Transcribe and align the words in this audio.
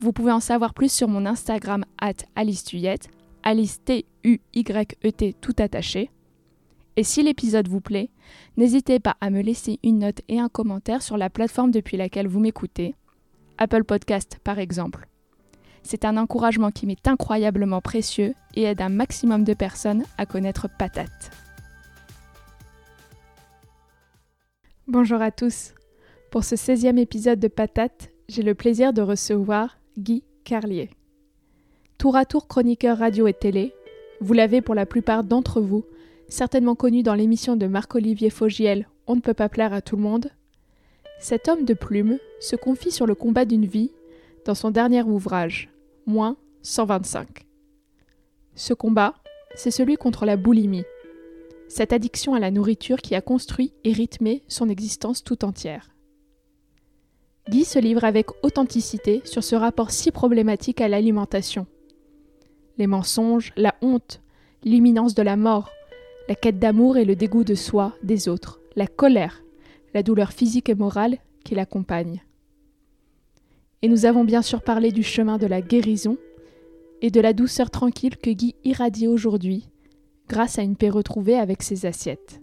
Vous 0.00 0.14
pouvez 0.14 0.32
en 0.32 0.40
savoir 0.40 0.72
plus 0.72 0.90
sur 0.90 1.08
mon 1.08 1.26
Instagram 1.26 1.84
at 2.00 2.24
Alice 2.34 2.64
Tuyette, 2.64 3.10
Alice 3.42 3.84
T-U-Y-E-T 3.84 5.34
tout 5.42 5.54
attaché. 5.58 6.10
Et 6.96 7.04
si 7.04 7.22
l'épisode 7.22 7.68
vous 7.68 7.82
plaît, 7.82 8.08
n'hésitez 8.56 8.98
pas 8.98 9.18
à 9.20 9.28
me 9.28 9.42
laisser 9.42 9.78
une 9.82 9.98
note 9.98 10.22
et 10.28 10.40
un 10.40 10.48
commentaire 10.48 11.02
sur 11.02 11.18
la 11.18 11.28
plateforme 11.28 11.70
depuis 11.70 11.98
laquelle 11.98 12.28
vous 12.28 12.40
m'écoutez, 12.40 12.94
Apple 13.58 13.84
Podcast 13.84 14.38
par 14.42 14.58
exemple. 14.58 15.06
C'est 15.82 16.06
un 16.06 16.16
encouragement 16.16 16.70
qui 16.70 16.86
m'est 16.86 17.06
incroyablement 17.06 17.82
précieux 17.82 18.34
et 18.54 18.62
aide 18.62 18.80
un 18.80 18.88
maximum 18.88 19.44
de 19.44 19.52
personnes 19.52 20.04
à 20.16 20.24
connaître 20.24 20.66
Patate. 20.78 21.30
Bonjour 24.88 25.20
à 25.20 25.30
tous. 25.30 25.74
Pour 26.30 26.44
ce 26.44 26.54
16e 26.54 26.98
épisode 26.98 27.38
de 27.38 27.48
Patate, 27.48 28.10
j'ai 28.28 28.42
le 28.42 28.54
plaisir 28.54 28.92
de 28.92 29.02
recevoir 29.02 29.79
Guy 30.00 30.24
Carlier. 30.44 30.88
Tour 31.98 32.16
à 32.16 32.24
tour 32.24 32.48
chroniqueur 32.48 32.98
radio 32.98 33.26
et 33.26 33.34
télé, 33.34 33.74
vous 34.20 34.32
l'avez 34.32 34.62
pour 34.62 34.74
la 34.74 34.86
plupart 34.86 35.24
d'entre 35.24 35.60
vous 35.60 35.84
certainement 36.28 36.74
connu 36.74 37.02
dans 37.02 37.14
l'émission 37.14 37.54
de 37.54 37.66
Marc-Olivier 37.66 38.30
Fogiel 38.30 38.88
On 39.06 39.16
ne 39.16 39.20
peut 39.20 39.34
pas 39.34 39.50
plaire 39.50 39.74
à 39.74 39.82
tout 39.82 39.96
le 39.96 40.02
monde. 40.02 40.30
Cet 41.18 41.48
homme 41.48 41.66
de 41.66 41.74
plume 41.74 42.18
se 42.40 42.56
confie 42.56 42.90
sur 42.90 43.06
le 43.06 43.14
combat 43.14 43.44
d'une 43.44 43.66
vie 43.66 43.90
dans 44.46 44.54
son 44.54 44.70
dernier 44.70 45.02
ouvrage, 45.02 45.68
Moins 46.06 46.36
125. 46.62 47.46
Ce 48.54 48.72
combat, 48.72 49.14
c'est 49.54 49.70
celui 49.70 49.96
contre 49.96 50.24
la 50.24 50.38
boulimie, 50.38 50.84
cette 51.68 51.92
addiction 51.92 52.32
à 52.32 52.40
la 52.40 52.50
nourriture 52.50 53.02
qui 53.02 53.14
a 53.14 53.20
construit 53.20 53.74
et 53.84 53.92
rythmé 53.92 54.42
son 54.48 54.68
existence 54.70 55.22
tout 55.22 55.44
entière. 55.44 55.90
Guy 57.48 57.64
se 57.64 57.78
livre 57.78 58.04
avec 58.04 58.26
authenticité 58.44 59.22
sur 59.24 59.42
ce 59.42 59.56
rapport 59.56 59.90
si 59.90 60.10
problématique 60.10 60.80
à 60.80 60.88
l'alimentation. 60.88 61.66
Les 62.78 62.86
mensonges, 62.86 63.52
la 63.56 63.74
honte, 63.82 64.20
l'imminence 64.62 65.14
de 65.14 65.22
la 65.22 65.36
mort, 65.36 65.70
la 66.28 66.34
quête 66.34 66.58
d'amour 66.58 66.96
et 66.96 67.04
le 67.04 67.16
dégoût 67.16 67.44
de 67.44 67.54
soi, 67.54 67.94
des 68.02 68.28
autres, 68.28 68.60
la 68.76 68.86
colère, 68.86 69.42
la 69.94 70.02
douleur 70.02 70.32
physique 70.32 70.68
et 70.68 70.74
morale 70.74 71.18
qui 71.44 71.54
l'accompagnent. 71.54 72.22
Et 73.82 73.88
nous 73.88 74.04
avons 74.04 74.24
bien 74.24 74.42
sûr 74.42 74.62
parlé 74.62 74.92
du 74.92 75.02
chemin 75.02 75.38
de 75.38 75.46
la 75.46 75.62
guérison 75.62 76.18
et 77.02 77.10
de 77.10 77.20
la 77.20 77.32
douceur 77.32 77.70
tranquille 77.70 78.16
que 78.16 78.30
Guy 78.30 78.54
irradie 78.64 79.08
aujourd'hui 79.08 79.68
grâce 80.28 80.58
à 80.58 80.62
une 80.62 80.76
paix 80.76 80.90
retrouvée 80.90 81.36
avec 81.36 81.62
ses 81.62 81.86
assiettes. 81.86 82.40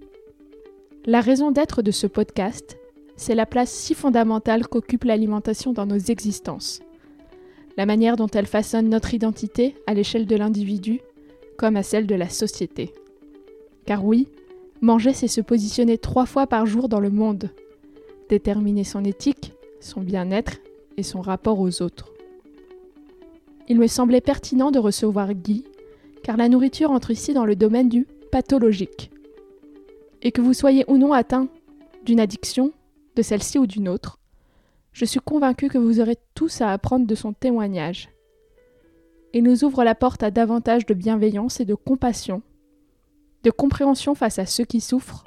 La 1.05 1.21
raison 1.21 1.51
d'être 1.51 1.81
de 1.81 1.91
ce 1.91 2.05
podcast, 2.05 2.77
c'est 3.17 3.35
la 3.35 3.45
place 3.45 3.71
si 3.71 3.95
fondamentale 3.95 4.67
qu'occupe 4.67 5.03
l'alimentation 5.03 5.73
dans 5.73 5.85
nos 5.85 5.97
existences. 5.97 6.79
La 7.75 7.85
manière 7.85 8.15
dont 8.15 8.27
elle 8.27 8.45
façonne 8.45 8.89
notre 8.89 9.13
identité 9.13 9.75
à 9.87 9.93
l'échelle 9.93 10.25
de 10.25 10.35
l'individu 10.35 11.01
comme 11.57 11.75
à 11.75 11.83
celle 11.83 12.07
de 12.07 12.15
la 12.15 12.29
société. 12.29 12.93
Car 13.85 14.05
oui, 14.05 14.27
manger, 14.81 15.13
c'est 15.13 15.27
se 15.27 15.41
positionner 15.41 15.97
trois 15.97 16.25
fois 16.27 16.47
par 16.47 16.65
jour 16.65 16.87
dans 16.87 16.99
le 16.99 17.09
monde, 17.09 17.49
déterminer 18.29 18.83
son 18.83 19.03
éthique, 19.03 19.53
son 19.79 20.01
bien-être 20.01 20.57
et 20.97 21.03
son 21.03 21.21
rapport 21.21 21.59
aux 21.59 21.81
autres. 21.81 22.13
Il 23.67 23.79
me 23.79 23.87
semblait 23.87 24.21
pertinent 24.21 24.71
de 24.71 24.79
recevoir 24.79 25.33
Guy, 25.33 25.63
car 26.23 26.37
la 26.37 26.49
nourriture 26.49 26.91
entre 26.91 27.11
ici 27.11 27.33
dans 27.33 27.45
le 27.45 27.55
domaine 27.55 27.89
du 27.89 28.05
pathologique. 28.31 29.09
Et 30.21 30.31
que 30.31 30.41
vous 30.41 30.53
soyez 30.53 30.85
ou 30.87 30.97
non 30.97 31.13
atteint 31.13 31.47
d'une 32.05 32.19
addiction, 32.19 32.71
de 33.17 33.23
celle-ci 33.23 33.57
ou 33.57 33.65
d'une 33.65 33.89
autre, 33.89 34.19
je 34.93 35.03
suis 35.03 35.19
convaincue 35.19 35.69
que 35.69 35.77
vous 35.77 35.99
aurez 35.99 36.17
tous 36.35 36.61
à 36.61 36.71
apprendre 36.71 37.07
de 37.07 37.15
son 37.15 37.33
témoignage. 37.33 38.09
Il 39.33 39.43
nous 39.43 39.65
ouvre 39.65 39.83
la 39.83 39.95
porte 39.95 40.23
à 40.23 40.31
davantage 40.31 40.85
de 40.85 40.93
bienveillance 40.93 41.59
et 41.59 41.65
de 41.65 41.75
compassion, 41.75 42.41
de 43.43 43.51
compréhension 43.51 44.15
face 44.15 44.39
à 44.39 44.45
ceux 44.45 44.65
qui 44.65 44.81
souffrent, 44.81 45.23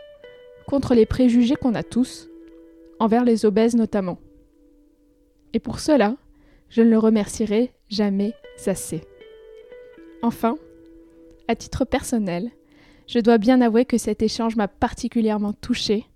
contre 0.67 0.95
les 0.95 1.05
préjugés 1.05 1.57
qu'on 1.57 1.75
a 1.75 1.83
tous, 1.83 2.29
envers 3.01 3.25
les 3.25 3.45
obèses 3.45 3.75
notamment. 3.75 4.19
Et 5.53 5.59
pour 5.59 5.81
cela, 5.81 6.17
je 6.69 6.83
ne 6.83 6.91
le 6.91 6.99
remercierai 6.99 7.73
jamais 7.89 8.35
assez. 8.67 9.03
Enfin, 10.23 10.57
à 11.49 11.57
titre 11.57 11.85
personnel, 11.85 12.51
je 13.09 13.19
dois 13.19 13.39
bien 13.39 13.61
avouer 13.61 13.85
que 13.85 13.99
cet 13.99 14.23
échange 14.23 14.55
m'a 14.55 14.69
particulièrement 14.69 15.53
touchée 15.53 16.07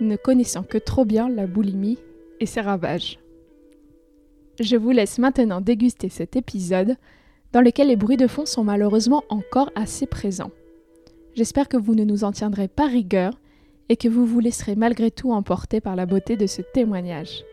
ne 0.00 0.16
connaissant 0.16 0.62
que 0.62 0.78
trop 0.78 1.04
bien 1.04 1.28
la 1.28 1.46
boulimie 1.46 1.98
et 2.40 2.46
ses 2.46 2.60
ravages. 2.60 3.18
Je 4.60 4.76
vous 4.76 4.90
laisse 4.90 5.18
maintenant 5.18 5.60
déguster 5.60 6.08
cet 6.08 6.36
épisode 6.36 6.96
dans 7.52 7.60
lequel 7.60 7.88
les 7.88 7.96
bruits 7.96 8.16
de 8.16 8.26
fond 8.26 8.44
sont 8.44 8.64
malheureusement 8.64 9.22
encore 9.28 9.70
assez 9.74 10.06
présents. 10.06 10.50
J'espère 11.34 11.68
que 11.68 11.76
vous 11.76 11.94
ne 11.94 12.04
nous 12.04 12.24
en 12.24 12.32
tiendrez 12.32 12.68
pas 12.68 12.86
rigueur 12.86 13.38
et 13.88 13.96
que 13.96 14.08
vous 14.08 14.26
vous 14.26 14.40
laisserez 14.40 14.76
malgré 14.76 15.10
tout 15.10 15.32
emporter 15.32 15.80
par 15.80 15.96
la 15.96 16.06
beauté 16.06 16.36
de 16.36 16.46
ce 16.46 16.62
témoignage. 16.62 17.44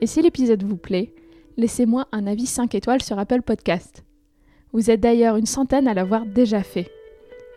Et 0.00 0.06
si 0.06 0.22
l'épisode 0.22 0.62
vous 0.62 0.76
plaît, 0.76 1.12
laissez-moi 1.56 2.06
un 2.12 2.26
avis 2.26 2.46
5 2.46 2.74
étoiles 2.74 3.02
sur 3.02 3.18
Apple 3.18 3.42
Podcast. 3.42 4.04
Vous 4.72 4.90
êtes 4.90 5.00
d'ailleurs 5.00 5.36
une 5.36 5.46
centaine 5.46 5.88
à 5.88 5.94
l'avoir 5.94 6.26
déjà 6.26 6.62
fait. 6.62 6.90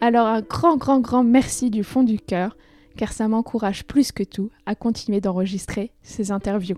Alors 0.01 0.28
un 0.28 0.41
grand 0.41 0.78
grand 0.78 1.00
grand 1.00 1.24
merci 1.24 1.69
du 1.69 1.84
fond 1.84 2.03
du 2.03 2.19
cœur 2.19 2.57
car 2.97 3.13
ça 3.13 3.28
m'encourage 3.28 3.85
plus 3.85 4.12
que 4.12 4.24
tout 4.24 4.50
à 4.66 4.75
continuer 4.75 5.22
d'enregistrer 5.22 5.91
ces 6.02 6.31
interviews. 6.31 6.78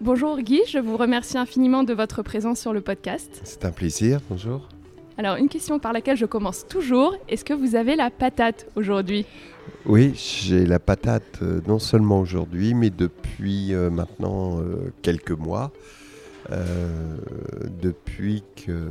Bonjour 0.00 0.40
Guy, 0.40 0.60
je 0.66 0.78
vous 0.78 0.96
remercie 0.96 1.36
infiniment 1.36 1.84
de 1.84 1.92
votre 1.92 2.22
présence 2.22 2.60
sur 2.60 2.72
le 2.72 2.80
podcast. 2.80 3.40
C'est 3.44 3.64
un 3.64 3.70
plaisir, 3.70 4.20
bonjour. 4.30 4.66
Alors 5.18 5.36
une 5.36 5.50
question 5.50 5.78
par 5.78 5.92
laquelle 5.92 6.16
je 6.16 6.24
commence 6.24 6.66
toujours, 6.66 7.14
est-ce 7.28 7.44
que 7.44 7.52
vous 7.52 7.74
avez 7.74 7.96
la 7.96 8.08
patate 8.08 8.66
aujourd'hui? 8.76 9.26
Oui, 9.86 10.12
j'ai 10.14 10.66
la 10.66 10.78
patate 10.78 11.40
euh, 11.42 11.60
non 11.66 11.78
seulement 11.78 12.20
aujourd'hui, 12.20 12.74
mais 12.74 12.90
depuis 12.90 13.74
euh, 13.74 13.90
maintenant 13.90 14.60
euh, 14.60 14.92
quelques 15.02 15.30
mois. 15.30 15.72
depuis 17.82 18.42
que 18.56 18.88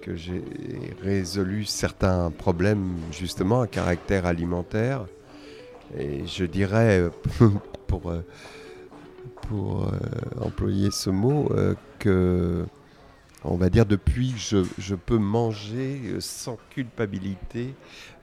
que 0.00 0.16
j'ai 0.16 0.42
résolu 1.02 1.64
certains 1.64 2.30
problèmes 2.30 2.96
justement 3.12 3.60
à 3.60 3.66
caractère 3.66 4.26
alimentaire. 4.26 5.06
Et 5.98 6.26
je 6.26 6.44
dirais, 6.44 7.08
pour, 7.86 8.10
euh, 8.10 8.24
pour 9.42 9.88
euh, 9.88 9.98
employer 10.40 10.90
ce 10.90 11.10
mot, 11.10 11.50
euh, 11.52 11.74
que, 11.98 12.64
on 13.44 13.56
va 13.56 13.68
dire, 13.68 13.86
depuis, 13.86 14.34
je, 14.36 14.64
je 14.78 14.94
peux 14.94 15.18
manger 15.18 16.16
sans 16.20 16.58
culpabilité 16.70 17.74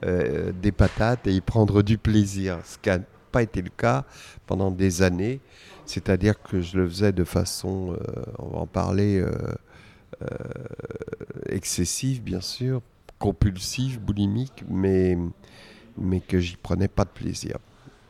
des 0.02 0.72
patates 0.72 1.26
et 1.26 1.32
y 1.32 1.40
prendre 1.40 1.82
du 1.82 1.98
plaisir, 1.98 2.60
ce 2.64 2.78
qui 2.78 2.88
n'a 2.88 3.00
pas 3.32 3.42
été 3.42 3.60
le 3.62 3.70
cas 3.70 4.04
pendant 4.46 4.70
des 4.70 5.02
années. 5.02 5.40
C'est-à-dire 5.86 6.40
que 6.40 6.60
je 6.60 6.76
le 6.76 6.88
faisais 6.88 7.12
de 7.12 7.24
façon, 7.24 7.96
on 8.38 8.48
va 8.48 8.58
en 8.58 8.66
parler, 8.66 9.24
excessive, 11.48 12.22
bien 12.22 12.40
sûr, 12.40 12.82
compulsive, 13.18 14.00
boulimique, 14.00 14.64
mais, 14.68 15.16
mais 15.96 16.20
que 16.20 16.38
j'y 16.38 16.56
prenais 16.56 16.88
pas 16.88 17.04
de 17.04 17.10
plaisir. 17.10 17.58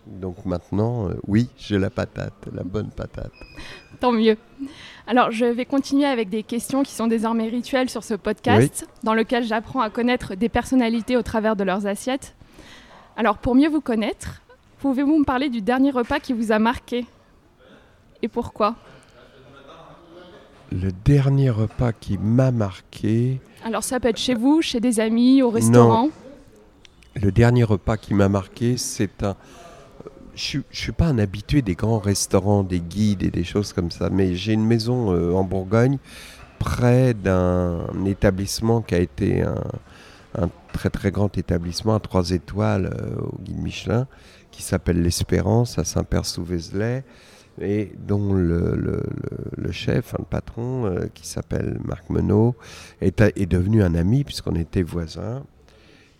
Donc 0.06 0.46
maintenant, 0.46 1.08
euh, 1.08 1.14
oui, 1.26 1.48
j'ai 1.58 1.78
la 1.78 1.90
patate, 1.90 2.32
la 2.52 2.62
bonne 2.64 2.90
patate. 2.90 3.32
Tant 4.00 4.12
mieux. 4.12 4.38
Alors, 5.06 5.30
je 5.30 5.44
vais 5.44 5.66
continuer 5.66 6.06
avec 6.06 6.30
des 6.30 6.42
questions 6.42 6.82
qui 6.82 6.92
sont 6.92 7.06
désormais 7.06 7.48
rituelles 7.48 7.90
sur 7.90 8.04
ce 8.04 8.14
podcast, 8.14 8.88
dans 9.02 9.14
lequel 9.14 9.44
j'apprends 9.44 9.80
à 9.80 9.90
connaître 9.90 10.34
des 10.34 10.48
personnalités 10.48 11.16
au 11.16 11.22
travers 11.22 11.56
de 11.56 11.64
leurs 11.64 11.86
assiettes. 11.86 12.34
Alors, 13.16 13.38
pour 13.38 13.54
mieux 13.54 13.68
vous 13.68 13.80
connaître, 13.80 14.40
pouvez-vous 14.78 15.18
me 15.18 15.24
parler 15.24 15.50
du 15.50 15.60
dernier 15.60 15.90
repas 15.90 16.20
qui 16.20 16.32
vous 16.32 16.52
a 16.52 16.58
marqué? 16.58 17.06
Et 18.22 18.28
pourquoi? 18.28 18.76
Le 20.72 20.90
dernier 21.04 21.50
repas 21.50 21.92
qui 21.92 22.18
m'a 22.18 22.50
marqué. 22.50 23.40
Alors 23.64 23.82
ça 23.82 24.00
peut 24.00 24.08
être 24.08 24.18
chez 24.18 24.34
vous, 24.34 24.62
chez 24.62 24.80
des 24.80 25.00
amis, 25.00 25.42
au 25.42 25.50
restaurant 25.50 26.10
Le 27.14 27.32
dernier 27.32 27.64
repas 27.64 27.96
qui 27.96 28.14
m'a 28.14 28.28
marqué, 28.28 28.76
c'est 28.76 29.22
un... 29.22 29.36
Je 30.34 30.58
ne 30.58 30.62
suis 30.70 30.92
pas 30.92 31.06
un 31.06 31.18
habitué 31.18 31.62
des 31.62 31.74
grands 31.74 31.98
restaurants, 31.98 32.62
des 32.62 32.78
guides 32.78 33.24
et 33.24 33.30
des 33.30 33.42
choses 33.42 33.72
comme 33.72 33.90
ça, 33.90 34.08
mais 34.08 34.36
j'ai 34.36 34.52
une 34.52 34.64
maison 34.64 35.12
euh, 35.12 35.32
en 35.32 35.42
Bourgogne 35.42 35.98
près 36.60 37.12
d'un 37.12 37.80
établissement 38.06 38.80
qui 38.80 38.94
a 38.94 38.98
été 38.98 39.42
un, 39.42 40.48
très 40.72 40.90
très 40.90 41.10
grand 41.10 41.36
établissement 41.36 41.96
à 41.96 42.00
trois 42.00 42.30
étoiles 42.30 42.94
au 43.20 43.36
guide 43.42 43.60
Michelin, 43.60 44.06
qui 44.52 44.62
s'appelle 44.62 45.02
l'Espérance 45.02 45.78
à 45.78 45.84
Saint-Père-sous-Vézelay 45.84 47.02
et 47.60 47.92
dont 47.98 48.32
le, 48.32 49.02
chef, 49.70 50.14
le 50.18 50.24
patron, 50.24 51.08
qui 51.14 51.26
s'appelle 51.26 51.78
Marc 51.84 52.10
Menot, 52.10 52.54
est, 53.00 53.46
devenu 53.46 53.82
un 53.82 53.94
ami 53.94 54.24
puisqu'on 54.24 54.54
était 54.54 54.82
voisins. 54.82 55.44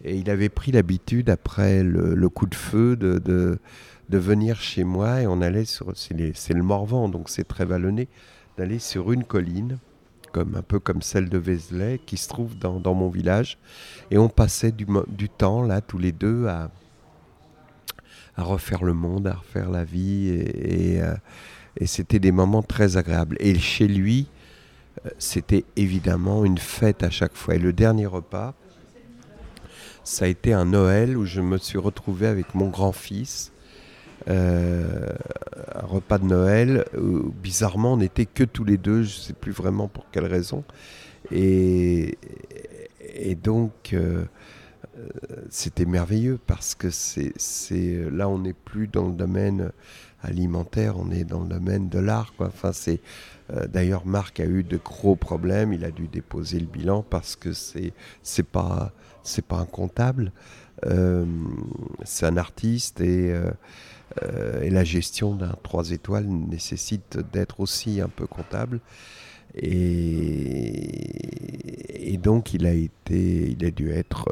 Et 0.05 0.17
il 0.17 0.31
avait 0.31 0.49
pris 0.49 0.73
l'habitude, 0.73 1.29
après 1.29 1.83
le, 1.83 2.29
coup 2.29 2.47
de 2.47 2.55
feu, 2.55 2.97
de, 2.97 3.59
venir 4.11 4.61
chez 4.61 4.85
moi 4.85 5.23
et 5.23 5.27
on 5.27 5.41
allait 5.41 5.65
sur. 5.65 5.93
C'est 5.95 6.55
le 6.55 6.63
Morvan, 6.63 7.09
donc 7.09 7.29
c'est 7.29 7.47
très 7.47 7.65
vallonné, 7.65 8.09
d'aller 8.57 8.79
sur 8.79 9.13
une 9.13 9.25
colline, 9.25 9.79
comme, 10.33 10.55
un 10.55 10.63
peu 10.63 10.79
comme 10.79 11.03
celle 11.03 11.29
de 11.29 11.39
Vézelay, 11.39 12.01
qui 12.05 12.17
se 12.17 12.29
trouve 12.29 12.57
dans, 12.57 12.95
mon 12.95 13.09
village. 13.09 13.59
Et 14.11 14.19
on 14.19 14.29
passait 14.29 14.73
du, 14.73 14.87
temps, 15.29 15.63
là, 15.63 15.81
tous 15.81 15.99
les 15.99 16.13
deux, 16.13 16.47
à, 16.47 16.71
à 18.39 18.45
refaire 18.45 18.85
le 18.85 18.95
monde, 18.95 19.27
à 19.27 19.35
refaire 19.35 19.69
la 19.69 19.85
vie. 19.85 20.29
Et, 20.31 21.03
euh, 21.03 21.15
c'était 21.85 22.21
des 22.21 22.33
moments 22.33 22.63
très 22.63 22.97
agréables. 22.97 23.37
Et 23.41 23.59
chez 23.59 23.89
lui, 23.89 24.29
euh, 25.05 25.11
c'était 25.19 25.65
évidemment 25.77 26.45
une 26.45 26.59
fête 26.59 27.03
à 27.03 27.11
chaque 27.11 27.35
fois. 27.35 27.57
Et 27.57 27.59
le 27.59 27.73
dernier 27.73 28.07
repas, 28.07 28.55
ça 30.05 30.25
a 30.25 30.29
été 30.29 30.53
un 30.53 30.67
Noël 30.67 31.17
où 31.17 31.27
je 31.27 31.41
me 31.41 31.59
suis 31.59 31.79
retrouvé 31.79 32.29
avec 32.29 32.55
mon 32.55 32.69
grand-fils. 32.69 33.53
Euh, 34.29 35.09
un 35.75 35.87
repas 35.87 36.19
de 36.19 36.25
Noël 36.25 36.85
où 36.97 37.31
bizarrement 37.31 37.95
on 37.95 37.97
n'était 37.99 38.27
que 38.27 38.45
tous 38.45 38.65
les 38.65 38.77
deux, 38.77 39.03
je 39.03 39.17
ne 39.17 39.23
sais 39.23 39.33
plus 39.33 39.53
vraiment 39.53 39.89
pour 39.89 40.07
quelle 40.11 40.27
raison. 40.27 40.65
Et, 41.33 42.17
donc 43.43 43.95
c'était 45.51 45.85
merveilleux 45.85 46.39
parce 46.47 46.75
que 46.75 46.91
c'est 46.91 47.33
là 48.11 48.29
on 48.29 48.39
n'est 48.39 48.53
plus 48.53 48.89
dans 48.89 49.09
le 49.09 49.15
domaine 49.15 49.73
alimentaire, 50.23 50.99
on 50.99 51.11
est 51.11 51.25
dans 51.25 51.43
le 51.43 51.49
domaine 51.49 51.89
de 51.89 51.99
l'art. 51.99 52.33
Enfin, 52.39 52.73
c'est 52.73 53.01
euh, 53.53 53.67
d'ailleurs 53.67 54.07
Marc 54.07 54.41
a 54.41 54.45
eu 54.45 54.63
de 54.63 54.77
gros 54.77 55.17
problèmes, 55.17 55.73
il 55.73 55.85
a 55.85 55.91
dû 55.91 56.09
déposer 56.09 56.59
le 56.59 56.67
bilan 56.67 57.03
parce 57.03 57.37
que 57.37 57.53
c'est 57.53 57.93
c'est 58.23 58.47
pas 58.47 58.93
c'est 59.23 59.45
pas 59.45 59.57
un 59.57 59.67
comptable, 59.67 60.33
euh, 60.87 61.25
c'est 62.05 62.27
un 62.27 62.37
artiste 62.37 63.01
et, 63.01 63.33
euh, 63.33 64.63
et 64.63 64.71
la 64.71 64.85
gestion 64.85 65.35
d'un 65.35 65.55
3 65.63 65.91
étoiles 65.91 66.27
nécessite 66.27 67.19
d'être 67.33 67.61
aussi 67.61 68.01
un 68.01 68.09
peu 68.09 68.27
comptable. 68.27 68.81
Et, 69.55 70.99
donc 72.19 72.53
il 72.53 72.67
a 72.67 72.73
été, 72.73 73.51
il 73.53 73.65
a 73.65 73.71
dû 73.71 73.93
être 73.93 74.27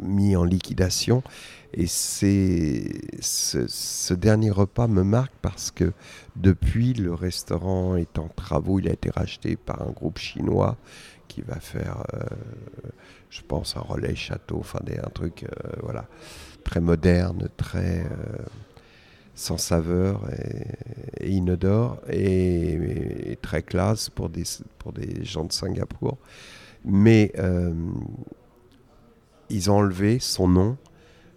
mis 0.00 0.36
en 0.36 0.44
liquidation. 0.44 1.24
Et 1.74 1.88
c'est 1.88 3.00
ce, 3.20 4.14
dernier 4.14 4.50
repas 4.50 4.86
me 4.86 5.02
marque 5.02 5.32
parce 5.42 5.72
que 5.72 5.92
depuis 6.36 6.94
le 6.94 7.12
restaurant 7.12 7.96
est 7.96 8.18
en 8.18 8.28
travaux, 8.28 8.78
il 8.78 8.88
a 8.88 8.92
été 8.92 9.10
racheté 9.10 9.56
par 9.56 9.82
un 9.82 9.90
groupe 9.90 10.18
chinois 10.18 10.76
qui 11.26 11.42
va 11.42 11.58
faire 11.58 12.04
je 13.36 13.42
pense, 13.42 13.76
un 13.76 13.80
relais 13.80 14.14
château, 14.14 14.58
enfin 14.60 14.80
des, 14.84 14.98
un 14.98 15.10
truc 15.12 15.44
euh, 15.44 15.70
voilà, 15.82 16.06
très 16.64 16.80
moderne, 16.80 17.48
très 17.56 18.00
euh, 18.00 18.44
sans 19.36 19.58
saveur 19.58 20.28
et, 21.20 21.30
inodore 21.30 22.00
et, 22.08 23.38
très 23.42 23.62
classe 23.62 24.10
pour 24.10 24.28
des, 24.28 24.42
pour 24.78 24.92
des 24.92 25.24
gens 25.24 25.44
de 25.44 25.52
Singapour. 25.52 26.18
Mais 26.84 27.30
euh, 27.38 27.72
ils 29.48 29.70
ont 29.70 29.76
enlevé 29.76 30.18
son 30.18 30.48
nom 30.48 30.76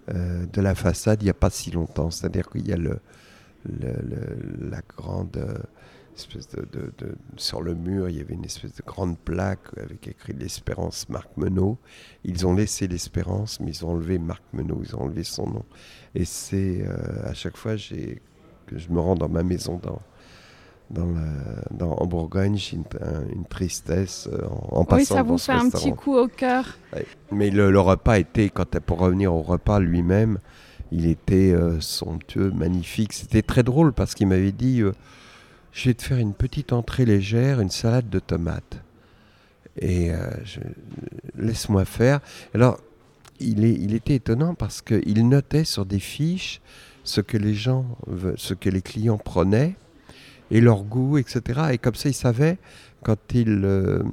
de 0.07 0.59
la 0.59 0.73
façade 0.73 1.21
il 1.21 1.25
n'y 1.25 1.29
a 1.29 1.35
pas 1.35 1.51
si 1.51 1.69
longtemps. 1.69 2.09
C'est-à-dire 2.09 2.49
qu'il 2.49 2.67
y 2.67 2.73
a 2.73 2.77
le, 2.77 2.99
la 3.63 4.81
grande 4.97 5.37
de, 6.27 7.15
sur 7.37 7.61
le 7.61 7.75
mur, 7.75 8.09
il 8.09 8.17
y 8.17 8.21
avait 8.21 8.33
une 8.33 8.45
espèce 8.45 8.73
de 8.73 8.83
grande 8.85 9.17
plaque 9.17 9.59
avec 9.77 10.07
écrit 10.07 10.33
l'Espérance 10.33 11.07
Marc 11.09 11.29
Menot. 11.37 11.77
Ils 12.23 12.45
ont 12.45 12.53
laissé 12.53 12.87
l'Espérance, 12.87 13.59
mais 13.59 13.71
ils 13.71 13.85
ont 13.85 13.91
enlevé 13.91 14.19
Marc 14.19 14.43
Menot, 14.53 14.81
ils 14.83 14.95
ont 14.95 15.01
enlevé 15.01 15.23
son 15.23 15.47
nom. 15.47 15.65
Et 16.15 16.25
c'est 16.25 16.81
euh, 16.81 17.29
à 17.29 17.33
chaque 17.33 17.57
fois 17.57 17.75
que 17.75 18.77
je 18.77 18.89
me 18.89 18.99
rends 18.99 19.15
dans 19.15 19.29
ma 19.29 19.43
maison 19.43 19.79
dans, 19.83 20.01
dans, 20.89 21.91
en 21.91 22.05
Bourgogne, 22.07 22.57
j'ai 22.57 22.77
une, 22.77 23.45
tristesse 23.45 24.27
euh, 24.31 24.45
en, 24.71 24.85
passant. 24.85 24.99
Oui, 24.99 25.05
ça 25.05 25.23
vous 25.23 25.37
fait 25.37 25.51
un 25.51 25.69
petit 25.69 25.93
coup 25.93 26.15
au 26.15 26.27
cœur. 26.27 26.77
Mais 27.31 27.49
le, 27.49 27.79
repas 27.79 28.17
était, 28.17 28.49
quand 28.49 28.79
pour 28.79 28.99
revenir 28.99 29.33
au 29.33 29.41
repas 29.41 29.79
lui-même, 29.79 30.39
il 30.91 31.05
était 31.05 31.51
euh, 31.51 31.79
somptueux, 31.79 32.51
magnifique. 32.51 33.13
C'était 33.13 33.43
très 33.43 33.63
drôle 33.63 33.93
parce 33.93 34.15
qu'il 34.15 34.27
m'avait 34.27 34.51
dit 34.51 34.81
je 35.71 35.89
vais 35.89 35.93
te 35.93 36.03
faire 36.03 36.17
une 36.17 36.33
petite 36.33 36.73
entrée 36.73 37.05
légère, 37.05 37.61
une 37.61 37.69
salade 37.69 38.09
de 38.09 38.19
tomates. 38.19 38.81
Et 39.77 40.11
euh, 40.11 40.17
laisse-moi 41.37 41.85
faire. 41.85 42.19
Alors, 42.53 42.79
il, 43.39 43.93
était 43.93 44.15
étonnant 44.15 44.53
parce 44.55 44.81
qu'il 44.81 45.27
notait 45.27 45.63
sur 45.63 45.85
des 45.85 45.99
fiches 45.99 46.61
ce 47.03 47.21
que 47.21 47.37
les 47.37 48.81
clients 48.81 49.17
prenaient 49.17 49.75
et 50.51 50.61
leur 50.61 50.83
goût, 50.83 51.17
etc. 51.17 51.61
Et 51.71 51.77
comme 51.77 51.95
ça, 51.95 52.09
il 52.09 52.15
savait 52.15 52.57
euh, 53.07 54.03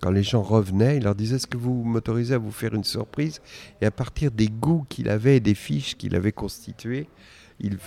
quand 0.00 0.10
les 0.10 0.22
gens 0.22 0.42
revenaient, 0.42 0.96
il 0.96 1.04
leur 1.04 1.14
disait 1.14 1.36
Est-ce 1.36 1.46
que 1.46 1.56
vous 1.56 1.82
m'autorisez 1.84 2.34
à 2.34 2.38
vous 2.38 2.50
faire 2.50 2.74
une 2.74 2.84
surprise? 2.84 3.40
Et 3.80 3.86
à 3.86 3.90
partir 3.90 4.30
des 4.30 4.48
goûts 4.48 4.84
qu'il 4.88 5.08
avait 5.08 5.36
et 5.36 5.40
des 5.40 5.54
fiches 5.54 5.96
qu'il 5.96 6.14
avait 6.14 6.32
constituées, 6.32 7.08
il, 7.60 7.78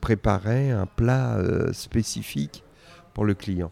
préparait 0.00 0.70
un 0.70 0.86
plat 0.86 1.36
euh, 1.36 1.72
spécifique 1.72 2.64
pour 3.14 3.24
le 3.24 3.34
client. 3.34 3.70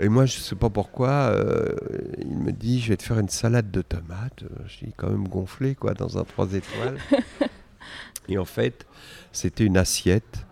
Et 0.00 0.08
moi, 0.08 0.26
je 0.26 0.38
ne 0.38 0.42
sais 0.42 0.54
pas 0.54 0.70
pourquoi, 0.70 1.10
euh, 1.10 1.74
il 2.18 2.38
me 2.38 2.52
dit, 2.52 2.80
je 2.80 2.90
vais 2.90 2.96
te 2.96 3.02
faire 3.02 3.18
une 3.18 3.28
salade 3.28 3.70
de 3.70 3.82
tomates. 3.82 4.44
Je 4.66 4.72
suis 4.72 4.92
quand 4.96 5.10
même 5.10 5.26
gonflé, 5.26 5.74
quoi, 5.74 5.94
dans 5.94 6.18
un 6.18 6.24
3 6.24 6.54
étoiles. 6.54 6.98
Et 8.28 8.38
en 8.38 8.44
fait, 8.44 8.86
c'était 9.32 9.64
une 9.64 9.76
assiette 9.76 10.46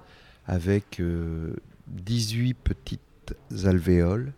avec 0.46 1.00
18 1.88 2.50
euh, 2.50 2.54
petites 2.64 3.36
alvéoles. 3.64 4.32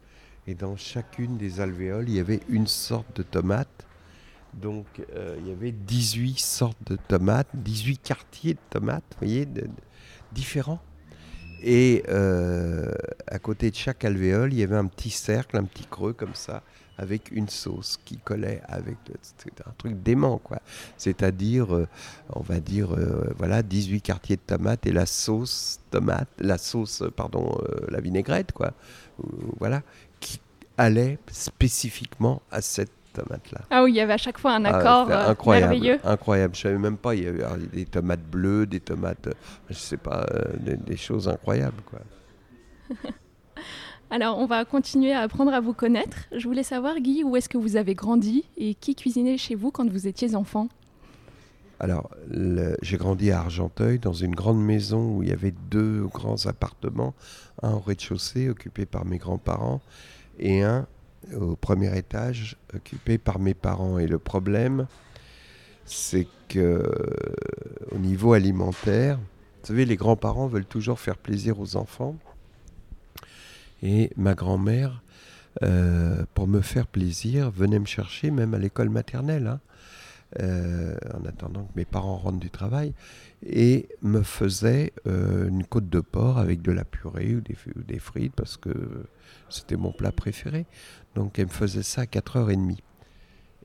Et 0.46 0.55
dans 0.55 0.76
chacune 0.76 1.37
des 1.37 1.61
alvéoles, 1.61 2.09
il 2.09 2.16
y 2.16 2.21
avait 2.21 2.40
une 2.49 2.66
sorte 2.66 3.16
de 3.16 3.23
tomate 3.23 3.87
donc 4.54 4.87
euh, 5.14 5.37
il 5.40 5.49
y 5.49 5.52
avait 5.52 5.73
18 5.73 6.38
sortes 6.38 6.78
de 6.87 6.97
tomates, 6.97 7.49
18 7.54 7.99
quartiers 7.99 8.54
de 8.54 8.59
tomates, 8.71 9.04
vous 9.12 9.26
voyez, 9.26 9.49
différents. 10.33 10.80
Et 11.62 12.03
euh, 12.09 12.93
à 13.27 13.38
côté 13.38 13.71
de 13.71 13.77
chaque 13.77 14.05
alvéole, 14.05 14.53
il 14.53 14.61
y 14.61 14.62
avait 14.62 14.77
un 14.77 14.87
petit 14.87 15.11
cercle, 15.11 15.57
un 15.57 15.65
petit 15.65 15.87
creux 15.87 16.12
comme 16.12 16.35
ça, 16.35 16.62
avec 16.97 17.31
une 17.31 17.49
sauce 17.49 17.99
qui 18.05 18.19
collait 18.19 18.61
avec 18.69 18.97
un 19.67 19.73
truc 19.79 20.03
dément 20.03 20.38
quoi. 20.38 20.61
C'est-à-dire, 20.97 21.75
euh, 21.75 21.88
on 22.31 22.41
va 22.41 22.61
dire, 22.61 22.95
voilà, 23.38 23.62
18 23.62 24.00
quartiers 24.00 24.37
de 24.37 24.43
tomates 24.43 24.87
et 24.87 24.93
la 24.93 25.07
sauce 25.07 25.81
tomate, 25.91 26.29
la 26.38 26.59
sauce, 26.59 27.03
pardon, 27.17 27.59
la 27.88 28.00
vinaigrette 28.00 28.53
quoi, 28.53 28.73
voilà, 29.59 29.83
qui 30.21 30.41
allait 30.77 31.19
spécifiquement 31.33 32.43
à 32.50 32.61
cette 32.62 32.91
ah 33.70 33.82
oui, 33.84 33.92
il 33.92 33.96
y 33.96 34.00
avait 34.00 34.14
à 34.14 34.18
chaque 34.18 34.38
fois 34.38 34.52
un 34.54 34.64
ah, 34.64 34.76
accord 34.76 35.10
euh, 35.10 35.30
incroyable, 35.30 35.72
merveilleux. 35.72 35.98
Incroyable, 36.04 36.54
je 36.54 36.60
savais 36.60 36.78
même 36.78 36.96
pas, 36.96 37.14
il 37.14 37.25
y 37.25 37.26
avait 37.26 37.44
des 37.72 37.84
tomates 37.87 38.25
bleues, 38.25 38.66
des 38.66 38.80
tomates, 38.80 39.28
je 39.68 39.75
sais 39.75 39.96
pas, 39.96 40.26
euh, 40.32 40.76
des, 40.87 40.96
choses 40.96 41.28
incroyables 41.28 41.82
quoi. 41.87 42.00
Alors, 44.10 44.38
on 44.38 44.46
va 44.46 44.64
continuer 44.64 45.12
à 45.12 45.20
apprendre 45.20 45.52
à 45.52 45.60
vous 45.60 45.75
connaître. 45.75 46.16
Je 46.34 46.46
voulais 46.48 46.62
savoir, 46.62 46.98
Guy, 46.98 47.25
où 47.25 47.37
est-ce 47.37 47.50
que 47.50 47.58
vous 47.58 47.76
avez 47.76 47.94
grandi 47.94 48.44
et 48.56 48.72
qui 48.75 48.94
cuisinait 48.94 49.37
chez 49.37 49.54
vous 49.54 49.70
quand 49.70 49.87
vous 49.88 50.06
étiez 50.06 50.34
enfant? 50.34 50.68
Alors, 51.80 52.10
j'ai 52.82 52.96
grandi 52.96 53.30
à 53.30 53.40
Argenteuil, 53.40 53.98
dans 53.98 54.14
une 54.14 54.34
grande 54.34 54.60
maison 54.60 55.16
où 55.16 55.22
il 55.22 55.28
y 55.28 55.32
avait 55.32 55.54
deux 55.70 56.06
grands 56.06 56.46
appartements, 56.46 57.14
un 57.62 57.72
au 57.72 57.80
rez-de-chaussée 57.80 58.48
occupé 58.48 58.87
par 58.87 59.04
mes 59.04 59.18
grands-parents 59.18 59.80
et 60.38 60.62
un 60.62 60.87
au 61.34 61.56
premier 61.56 61.96
étage, 61.96 62.56
occupé 62.75 63.18
par 63.18 63.38
mes 63.38 63.54
parents. 63.54 63.98
Et 63.98 64.06
le 64.06 64.18
problème, 64.18 64.87
c'est 65.84 66.26
que 66.48 66.82
au 67.90 67.98
niveau 67.98 68.32
alimentaire, 68.32 69.18
vous 69.18 69.66
savez, 69.66 69.84
les 69.84 69.96
grands-parents 69.96 70.46
veulent 70.46 70.64
toujours 70.64 70.98
faire 70.98 71.16
plaisir 71.16 71.60
aux 71.60 71.76
enfants. 71.76 72.16
Et 73.82 74.10
ma 74.16 74.34
grand-mère, 74.34 75.02
euh, 75.62 76.25
pour 76.34 76.46
me 76.46 76.60
faire 76.60 76.87
plaisir, 76.87 77.50
venait 77.50 77.78
me 77.78 77.87
chercher 77.87 78.30
même 78.30 78.54
à 78.54 78.58
l'école 78.58 78.88
maternelle. 78.88 79.46
Hein. 79.46 79.60
En 80.37 81.25
attendant 81.26 81.64
que 81.64 81.73
mes 81.76 81.85
parents 81.85 82.16
rentrent 82.16 82.38
du 82.38 82.50
travail, 82.50 82.92
et 83.44 83.88
me 84.02 84.23
faisait 84.23 84.92
une 85.06 85.64
côte 85.64 85.88
de 85.88 86.00
porc 86.00 86.38
avec 86.38 86.62
de 86.62 86.73
la 86.73 86.85
purée 86.85 87.35
ou 87.35 87.40
des, 87.40 87.56
ou 87.76 87.82
des 87.82 87.99
frites, 87.99 88.35
parce 88.35 88.56
que 88.56 89.06
c'était 89.49 89.76
mon 89.76 89.92
plat 89.92 90.12
préféré. 90.12 90.66
Donc 91.14 91.38
elle 91.38 91.47
me 91.47 91.50
faisait 91.50 91.82
ça 91.82 92.02
à 92.02 92.04
4h30. 92.04 92.78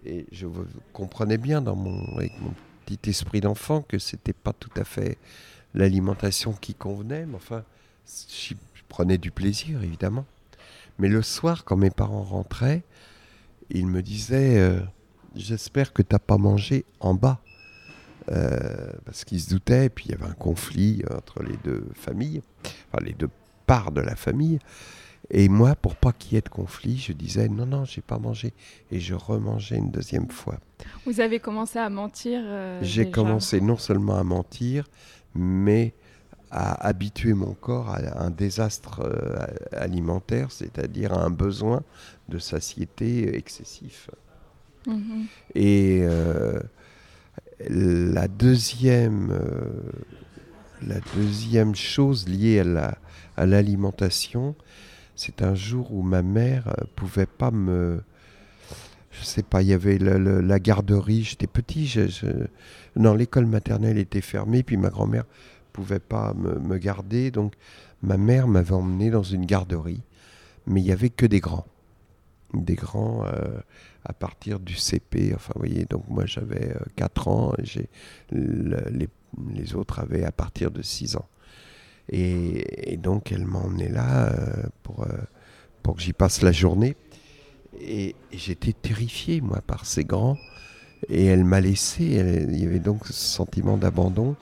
Et 0.06 0.26
je 0.32 0.48
comprenais 0.92 1.38
bien 1.38 1.62
dans 1.62 1.76
mon, 1.76 2.18
avec 2.18 2.34
mon 2.42 2.54
petit 2.86 3.10
esprit 3.10 3.42
d'enfant 3.42 3.82
que 3.82 4.00
c'était 4.00 4.34
pas 4.34 4.54
tout 4.54 4.72
à 4.76 4.84
fait 4.84 5.18
l'alimentation 5.74 6.54
qui 6.54 6.74
convenait, 6.74 7.26
mais 7.26 7.36
enfin, 7.36 7.64
je 8.06 8.54
prenais 8.90 9.18
du 9.18 9.32
plaisir 9.32 9.82
évidemment. 9.82 10.26
Mais 11.00 11.08
le 11.08 11.22
soir, 11.22 11.64
quand 11.64 11.78
mes 11.78 11.90
parents 11.90 12.24
rentraient, 12.24 12.84
ils 13.70 13.88
me 13.88 14.02
disaient 14.02 14.60
euh, 14.60 14.80
J'espère 15.36 15.94
que 15.94 16.02
tu 16.02 16.14
n'as 16.14 16.20
pas 16.20 16.38
mangé 16.38 16.86
en 17.00 17.14
bas. 17.14 17.40
Euh, 18.32 18.92
parce 19.06 19.26
qu'ils 19.26 19.42
se 19.42 19.50
doutaient, 19.50 19.90
puis 19.90 20.06
il 20.06 20.12
y 20.12 20.14
avait 20.14 20.30
un 20.30 20.34
conflit 20.34 21.04
entre 21.14 21.44
les 21.44 21.58
deux 21.58 21.86
familles, 21.94 22.42
enfin 22.64 23.04
les 23.04 23.12
deux 23.12 23.30
parts 23.66 23.92
de 23.92 24.00
la 24.00 24.16
famille. 24.16 24.60
Et 25.30 25.50
moi, 25.50 25.76
pour 25.76 25.96
pas 25.96 26.12
qu'il 26.12 26.34
y 26.34 26.38
ait 26.38 26.42
de 26.42 26.50
conflit, 26.50 26.98
je 26.98 27.14
disais 27.14 27.48
non, 27.50 27.66
non, 27.66 27.86
j'ai 27.86 28.02
pas 28.02 28.20
mangé. 28.20 28.54
Et 28.92 29.00
je 29.00 29.14
remangeais 29.14 29.78
une 29.78 29.92
deuxième 29.92 30.30
fois. 30.30 30.60
Vous 31.06 31.20
avez 31.22 31.40
commencé 31.40 31.80
à 31.80 31.90
mentir 31.90 32.42
euh, 32.44 32.80
J'ai 32.82 33.10
commencé 33.10 33.62
non 33.62 33.78
seulement 33.78 34.16
à 34.16 34.24
mentir, 34.24 34.86
mais 35.34 35.94
à 36.52 36.88
habituer 36.88 37.34
mon 37.34 37.54
corps 37.54 37.90
à 37.90 38.24
un 38.24 38.30
désastre 38.30 39.02
euh, 39.02 39.48
alimentaire, 39.72 40.52
c'est-à-dire 40.52 41.14
à 41.14 41.24
un 41.24 41.32
besoin 41.32 41.82
de 42.30 42.38
satiété 42.38 43.36
excessif. 43.36 44.10
Mhm. 44.88 45.26
Et 45.56 46.02
euh, 46.04 46.60
la 47.70 48.28
deuxième, 48.28 49.38
la 50.82 51.00
deuxième 51.16 51.76
chose 51.76 52.28
liée 52.28 52.64
à 53.38 53.46
l'alimentation, 53.46 54.56
c'est 55.16 55.42
un 55.42 55.56
jour 55.56 55.94
où 55.94 56.02
ma 56.02 56.22
mère 56.22 56.68
euh, 56.68 56.86
pouvait 56.96 57.26
pas 57.26 57.52
me. 57.52 58.02
Je 59.12 59.24
sais 59.24 59.44
pas, 59.44 59.62
il 59.62 59.68
y 59.68 59.74
avait 59.74 60.00
la 60.00 60.60
garderie, 60.60 61.24
j'étais 61.24 61.46
petit, 61.46 62.00
non, 62.96 63.14
l'école 63.14 63.46
maternelle 63.46 64.00
était 64.00 64.22
fermée, 64.22 64.64
puis 64.64 64.76
ma 64.76 64.90
grand-mère 64.90 65.26
pouvait 65.72 66.00
pas 66.00 66.34
me, 66.34 66.78
garder, 66.80 67.30
donc 67.30 67.54
ma 68.02 68.18
mère 68.18 68.48
m'avait 68.48 68.74
emmené 68.74 69.12
dans 69.12 69.22
une 69.22 69.46
garderie, 69.46 70.02
mais 70.66 70.82
il 70.82 70.88
y 70.88 70.92
avait 70.92 71.12
que 71.12 71.28
des 71.28 71.40
grands, 71.40 71.68
des 72.56 72.74
grands 72.74 73.24
euh, 73.28 73.60
à 74.06 74.14
partir 74.14 74.60
du 74.60 74.76
CP, 74.76 75.34
enfin 75.36 75.54
vous 75.56 75.62
voyez, 75.62 75.86
donc 75.86 76.04
moi 76.10 76.26
j'avais 76.26 76.76
4 76.96 77.28
euh, 77.28 77.32
ans, 77.32 77.54
et 77.58 77.90
les, 78.32 79.76
autres 79.76 80.00
avaient 80.00 80.26
à 80.26 80.32
partir 80.32 80.72
de 80.72 80.82
6 80.82 81.16
ans. 81.16 81.28
Et, 82.10 82.98
donc 82.98 83.32
elle 83.32 83.46
m'a 83.46 83.60
emmené 83.60 83.88
là 83.88 84.28
euh, 84.28 84.64
pour, 84.84 85.04
euh, 85.04 85.18
pour 85.82 85.96
que 85.96 86.02
j'y 86.02 86.14
passe 86.14 86.42
la 86.42 86.52
journée. 86.52 86.96
Et, 87.80 88.16
j'étais 88.32 88.74
terrifié, 88.74 89.42
moi, 89.42 89.62
par 89.66 89.86
ces 89.86 90.04
grands. 90.04 90.38
Et 91.10 91.26
elle 91.26 91.44
m'a 91.44 91.60
laissé. 91.60 92.04
il 92.04 92.58
y 92.58 92.66
avait 92.66 92.80
donc 92.80 93.08
ce 93.08 93.14
sentiment 93.14 93.78
d'abandon. 93.78 94.36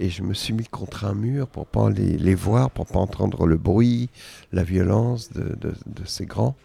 Et 0.00 0.08
je 0.08 0.22
me 0.22 0.32
suis 0.32 0.54
mis 0.54 0.64
contre 0.64 1.04
un 1.04 1.14
mur 1.14 1.46
pour 1.46 1.66
pas 1.66 1.90
les, 1.90 2.34
voir, 2.34 2.70
pour 2.70 2.86
pas 2.86 2.98
entendre 2.98 3.46
le 3.46 3.58
bruit, 3.58 4.08
la 4.50 4.62
violence 4.62 5.30
de, 5.30 5.74
ces 6.06 6.24
grands. 6.24 6.56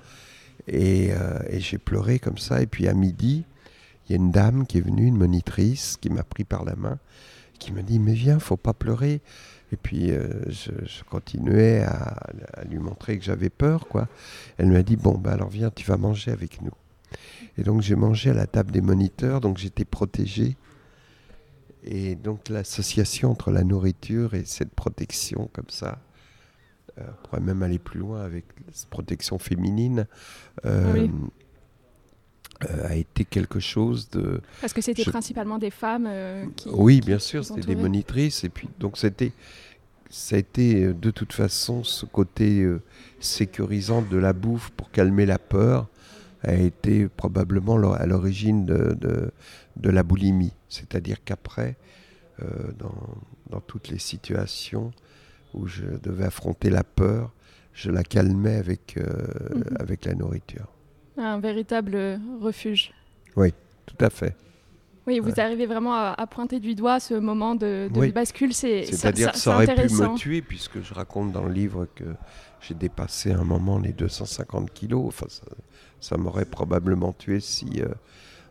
Et, 0.67 1.12
euh, 1.12 1.39
et 1.50 1.60
j'ai 1.60 1.77
pleuré 1.77 2.19
comme 2.19 2.38
ça. 2.38 2.62
Et 2.62 2.67
puis 2.67 2.88
à 2.88 2.93
midi, 2.93 3.45
il 4.07 4.12
y 4.12 4.13
a 4.13 4.17
une 4.17 4.31
dame 4.31 4.65
qui 4.65 4.77
est 4.77 4.81
venue, 4.81 5.05
une 5.05 5.17
monitrice, 5.17 5.98
qui 6.00 6.10
m'a 6.10 6.24
pris 6.24 6.43
par 6.43 6.63
la 6.63 6.75
main, 6.75 7.00
qui 7.60 7.72
m'a 7.72 7.81
dit 7.81 8.00
Mais 8.00 8.13
viens, 8.13 8.39
faut 8.39 8.57
pas 8.57 8.74
pleurer. 8.74 9.22
Et 9.72 9.77
puis 9.77 10.12
euh, 10.12 10.27
je, 10.48 11.03
continuais 11.10 11.81
à, 11.84 12.29
lui 12.69 12.77
montrer 12.77 13.17
que 13.17 13.25
j'avais 13.25 13.50
peur, 13.50 13.88
quoi. 13.88 14.07
Elle 14.57 14.67
m'a 14.67 14.84
dit 14.84 14.95
bon 14.95 15.17
bah 15.17 15.34
alors 15.34 15.50
viens, 15.50 15.72
tu 15.72 15.86
vas 15.86 15.98
manger 15.98 16.31
avec 16.31 16.62
nous. 16.62 16.72
Et 17.57 17.63
donc 17.63 17.81
j'ai 17.81 17.95
mangé 17.95 18.29
à 18.29 18.34
la 18.34 18.48
table 18.48 18.72
des 18.72 18.81
moniteurs, 18.81 19.41
donc 19.41 19.57
j'étais 19.57 19.86
protégé. 19.86 20.55
Et 21.84 22.15
donc 22.15 22.50
l'association 22.50 23.31
entre 23.31 23.51
la 23.51 23.63
nourriture 23.63 24.34
et 24.34 24.45
cette 24.45 24.74
protection 24.74 25.50
comme 25.53 25.69
ça, 25.69 26.00
on 26.97 27.27
pourrait 27.27 27.41
même 27.41 27.63
aller 27.63 27.79
plus 27.79 27.99
loin 27.99 28.23
avec 28.23 28.45
cette 28.71 28.89
protection 28.89 29.37
féminine. 29.37 30.07
Euh, 30.65 31.07
euh, 32.63 32.87
a 32.87 32.95
été 32.95 33.25
quelque 33.25 33.59
chose 33.59 34.09
de. 34.11 34.39
Parce 34.61 34.71
que 34.71 34.79
c'était 34.79 35.03
principalement 35.03 35.57
des 35.57 35.71
femmes 35.71 36.07
euh, 36.07 36.45
qui. 36.55 36.69
Oui, 36.69 37.01
bien 37.01 37.19
sûr, 37.19 37.43
c'était 37.43 37.61
des 37.61 37.75
monitrices. 37.75 38.45
Et 38.45 38.49
puis, 38.49 38.69
donc, 38.79 38.97
c'était. 38.97 39.33
Ça 40.09 40.37
a 40.37 40.39
été 40.39 40.85
euh, 40.85 40.93
de 40.93 41.11
toute 41.11 41.33
façon 41.33 41.83
ce 41.83 42.05
côté 42.05 42.65
sécurisant 43.19 44.01
de 44.01 44.17
la 44.17 44.31
bouffe 44.31 44.69
pour 44.71 44.89
calmer 44.91 45.25
la 45.25 45.39
peur 45.39 45.87
a 46.43 46.53
été 46.53 47.07
probablement 47.07 47.93
à 47.93 48.05
l'origine 48.05 48.65
de, 48.65 48.95
de, 49.01 49.31
de, 49.77 49.89
la 49.89 50.03
boulimie. 50.03 50.53
C'est-à-dire 50.69 51.23
qu'après, 51.25 51.75
dans, 52.77 52.93
dans, 53.49 53.61
toutes 53.61 53.89
les 53.89 53.97
situations 53.97 54.93
où 55.55 55.67
je 55.67 55.85
devais 56.03 56.25
affronter 56.25 56.69
la 56.69 56.83
peur, 56.83 57.31
je 57.74 57.91
la 57.91 58.03
calmais 58.03 58.55
avec, 58.55 58.97
mhm. 58.97 59.63
avec 59.79 60.05
la 60.05 60.13
nourriture. 60.13 60.67
Un 61.17 61.39
véritable 61.39 62.19
refuge. 62.41 62.93
Oui, 63.35 63.53
tout 63.85 63.97
à 64.00 64.09
fait. 64.09 64.35
Oui, 65.07 65.19
vous 65.19 65.33
arrivez 65.38 65.67
vraiment 65.67 65.93
à, 65.93 66.27
pointer 66.27 66.59
du 66.59 66.74
doigt 66.74 67.00
ce 67.00 67.13
moment 67.13 67.53
de, 67.53 67.89
bascule. 68.12 68.53
C'est-à-dire 68.53 69.33
que 69.33 69.38
ça, 69.38 69.55
aurait 69.55 69.67
pu 69.67 69.93
me 69.93 70.17
tuer, 70.17 70.41
puisque 70.41 70.81
je 70.81 70.93
raconte 70.93 71.31
dans 71.31 71.43
le 71.43 71.53
livre 71.53 71.88
que 71.93 72.05
j'ai 72.62 72.74
dépassé 72.74 73.31
un 73.31 73.43
moment 73.43 73.77
les 73.77 73.93
250 73.93 74.71
kilos. 74.74 75.05
Enfin, 75.07 75.27
ça, 76.00 76.17
m'aurait 76.17 76.45
probablement 76.45 77.13
tué 77.13 77.39
si 77.39 77.81
euh, 77.81 77.88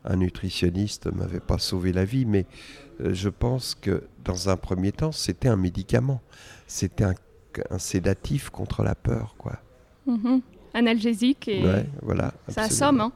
un 0.04 0.16
nutritionniste 0.16 1.12
m'avait 1.12 1.40
pas 1.40 1.58
sauvé 1.58 1.92
la 1.92 2.04
vie. 2.04 2.24
Mais 2.24 2.46
euh, 2.46 2.83
je 3.00 3.28
pense 3.28 3.74
que 3.74 4.04
dans 4.24 4.48
un 4.48 4.56
premier 4.56 4.92
temps, 4.92 5.12
c'était 5.12 5.48
un 5.48 5.56
médicament. 5.56 6.20
C'était 6.66 7.04
un, 7.04 7.14
sédatif 7.78 8.50
contre 8.50 8.82
la 8.82 8.94
peur, 8.94 9.36
quoi. 9.38 9.60
Mm-hmm 10.08 10.40
analgésique 10.74 11.48
et 11.48 11.62
voilà, 12.02 12.34
ça 12.48 12.62
assomme. 12.62 13.00
Hein. 13.00 13.12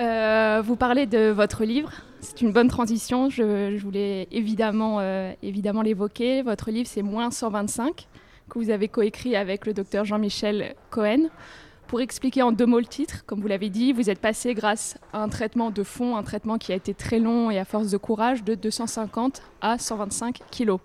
Euh, 0.00 0.62
vous 0.64 0.76
parlez 0.76 1.06
de 1.06 1.30
votre 1.30 1.64
livre, 1.64 1.90
c'est 2.20 2.40
une 2.42 2.52
bonne 2.52 2.68
transition, 2.68 3.30
je, 3.30 3.76
voulais 3.78 4.28
évidemment, 4.30 4.98
euh, 5.00 5.32
évidemment 5.42 5.82
l'évoquer. 5.82 6.42
Votre 6.42 6.70
livre, 6.70 6.88
c'est 6.88 7.02
Moins 7.02 7.30
125, 7.30 8.06
que 8.48 8.58
vous 8.58 8.70
avez 8.70 8.88
coécrit 8.88 9.36
avec 9.36 9.66
le 9.66 9.72
docteur 9.72 10.04
Jean-Michel 10.04 10.74
Cohen. 10.90 11.28
Pour 11.94 12.00
expliquer 12.00 12.42
en 12.42 12.50
deux 12.50 12.66
mots 12.66 12.80
le 12.80 12.86
titre, 12.86 13.24
comme 13.24 13.40
vous 13.40 13.46
l'avez 13.46 13.70
dit, 13.70 13.92
vous 13.92 14.10
êtes 14.10 14.18
passé 14.18 14.52
grâce 14.52 14.98
à 15.12 15.22
un 15.22 15.28
traitement 15.28 15.70
de 15.70 15.84
fond, 15.84 16.16
un 16.16 16.24
traitement 16.24 16.58
qui 16.58 16.72
a 16.72 16.74
été 16.74 16.92
très 16.92 17.20
long 17.20 17.52
et 17.52 17.58
à 17.60 17.64
force 17.64 17.88
de 17.88 17.96
courage, 17.96 18.42
de 18.42 18.56
250 18.56 19.42
à 19.60 19.78
125 19.78 20.40
kilos. 20.50 20.80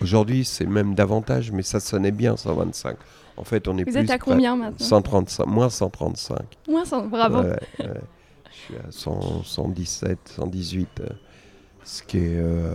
Aujourd'hui, 0.00 0.46
c'est 0.46 0.64
même 0.64 0.94
davantage, 0.94 1.52
mais 1.52 1.60
ça 1.60 1.78
sonnait 1.78 2.10
bien 2.10 2.38
125. 2.38 2.96
En 3.36 3.44
fait, 3.44 3.68
on 3.68 3.76
est 3.76 3.84
Vous 3.84 3.98
êtes 3.98 4.08
à 4.08 4.18
combien 4.18 4.56
maintenant 4.56 4.82
135, 4.82 5.46
moins 5.46 5.68
135. 5.68 6.38
Moins 6.70 6.86
100, 6.86 7.06
bravo. 7.08 7.42
Je 7.78 7.84
suis 8.54 8.76
à 8.76 8.90
117, 8.90 10.18
118. 10.36 10.88
Euh, 11.00 11.06
ce 11.84 12.02
qui 12.02 12.16
est. 12.16 12.34
Euh, 12.34 12.74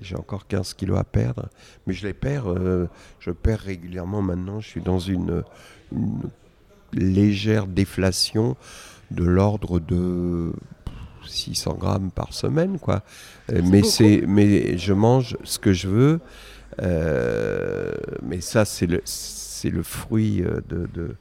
j'ai 0.00 0.16
encore 0.16 0.48
15 0.48 0.74
kilos 0.74 0.98
à 0.98 1.04
perdre. 1.04 1.48
Mais 1.86 1.94
je 1.94 2.04
les 2.04 2.12
perds. 2.12 2.50
Euh, 2.50 2.88
je 3.20 3.30
perds 3.30 3.60
régulièrement 3.60 4.20
maintenant. 4.20 4.58
Je 4.58 4.66
suis 4.66 4.80
dans 4.80 4.98
une, 4.98 5.44
légère 6.96 7.66
déflation 7.66 8.56
de 9.10 9.24
l'ordre 9.24 9.78
de 9.78 10.52
600 11.26 11.74
grammes 11.74 12.10
par 12.10 12.32
semaine. 12.32 12.78
Quoi. 12.78 13.02
Mais, 13.52 13.82
mais 14.26 14.78
je 14.78 14.92
mange 14.92 15.36
ce 15.44 15.58
que 15.58 15.72
je 15.72 15.88
veux. 15.88 16.20
Euh, 16.82 17.92
mais 18.22 18.40
ça, 18.40 18.64
c'est 18.64 18.86
le, 18.86 19.00
c'est 19.04 19.70
le 19.70 19.82
fruit 19.82 20.42
euh, 20.42 20.60
de, 20.68 20.88
de 20.92 21.16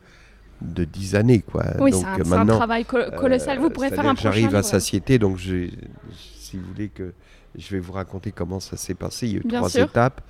de 0.62 0.86
10 0.86 1.16
années. 1.16 1.42
Quoi. 1.42 1.66
Oui, 1.80 1.92
c'est 1.94 2.06
un, 2.06 2.46
travail 2.46 2.86
colossal. 2.86 3.60
vous 3.60 3.70
pourrez 3.70 3.90
faire 3.90 4.08
un 4.08 4.16
J'arrive 4.16 4.56
à 4.56 4.64
satiété, 4.64 5.20
donc 5.20 5.38
je, 5.38 5.70
si 6.14 6.58
vous 6.58 6.66
voulez 6.66 6.88
que 6.88 7.14
je 7.58 7.76
vais 7.76 7.80
vous 7.80 7.92
raconter 7.92 8.32
comment 8.32 8.60
ça 8.60 8.78
s'est 8.78 8.96
passé. 8.96 9.28
Il 9.28 9.34
y 9.34 9.36
a 9.36 9.40
eu 9.40 9.48
trois 9.48 9.74
étapes. 9.76 10.22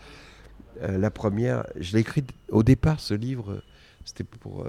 Euh, 0.82 0.98
la 0.98 1.12
première, 1.12 1.64
je 1.80 1.94
l'ai 1.94 2.00
écrit 2.00 2.24
au 2.50 2.64
départ, 2.64 3.00
ce 3.00 3.14
livre, 3.14 3.62
c'était 4.04 4.24
pour 4.24 4.66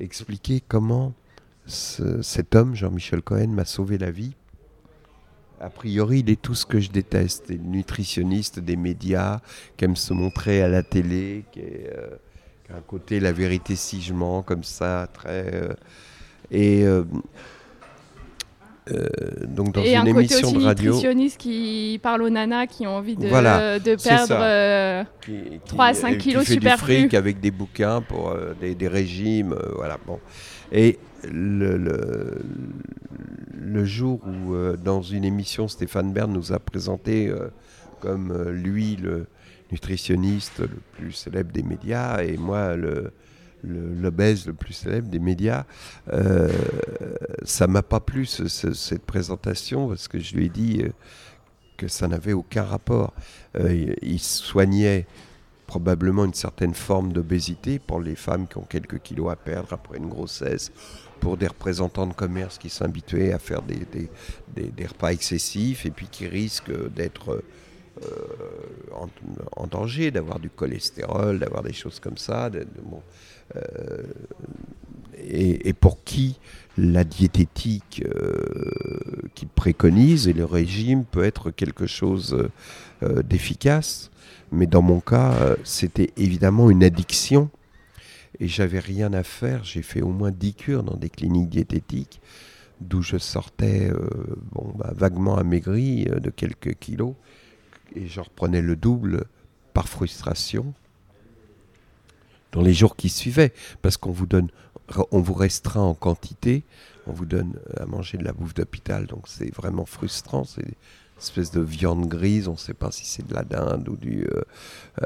expliquer 0.00 0.62
comment 0.66 1.14
cet 1.66 2.54
homme, 2.54 2.74
Jean-Michel 2.74 3.22
Cohen, 3.22 3.48
m'a 3.48 3.64
sauvé 3.64 3.98
la 3.98 4.10
vie 4.10 4.34
a 5.60 5.70
priori, 5.70 6.20
il 6.20 6.30
est 6.30 6.40
tout 6.40 6.54
ce 6.54 6.66
que 6.66 6.78
je 6.78 6.90
déteste. 6.90 7.48
Des 7.48 7.58
nutritionnistes, 7.58 8.60
des 8.60 8.76
médias, 8.76 9.40
qui 9.76 9.84
aiment 9.84 9.96
se 9.96 10.12
montrer 10.12 10.62
à 10.62 10.68
la 10.68 10.82
télé, 10.82 11.44
qui, 11.52 11.60
est, 11.60 11.92
euh, 11.96 12.16
a 12.72 12.76
un 12.76 12.80
côté 12.80 13.20
la 13.20 13.32
vérité 13.32 13.76
si 13.76 14.00
je 14.00 14.14
mens, 14.14 14.42
comme 14.42 14.64
ça, 14.64 15.08
très. 15.12 15.54
Euh, 15.54 15.74
et 16.50 16.84
euh, 16.84 17.04
donc 19.46 19.72
dans 19.74 19.82
et 19.82 19.92
une 19.94 19.98
un 19.98 20.04
côté 20.04 20.10
émission 20.34 20.48
aussi 20.48 20.58
de 20.58 20.64
radio. 20.64 20.84
nutritionniste 20.92 21.38
qui 21.38 22.00
parle 22.02 22.22
aux 22.22 22.30
nanas 22.30 22.66
qui 22.66 22.86
ont 22.86 22.96
envie 22.96 23.16
de, 23.16 23.26
Voilà, 23.28 23.78
de 23.78 23.96
c'est 23.98 24.08
perdre. 24.08 24.36
euh, 24.38 25.04
qui, 25.24 25.32
qui- 25.32 25.60
3 25.66 25.84
à 25.86 25.94
5 25.94 26.08
euh, 26.08 26.16
qui 26.16 26.28
kilos 26.30 26.44
du 26.46 26.52
superflus. 26.54 27.00
fric 27.00 27.14
avec 27.14 27.40
des 27.40 27.50
bouquins 27.50 28.00
pour 28.00 28.30
euh, 28.30 28.54
des, 28.60 28.74
des 28.74 28.88
régimes, 28.88 29.52
euh, 29.52 29.72
voilà. 29.76 29.98
Bon. 30.06 30.18
Et 30.72 30.98
le, 31.30 31.76
le, 31.76 32.38
le 33.60 33.84
jour 33.84 34.20
où, 34.26 34.54
euh, 34.54 34.76
dans 34.76 35.02
une 35.02 35.24
émission, 35.24 35.68
Stéphane 35.68 36.12
Bern 36.12 36.32
nous 36.32 36.52
a 36.52 36.58
présenté 36.58 37.28
euh, 37.28 37.48
comme 38.00 38.30
euh, 38.32 38.52
lui 38.52 38.96
le 38.96 39.26
nutritionniste 39.72 40.60
le 40.60 40.68
plus 40.92 41.12
célèbre 41.12 41.52
des 41.52 41.62
médias 41.62 42.22
et 42.22 42.36
moi 42.36 42.74
le- 42.76 43.12
l'obèse 43.64 44.46
le 44.46 44.52
plus 44.52 44.72
célèbre 44.72 45.08
des 45.08 45.18
médias, 45.18 45.64
euh, 46.12 46.50
ça 47.44 47.66
m'a 47.66 47.82
pas 47.82 48.00
plu 48.00 48.26
ce- 48.26 48.48
ce- 48.48 48.72
cette 48.74 49.04
présentation 49.04 49.88
parce 49.88 50.08
que 50.08 50.18
je 50.18 50.34
lui 50.36 50.46
ai 50.46 50.48
dit 50.48 50.82
euh, 50.82 50.90
que 51.76 51.88
ça 51.88 52.08
n'avait 52.08 52.32
aucun 52.32 52.64
rapport. 52.64 53.12
Euh, 53.56 53.94
il, 54.02 54.18
soignait 54.20 55.06
probablement 55.66 56.24
une 56.24 56.34
certaine 56.34 56.74
forme 56.74 57.12
d'obésité 57.12 57.78
pour 57.78 58.00
les 58.00 58.16
femmes 58.16 58.46
qui 58.48 58.56
ont 58.58 58.66
quelques 58.68 59.00
kilos 59.00 59.30
à 59.30 59.36
perdre 59.36 59.72
après 59.72 59.98
une 59.98 60.08
grossesse, 60.08 60.72
pour 61.20 61.36
des 61.36 61.46
représentants 61.46 62.06
de 62.06 62.14
commerce 62.14 62.58
qui 62.58 62.70
habitués 62.84 63.32
à 63.32 63.38
faire 63.38 63.62
des 64.72 64.86
repas 64.86 65.10
excessifs 65.12 65.84
et 65.84 65.90
puis 65.90 66.06
qui 66.10 66.26
risquent 66.26 66.88
d'être 66.94 67.32
euh, 67.32 67.44
en, 68.94 69.08
en 69.56 69.66
danger, 69.66 70.10
d'avoir 70.10 70.38
du 70.38 70.50
cholestérol, 70.50 71.38
d'avoir 71.38 71.62
des 71.62 71.72
choses 71.72 72.00
comme 72.00 72.16
ça. 72.18 72.50
euh, 73.56 74.02
et, 75.18 75.72
pour 75.72 76.04
qui 76.04 76.38
la 76.76 77.04
diététique 77.04 78.02
euh, 78.06 79.28
qu'il 79.34 79.48
préconise 79.48 80.28
et 80.28 80.32
le 80.32 80.44
régime 80.44 81.04
peut 81.04 81.24
être 81.24 81.50
quelque 81.50 81.86
chose 81.86 82.34
euh, 82.34 82.50
euh, 83.02 83.22
d'efficace. 83.22 84.10
Mais 84.52 84.66
dans 84.66 84.82
mon 84.82 85.00
cas, 85.00 85.32
euh, 85.40 85.56
c'était 85.64 86.10
évidemment 86.16 86.70
une 86.70 86.84
addiction. 86.84 87.50
Et 88.40 88.46
j'avais 88.46 88.78
rien 88.78 89.12
à 89.12 89.24
faire. 89.24 89.64
J'ai 89.64 89.82
fait 89.82 90.02
au 90.02 90.10
moins 90.10 90.30
10 90.30 90.54
cures 90.54 90.82
dans 90.84 90.96
des 90.96 91.10
cliniques 91.10 91.48
diététiques 91.48 92.20
d'où 92.80 93.02
je 93.02 93.18
sortais 93.18 93.90
euh, 93.90 94.08
bon, 94.52 94.72
bah, 94.76 94.92
vaguement 94.94 95.36
amaigri 95.36 96.06
euh, 96.08 96.20
de 96.20 96.30
quelques 96.30 96.74
kilos. 96.78 97.14
Et 97.94 98.06
je 98.06 98.20
reprenais 98.20 98.62
le 98.62 98.76
double 98.76 99.24
par 99.74 99.88
frustration 99.88 100.74
dans 102.52 102.62
les 102.62 102.74
jours 102.74 102.96
qui 102.96 103.08
suivaient. 103.08 103.52
Parce 103.82 103.96
qu'on 103.96 104.10
vous 104.10 104.26
donne, 104.26 104.48
on 105.10 105.20
vous 105.20 105.34
restreint 105.34 105.82
en 105.82 105.94
quantité, 105.94 106.64
on 107.06 107.12
vous 107.12 107.26
donne 107.26 107.58
à 107.76 107.86
manger 107.86 108.18
de 108.18 108.24
la 108.24 108.32
bouffe 108.32 108.54
d'hôpital, 108.54 109.06
donc 109.06 109.28
c'est 109.28 109.54
vraiment 109.54 109.86
frustrant. 109.86 110.44
C'est 110.44 110.62
une 110.62 110.74
espèce 111.18 111.50
de 111.50 111.60
viande 111.60 112.06
grise, 112.06 112.48
on 112.48 112.52
ne 112.52 112.56
sait 112.56 112.74
pas 112.74 112.90
si 112.90 113.04
c'est 113.04 113.26
de 113.26 113.34
la 113.34 113.44
dinde 113.44 113.88
ou 113.88 113.96
du, 113.96 114.24
euh, 114.24 114.42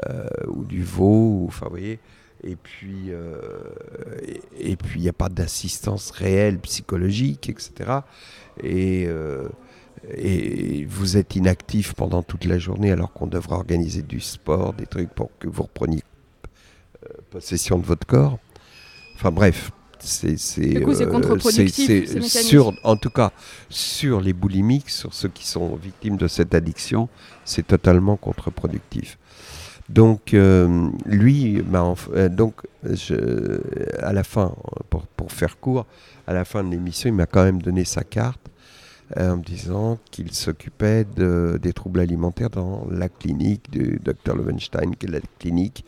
euh, 0.09 0.27
ou 0.47 0.63
du 0.65 0.83
veau, 0.83 1.45
enfin 1.47 1.65
vous 1.65 1.71
voyez. 1.71 1.99
Et 2.45 2.57
puis, 2.57 3.05
euh, 3.07 3.37
et, 4.21 4.71
et 4.71 4.75
puis 4.75 4.99
il 4.99 5.03
n'y 5.03 5.09
a 5.09 5.13
pas 5.13 5.29
d'assistance 5.29 6.11
réelle 6.11 6.59
psychologique, 6.59 7.49
etc. 7.49 7.99
Et, 8.61 9.07
et 10.15 10.85
vous 10.85 11.17
êtes 11.17 11.35
inactif 11.35 11.93
pendant 11.93 12.23
toute 12.23 12.45
la 12.45 12.59
journée 12.59 12.91
alors 12.91 13.13
qu'on 13.13 13.27
devrait 13.27 13.55
organiser 13.55 14.01
du 14.01 14.19
sport, 14.19 14.73
des 14.73 14.85
trucs 14.85 15.09
pour 15.09 15.29
que 15.39 15.47
vous 15.47 15.63
repreniez 15.63 16.03
euh, 17.03 17.13
possession 17.29 17.77
de 17.77 17.85
votre 17.85 18.05
corps. 18.05 18.39
Enfin 19.15 19.31
bref, 19.31 19.71
c'est 19.99 20.37
c'est 20.37 20.83
euh, 20.83 22.21
sur 22.21 22.73
en 22.83 22.97
tout 22.97 23.09
cas 23.09 23.31
sur 23.69 24.19
les 24.19 24.33
boulimiques, 24.33 24.89
sur 24.89 25.13
ceux 25.13 25.29
qui 25.29 25.47
sont 25.47 25.75
victimes 25.75 26.17
de 26.17 26.27
cette 26.27 26.53
addiction, 26.53 27.07
c'est 27.45 27.67
totalement 27.67 28.17
contre-productif. 28.17 29.17
Donc 29.89 30.33
euh, 30.33 30.89
lui, 31.05 31.61
euh, 31.73 32.29
donc 32.29 32.55
je, 32.83 33.59
à 33.99 34.13
la 34.13 34.23
fin, 34.23 34.53
pour, 34.89 35.03
pour 35.07 35.31
faire 35.31 35.59
court, 35.59 35.85
à 36.27 36.33
la 36.33 36.45
fin 36.45 36.63
de 36.63 36.69
l'émission, 36.69 37.09
il 37.09 37.13
m'a 37.13 37.25
quand 37.25 37.43
même 37.43 37.61
donné 37.61 37.85
sa 37.85 38.03
carte 38.03 38.49
en 39.15 39.37
me 39.37 39.43
disant 39.43 39.99
qu'il 40.11 40.31
s'occupait 40.33 41.05
de- 41.05 41.59
des 41.61 41.73
troubles 41.73 41.99
alimentaires 41.99 42.49
dans 42.49 42.87
la 42.89 43.09
clinique 43.09 43.69
du 43.71 43.99
Dr 44.03 44.35
Lowenstein, 44.35 44.95
qui 44.95 45.05
est 45.05 45.09
la 45.11 45.19
clinique 45.39 45.85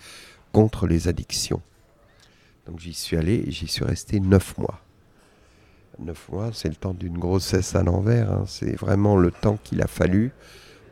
contre 0.51 0.88
les 0.88 1.08
addictions. 1.08 1.62
Donc 2.67 2.80
j'y 2.80 2.93
suis 2.93 3.17
allé 3.17 3.43
et 3.47 3.51
j'y 3.51 3.67
suis 3.67 3.84
resté 3.86 4.19
neuf 4.19 4.58
mois. 4.58 4.82
Neuf 5.99 6.28
mois, 6.30 6.49
c'est 6.54 6.67
le 6.69 6.75
temps 6.75 6.93
d'une 6.93 7.17
grossesse 7.17 7.75
à 7.75 7.84
l'envers. 7.84 8.32
hein. 8.32 8.43
C'est 8.47 8.75
vraiment 8.75 9.15
le 9.15 9.32
temps 9.32 9.58
qu'il 9.63 9.82
a 9.82 9.88
fallu 9.88 10.32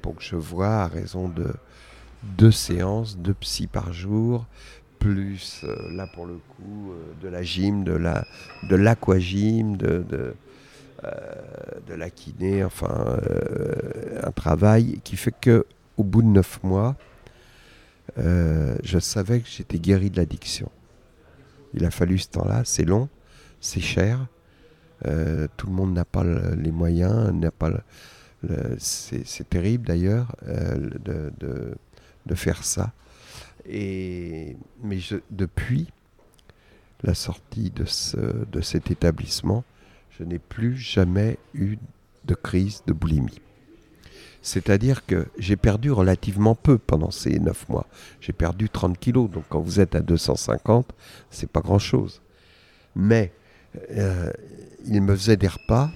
pour 0.01 0.15
que 0.15 0.23
je 0.23 0.35
vois 0.35 0.81
à 0.83 0.87
raison 0.87 1.27
de 1.27 1.53
deux 2.37 2.51
séances, 2.51 3.17
deux 3.17 3.33
psy 3.33 3.67
par 3.67 3.91
jour, 3.91 4.45
plus 4.99 5.61
euh, 5.65 5.75
là 5.91 6.07
pour 6.07 6.25
le 6.25 6.35
coup 6.35 6.91
euh, 6.93 7.13
de 7.21 7.27
la 7.27 7.43
gym, 7.43 7.83
de 7.83 7.91
la 7.91 8.25
de 8.69 8.75
l'aquagym, 8.77 9.75
de, 9.75 10.05
euh, 10.13 10.33
de 11.87 11.93
la 11.93 12.09
kiné, 12.09 12.63
enfin 12.63 13.17
euh, 13.29 14.21
un 14.23 14.31
travail 14.31 14.99
qui 15.03 15.15
fait 15.17 15.33
que 15.39 15.65
au 15.97 16.03
bout 16.03 16.21
de 16.21 16.27
neuf 16.27 16.61
mois, 16.63 16.95
euh, 18.17 18.75
je 18.83 18.99
savais 18.99 19.39
que 19.41 19.47
j'étais 19.49 19.79
guéri 19.79 20.09
de 20.09 20.17
l'addiction. 20.17 20.69
Il 21.73 21.85
a 21.85 21.91
fallu 21.91 22.17
ce 22.19 22.29
temps-là, 22.29 22.61
c'est 22.65 22.85
long, 22.85 23.09
c'est 23.59 23.81
cher. 23.81 24.27
euh, 25.05 25.47
tout 25.57 25.67
le 25.67 25.73
monde 25.73 25.93
n'a 25.93 26.05
pas 26.05 26.23
le- 26.23 26.55
les 26.55 26.71
moyens, 26.71 27.31
n'a 27.33 27.51
pas 27.51 27.69
c'est 28.77 29.49
terrible 29.49 29.87
d'ailleurs 29.87 30.35
euh, 30.47 30.89
de, 31.03 31.31
de- 31.39 31.75
faire 32.35 32.63
ça. 32.63 32.91
Et, 33.67 34.55
mais 34.81 34.99
depuis 35.31 35.87
la 37.03 37.13
sortie 37.13 37.69
de, 37.69 37.85
ce, 37.85 38.17
de 38.17 38.61
cet 38.61 38.91
établissement, 38.91 39.63
je 40.17 40.23
n'ai 40.23 40.39
plus 40.39 40.77
jamais 40.77 41.37
eu 41.53 41.77
de 42.25 42.35
crise 42.35 42.83
de 42.87 42.93
boulimie. 42.93 43.41
C'est-à-dire 44.41 45.05
que 45.05 45.27
j'ai 45.37 45.55
perdu 45.55 45.91
relativement 45.91 46.53
peu 46.53 46.77
pendant 46.77 47.11
ces 47.11 47.39
9 47.39 47.69
mois. 47.69 47.87
J'ai 48.19 48.33
perdu 48.33 48.69
30 48.69 48.99
kilos, 48.99 49.31
donc 49.31 49.45
quand 49.49 49.61
vous 49.61 49.79
êtes 49.79 49.95
à 49.95 50.01
250, 50.01 50.93
c'est 51.31 51.49
pas 51.49 51.61
grand-chose. 51.61 52.21
Mais 52.95 53.31
euh, 53.91 54.31
il 54.85 55.01
me 55.01 55.15
faisait 55.15 55.37
des 55.37 55.47
repas 55.47 55.89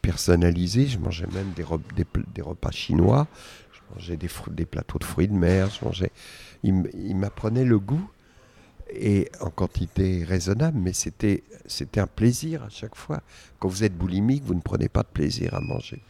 personnalisés, 0.00 0.86
je 0.86 0.98
mangeais 0.98 1.26
même 1.26 1.52
des, 1.54 2.42
repas 2.42 2.70
chinois, 2.70 3.28
je 3.72 3.94
mangeais 3.94 4.16
des, 4.16 4.30
des 4.52 4.64
plateaux 4.64 4.98
de 4.98 5.04
fruits 5.04 5.28
de 5.28 5.34
mer, 5.34 5.68
je 5.68 5.84
mangeais... 5.84 6.10
Il 6.62 7.16
m'apprenait 7.16 7.64
le 7.64 7.78
goût, 7.78 8.10
et 8.92 9.30
en 9.40 9.50
quantité 9.50 10.24
raisonnable, 10.24 10.78
mais 10.78 10.92
c'était 10.92 11.42
un 11.96 12.06
plaisir 12.06 12.64
à 12.64 12.68
chaque 12.68 12.96
fois. 12.96 13.22
Quand 13.58 13.68
vous 13.68 13.84
êtes 13.84 13.96
boulimique, 13.96 14.44
vous 14.44 14.54
ne 14.54 14.60
prenez 14.60 14.88
pas 14.88 15.02
de 15.02 15.08
plaisir 15.08 15.54
à 15.54 15.60
manger. 15.60 16.02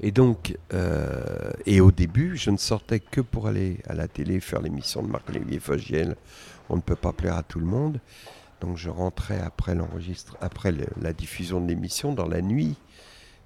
Et 0.00 0.10
donc, 0.10 0.56
euh, 0.74 1.50
et 1.64 1.80
au 1.80 1.90
début, 1.90 2.36
je 2.36 2.50
ne 2.50 2.58
sortais 2.58 3.00
que 3.00 3.20
pour 3.20 3.46
aller 3.46 3.78
à 3.88 3.94
la 3.94 4.08
télé 4.08 4.40
faire 4.40 4.60
l'émission 4.60 5.02
de 5.02 5.08
Marc-Olivier 5.08 5.58
Fogiel. 5.58 6.16
On 6.68 6.76
ne 6.76 6.82
peut 6.82 6.96
pas 6.96 7.12
plaire 7.12 7.36
à 7.36 7.42
tout 7.42 7.60
le 7.60 7.66
monde. 7.66 8.00
Donc 8.60 8.76
je 8.76 8.90
rentrais 8.90 9.40
après 9.40 9.74
l'enregistre, 9.74 10.36
après 10.40 10.72
la 11.00 11.12
diffusion 11.12 11.60
de 11.60 11.68
l'émission 11.68 12.12
dans 12.12 12.28
la 12.28 12.42
nuit. 12.42 12.76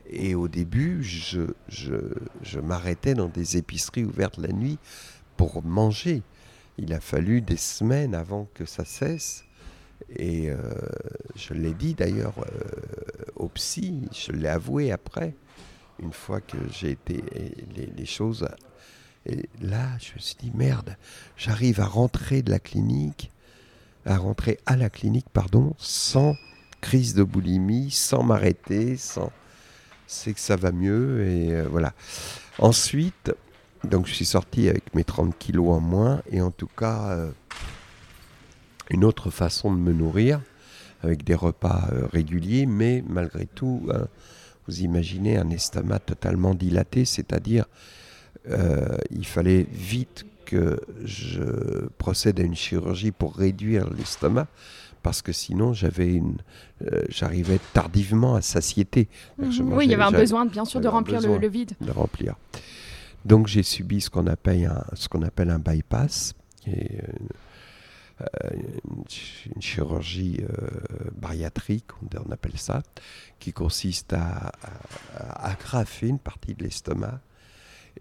Et 0.09 0.35
au 0.35 0.49
début, 0.49 1.05
je, 1.05 1.43
je, 1.69 1.95
je 2.43 2.59
m'arrêtais 2.59 3.15
dans 3.15 3.29
des 3.29 3.57
épiceries 3.57 4.05
ouvertes 4.05 4.39
la 4.39 4.53
nuit 4.53 4.79
pour 5.37 5.63
manger. 5.63 6.23
Il 6.83 6.95
a 6.95 7.01
fallu 7.01 7.43
des 7.43 7.59
semaines 7.59 8.15
avant 8.15 8.49
que 8.55 8.65
ça 8.65 8.87
cesse. 8.87 9.45
Et 10.17 10.51
euh, 10.51 10.57
je 11.37 11.53
l'ai 11.53 11.75
dit 11.75 11.93
d'ailleurs 11.93 12.35
euh, 12.39 13.31
au 13.37 13.49
psy, 13.49 14.09
je 14.13 14.33
l'ai 14.33 14.49
avoué 14.49 14.91
après, 14.91 15.35
une 16.03 16.13
fois 16.13 16.41
que 16.41 16.57
j'ai 16.73 16.93
été 16.93 17.23
les 17.97 18.07
choses. 18.07 18.49
Et 19.27 19.51
là, 19.61 19.89
je 20.01 20.15
me 20.15 20.19
suis 20.19 20.37
dit 20.41 20.53
merde, 20.55 20.97
j'arrive 21.37 21.81
à 21.81 21.85
rentrer 21.85 22.41
de 22.41 22.51
la 22.51 22.59
clinique, 22.59 23.31
à 24.07 24.17
rentrer 24.17 24.59
à 24.65 24.77
la 24.77 24.89
clinique, 24.89 25.27
pardon, 25.31 25.75
sans 25.77 26.35
crise 26.81 27.13
de 27.15 27.23
boulimie, 27.23 27.91
sans 27.91 28.23
m'arrêter, 28.23 28.97
sans. 28.97 29.31
C'est 30.07 30.33
que 30.33 30.41
ça 30.41 30.57
va 30.57 30.73
mieux 30.73 31.25
et 31.29 31.53
euh, 31.53 31.69
voilà. 31.69 31.93
Ensuite, 32.59 33.33
donc 33.85 34.07
je 34.07 34.15
suis 34.15 34.25
sorti 34.25 34.69
avec 34.69 34.95
mes 34.95 35.05
30 35.05 35.37
kilos 35.39 35.69
en 35.69 35.81
moins 35.81 36.23
et 36.31 36.41
en 36.41 36.51
tout 36.51 36.69
cas 36.77 37.11
euh, 37.11 37.31
une 38.91 39.05
autre 39.05 39.31
façon 39.31 39.73
de 39.73 39.79
me 39.79 39.93
nourrir 39.93 40.41
avec 41.03 41.25
des 41.25 41.35
repas 41.35 41.89
euh, 41.93 42.07
réguliers, 42.13 42.67
mais 42.67 43.03
malgré 43.09 43.47
tout, 43.47 43.89
hein, 43.93 44.07
vous 44.67 44.83
imaginez 44.83 45.39
un 45.39 45.51
estomac 45.51 46.01
totalement 46.01 46.55
dilaté, 46.55 47.05
c'est-à-dire 47.05 47.65
euh, 48.49 48.97
il 49.11 49.27
fallait 49.27 49.67
vite 49.71 50.27
que 50.45 50.81
je 51.05 51.87
procède 51.99 52.41
à 52.41 52.43
une 52.43 52.57
chirurgie 52.57 53.13
pour 53.13 53.35
réduire 53.35 53.89
l'estomac 53.91 54.47
parce 55.03 55.23
que 55.23 55.33
sinon 55.33 55.73
j'avais 55.73 56.13
une, 56.13 56.39
euh, 56.83 57.03
j'arrivais 57.09 57.59
tardivement 57.73 58.35
à 58.35 58.43
satiété. 58.43 59.09
Mhm. 59.39 59.73
oui, 59.73 59.87
il 59.87 59.91
y 59.91 59.95
avait 59.95 60.03
un 60.03 60.11
besoin, 60.11 60.45
bien 60.47 60.65
sûr, 60.65 60.81
de 60.81 60.89
remplir 60.89 61.21
le, 61.21 61.49
vide. 61.49 61.73
De 61.81 61.91
remplir. 61.91 62.37
Donc 63.25 63.47
j'ai 63.47 63.63
subi 63.63 64.01
ce 64.01 64.11
qu'on 64.11 64.27
appelle 64.27 64.65
un, 64.67 64.85
ce 64.95 65.09
qu'on 65.09 65.23
appelle 65.23 65.51
un 65.51 65.59
bypass, 65.59 66.35
qui 66.63 66.71
est 66.71 67.03
euh, 68.21 68.51
une, 69.55 69.63
chirurgie 69.63 70.41
euh, 70.43 70.69
bariatrique, 71.15 71.87
on 72.03 72.31
appelle 72.31 72.59
ça, 72.59 72.83
qui 73.39 73.53
consiste 73.53 74.13
à, 74.13 74.53
agrafer 75.17 76.09
une 76.09 76.19
partie 76.19 76.55
de 76.55 76.65
l'estomac. 76.65 77.21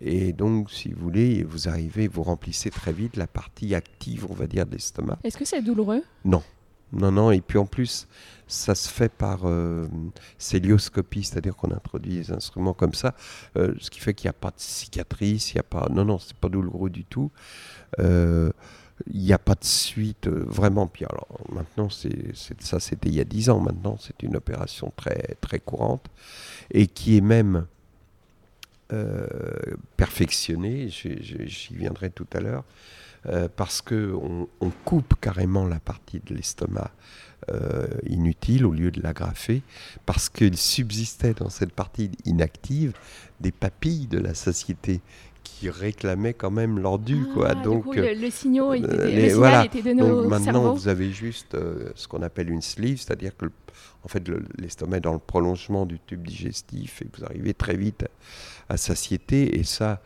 Et 0.02 0.34
donc, 0.34 0.72
si 0.72 0.92
vous 0.92 1.02
voulez, 1.02 1.44
vous 1.44 1.68
arrivez, 1.68 2.08
vous 2.08 2.24
remplissez 2.24 2.70
très 2.70 2.94
vite 2.94 3.16
la 3.18 3.28
partie 3.28 3.76
active, 3.76 4.26
on 4.30 4.34
va 4.34 4.48
dire, 4.48 4.66
de 4.66 4.74
l'estomac. 4.74 5.18
Est-ce 5.24 5.38
que 5.38 5.46
c'est 5.46 5.62
douloureux? 5.62 6.04
Non, 6.26 6.44
non, 6.92 7.12
non, 7.12 7.32
et 7.32 7.42
puis 7.42 7.58
en 7.58 7.66
plus, 7.66 8.08
ça 8.48 8.74
se 8.74 8.90
fait 8.90 9.10
par 9.10 9.42
euh, 9.46 9.88
célioscopie, 10.40 11.24
c'est-à-dire 11.24 11.56
qu'on 11.56 11.72
introduit 11.72 12.16
des 12.16 12.32
instruments 12.32 12.74
comme 12.74 12.96
ça, 12.96 13.14
euh, 13.58 13.76
ce 13.80 13.92
qui 13.92 14.00
fait 14.00 14.14
qu'il 14.14 14.26
n'y 14.28 14.32
a 14.32 14.34
pas 14.34 14.50
de 14.50 14.56
cicatrice, 14.58 15.54
il 15.54 15.58
n'y 15.58 15.60
a 15.60 15.64
pas... 15.64 15.88
Non, 15.92 16.04
non, 16.04 16.18
c'est 16.18 16.36
pas 16.36 16.50
douloureux 16.50 16.90
du 16.90 17.06
tout. 17.06 17.32
Euh, 18.00 18.52
il 19.08 19.22
n'y 19.22 19.34
a 19.34 19.38
pas 19.38 19.54
de 19.54 19.64
suite, 19.64 20.28
vraiment. 20.28 20.88
Puis 20.88 21.06
alors, 21.06 21.28
maintenant, 21.54 21.90
c'est, 21.90 22.36
ça 22.36 22.80
c'était 22.80 23.08
il 23.08 23.16
y 23.16 23.22
a 23.22 23.24
10 23.24 23.50
ans, 23.50 23.62
maintenant 23.62 23.98
c'est 23.98 24.22
une 24.24 24.36
opération 24.36 24.92
très, 24.98 25.38
très 25.40 25.60
courante, 25.60 26.06
et 26.72 26.88
qui 26.88 27.16
est 27.16 27.22
même 27.22 27.66
perfectionnée, 29.96 30.90
j'y 30.90 31.76
viendrai 31.76 32.10
tout 32.10 32.28
à 32.34 32.42
l'heure, 32.42 32.66
euh, 33.26 33.50
parce 33.54 33.82
qu'on 33.82 34.48
on 34.62 34.70
coupe 34.86 35.16
carrément 35.20 35.66
la 35.66 35.80
partie 35.80 36.22
de 36.26 36.34
l'estomac 36.34 36.92
euh, 37.52 37.88
inutile 38.08 38.66
au 38.66 38.72
lieu 38.72 38.92
de 38.92 39.02
l'agrafer, 39.02 39.62
parce 40.06 40.30
qu'il 40.30 40.56
subsistait 40.56 41.34
dans 41.34 41.50
cette 41.50 41.74
partie 41.74 42.12
inactive 42.24 42.94
des 43.42 43.52
papilles 43.52 44.08
de 44.08 44.20
la 44.20 44.34
satiété 44.34 45.02
qui 45.44 45.70
réclamaient 45.70 46.34
quand 46.34 46.52
même 46.52 46.80
leur 46.80 46.98
dû. 46.98 47.26
Ah, 47.30 47.34
quoi. 47.34 47.56
Donc, 47.56 47.84
coup, 47.84 47.94
le, 47.94 48.30
signal 48.30 48.78
était 48.78 49.82
donné 49.82 50.02
Donc, 50.02 50.12
au 50.12 50.30
maintenant, 50.30 50.74
vous 50.74 50.88
avez 50.88 51.12
juste 51.12 51.56
euh, 51.56 51.92
ce 51.96 52.08
qu'on 52.08 52.22
appelle 52.22 52.50
une 52.50 52.62
sleeve, 52.62 52.98
c'est-à-dire 52.98 53.36
que 53.36 53.48
en 54.04 54.08
fait, 54.08 54.30
l'estomac 54.58 54.98
est 54.98 55.02
dans 55.02 55.14
le 55.14 55.20
prolongement 55.20 55.86
du 55.86 56.00
tube 56.00 56.26
digestif 56.26 57.02
et 57.02 57.08
vous 57.18 57.26
arrivez 57.26 57.54
très 57.54 57.76
vite 57.76 58.06
à, 58.70 58.78
satiété. 58.78 59.60
Et 59.60 59.66
ça, 59.66 60.02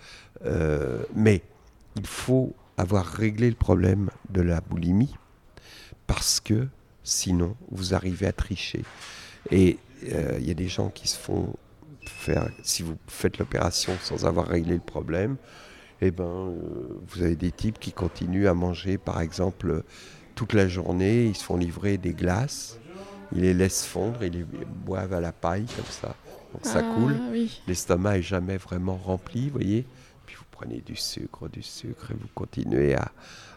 mais 1.15 1.43
il 1.95 2.07
faut 2.07 2.55
avoir 2.77 3.05
réglé 3.05 3.49
le 3.49 3.55
problème 3.55 4.09
de 4.29 4.41
la 4.41 4.61
boulimie 4.61 5.15
parce 6.07 6.39
que 6.39 6.67
sinon 7.03 7.55
vous 7.71 7.93
arrivez 7.93 8.27
à 8.27 8.31
tricher. 8.31 8.83
Et 9.51 9.77
euh, 10.11 10.37
il 10.39 10.47
y 10.47 10.51
a 10.51 10.55
des 10.55 10.67
gens 10.67 10.89
qui 10.89 11.07
se 11.07 11.17
font 11.17 11.53
faire, 12.05 12.49
si 12.63 12.83
vous 12.83 12.97
faites 13.07 13.37
l'opération 13.37 13.93
sans 14.01 14.25
avoir 14.25 14.47
réglé 14.47 14.73
le 14.73 14.79
problème, 14.79 15.37
eh 16.01 16.11
ben, 16.11 16.23
euh, 16.23 17.01
vous 17.07 17.21
avez 17.21 17.35
des 17.35 17.51
types 17.51 17.79
qui 17.79 17.93
continuent 17.93 18.47
à 18.47 18.53
manger, 18.53 18.97
par 18.97 19.21
exemple, 19.21 19.83
toute 20.35 20.53
la 20.53 20.67
journée, 20.67 21.25
ils 21.25 21.35
se 21.35 21.43
font 21.43 21.57
livrer 21.57 21.97
des 21.97 22.13
glaces, 22.13 22.79
ils 23.33 23.41
les 23.41 23.53
laissent 23.53 23.85
fondre, 23.85 24.23
ils 24.23 24.33
les 24.33 24.45
boivent 24.85 25.13
à 25.13 25.21
la 25.21 25.31
paille 25.31 25.65
comme 25.75 25.85
ça, 25.85 26.15
donc 26.53 26.65
ça 26.65 26.81
ah, 26.83 26.95
coule. 26.95 27.15
L'estomac 27.67 28.17
est 28.17 28.23
jamais 28.23 28.57
vraiment 28.57 28.97
rempli, 28.97 29.45
vous 29.47 29.53
voyez 29.53 29.85
prenez 30.63 30.81
du 30.81 30.95
sucre, 30.95 31.49
du 31.49 31.61
sucre, 31.61 32.11
et 32.11 32.13
vous 32.13 32.27
continuez 32.33 32.95
à, 32.95 33.11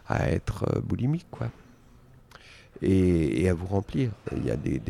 à 0.09 0.31
être 0.31 0.65
euh, 0.75 0.81
boulimique, 0.81 1.27
quoi. 1.31 1.51
Et, 2.83 3.49
à 3.49 3.55
vous 3.55 3.67
remplir. 3.67 4.11
Il 4.37 4.45
y 4.45 4.51
a 4.51 4.57
des, 4.57 4.83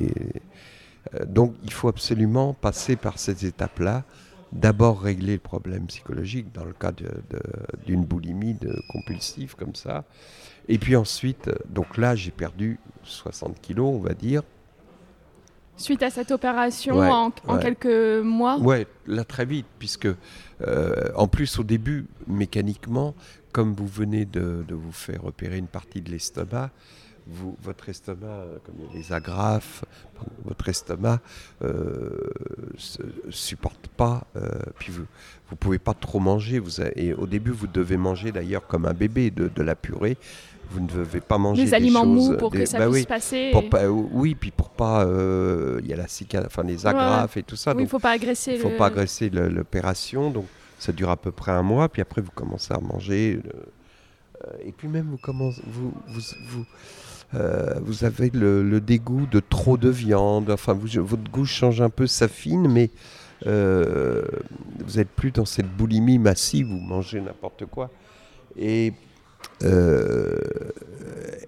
euh, 1.14 1.24
donc 1.24 1.54
il 1.62 1.72
faut 1.72 1.88
absolument 1.88 2.54
passer 2.54 2.96
par 2.96 3.18
ces 3.18 3.46
étapes-là. 3.46 4.04
D'abord 4.52 5.02
régler 5.02 5.34
le 5.34 5.40
problème 5.40 5.86
psychologique 5.86 6.52
dans 6.52 6.64
le 6.64 6.72
cas 6.72 6.92
d'une 7.84 8.04
boulimie 8.04 8.56
compulsive 8.88 9.54
comme 9.56 9.74
ça. 9.74 10.04
Et 10.68 10.78
puis 10.78 10.96
ensuite, 10.96 11.50
donc 11.68 11.96
là 11.96 12.14
j'ai 12.14 12.30
perdu 12.30 12.78
60 13.02 13.60
kilos, 13.60 13.94
on 13.94 14.00
va 14.00 14.14
dire. 14.14 14.42
Suite 15.76 16.02
à 16.02 16.10
cette 16.10 16.30
opération 16.30 16.98
en, 17.00 17.30
quelques 17.58 18.22
mois 18.24 18.58
Ouais, 18.58 18.86
là 19.06 19.24
très 19.24 19.44
vite, 19.44 19.66
puisque 19.78 20.08
euh, 20.62 21.08
en 21.14 21.28
plus 21.28 21.58
au 21.58 21.64
début, 21.64 22.06
mécaniquement, 22.26 23.14
comme 23.52 23.74
vous 23.74 23.86
venez 23.86 24.24
de, 24.24 24.64
vous 24.68 24.92
faire 24.92 25.24
opérer 25.24 25.58
une 25.58 25.66
partie 25.66 26.00
de 26.00 26.10
l'estomac, 26.10 26.70
vous, 27.26 27.56
votre 27.62 27.88
estomac, 27.88 28.26
euh, 28.26 28.58
comme 28.64 28.76
il 28.78 28.84
y 28.84 28.88
a 28.88 28.92
les 28.94 29.12
agrafes, 29.12 29.84
votre 30.44 30.68
estomac 30.68 31.20
euh, 31.62 32.30
supporte 33.30 33.88
pas, 33.88 34.26
euh, 34.36 34.48
puis 34.78 34.92
vous 34.92 35.06
ne 35.50 35.56
pouvez 35.56 35.78
pas 35.78 35.94
trop 35.94 36.20
manger. 36.20 36.58
Vous 36.58 36.80
et 36.80 37.14
au 37.14 37.26
début, 37.26 37.50
vous 37.50 37.66
devez 37.66 37.96
manger 37.96 38.30
d'ailleurs 38.30 38.66
comme 38.66 38.86
un 38.86 38.94
bébé 38.94 39.30
de, 39.30 39.48
de 39.48 39.62
la 39.62 39.74
purée 39.74 40.16
vous 40.70 40.80
ne 40.80 40.86
devez 40.86 41.20
pas 41.20 41.38
manger 41.38 41.64
des, 41.64 41.74
aliments 41.74 42.06
mous 42.06 42.36
pour 42.36 42.50
que 42.50 42.64
ça 42.66 42.78
bah 42.78 42.86
puisse 42.86 43.00
oui, 43.00 43.06
passer. 43.06 43.52
oui, 44.12 44.34
puis 44.34 44.50
pour 44.50 44.70
pas, 44.70 45.04
euh, 45.04 45.80
il 45.82 45.88
y 45.88 45.92
a 45.92 45.96
la 45.96 46.06
enfin 46.46 46.62
les 46.62 46.86
agrafes 46.86 47.36
et 47.36 47.42
tout 47.42 47.56
ça. 47.56 47.74
Oui, 47.74 47.84
il 47.84 47.88
faut 47.88 47.98
pas 47.98 48.12
agresser. 48.12 48.54
Il 48.54 48.60
faut 48.60 48.70
pas 48.70 48.86
agresser 48.86 49.30
l'opération, 49.30 50.30
donc 50.30 50.46
ça 50.78 50.92
dure 50.92 51.10
à 51.10 51.16
peu 51.16 51.32
près 51.32 51.52
un 51.52 51.62
mois, 51.62 51.88
puis 51.88 52.02
après 52.02 52.20
vous 52.20 52.30
commencez 52.34 52.72
à 52.72 52.78
manger, 52.78 53.40
euh, 54.44 54.50
et 54.64 54.72
puis 54.72 54.88
même 54.88 55.08
vous 55.10 55.16
commencez, 55.16 55.62
vous, 55.66 55.92
vous, 56.08 56.20
vous, 56.48 56.64
euh, 57.34 57.74
vous 57.82 58.04
avez 58.04 58.30
le, 58.30 58.80
dégoût 58.80 59.26
de 59.30 59.40
trop 59.40 59.76
de 59.76 59.88
viande. 59.88 60.50
Enfin, 60.50 60.74
votre 60.74 61.30
goût 61.30 61.46
change 61.46 61.80
un 61.80 61.90
peu, 61.90 62.06
s'affine, 62.06 62.68
mais 62.68 62.90
vous 63.44 64.96
n'êtes 64.96 65.10
plus 65.10 65.30
dans 65.30 65.44
cette 65.46 65.70
boulimie 65.70 66.18
massive, 66.18 66.66
vous 66.66 66.78
mangez 66.78 67.20
n'importe 67.20 67.66
quoi. 67.66 67.90
Et 68.58 68.92
euh, 69.64 70.36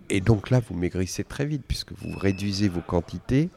et 0.09 0.21
donc 0.21 0.51
là, 0.51 0.61
vous 0.67 0.75
maigrissez 0.75 1.25
très 1.25 1.45
vite 1.45 1.63
puisque 1.67 1.93
vous 1.93 2.17
réduisez 2.17 2.69
vos 2.69 2.81
quantités. 2.81 3.51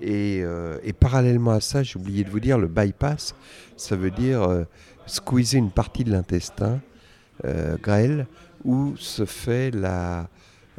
Et, 0.00 0.40
euh, 0.42 0.78
parallèlement 0.98 1.52
à 1.52 1.60
ça, 1.60 1.82
j'ai 1.82 1.98
oublié 1.98 2.24
de 2.24 2.30
vous 2.30 2.40
dire, 2.40 2.58
le 2.58 2.66
bypass, 2.66 3.34
ça 3.76 3.96
veut 3.96 4.10
dire 4.10 4.42
euh, 4.42 4.64
squeezer 5.06 5.58
une 5.58 5.70
partie 5.70 6.04
de 6.04 6.10
l'intestin 6.10 6.80
grêle 7.82 8.26
où 8.64 8.96
se 8.96 9.24
fait 9.24 9.70
la, 9.72 10.28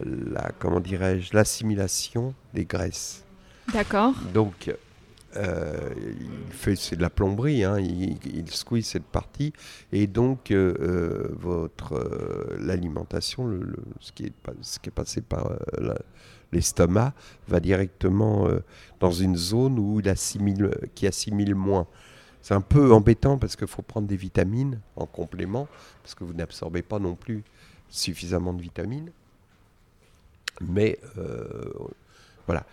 la 0.04 0.52
comment 0.58 0.80
dirais-je, 0.80 1.36
l'assimilation 1.36 2.34
des 2.54 2.65
graisses. 2.65 3.24
D'accord. 3.74 4.13
Donc, 4.34 4.74
euh, 5.38 5.93
il 5.98 6.54
fait 6.54 6.76
c'est 6.76 6.95
de 6.95 7.02
la 7.02 7.10
plomberie, 7.10 7.63
hein, 7.63 7.80
il, 7.80 8.50
squeeze 8.52 8.86
cette 8.86 9.04
partie 9.04 9.54
et 9.91 10.08
donc 10.08 10.52
euh, 10.52 10.74
euh, 10.80 11.30
votre 11.34 12.56
l'alimentation, 12.60 13.45
le, 13.45 13.76
ce 14.00 14.12
qui 14.12 14.26
est 14.26 14.34
ce 14.62 14.80
qui 14.80 14.89
est 14.89 14.93
passé 14.93 15.21
par 15.21 15.52
l'estomac 16.52 17.13
va 17.48 17.60
directement 17.60 18.48
dans 19.00 19.12
une 19.12 19.36
zone 19.36 19.78
où 19.78 20.00
il 20.00 20.08
assimile, 20.10 20.71
qui 20.95 21.08
assimile 21.08 21.56
moins. 21.56 21.88
C'est 22.41 22.54
un 22.54 22.62
peu 22.62 22.93
embêtant 22.93 23.38
parce 23.38 23.56
qu'il 23.56 23.67
faut 23.67 23.82
prendre 23.82 24.08
des 24.08 24.17
vitamines 24.17 24.80
en 24.95 25.06
complément 25.06 25.67
parce 26.04 26.15
que 26.15 26.24
vous 26.24 26.34
n'absorbez 26.34 26.82
pas 26.82 27.00
non 27.00 27.15
plus 27.15 27.43
suffisamment 27.89 28.54
de 28.54 28.62
vitamines. 28.62 29.12
Mais 30.62 31.00
voilà. 32.45 32.65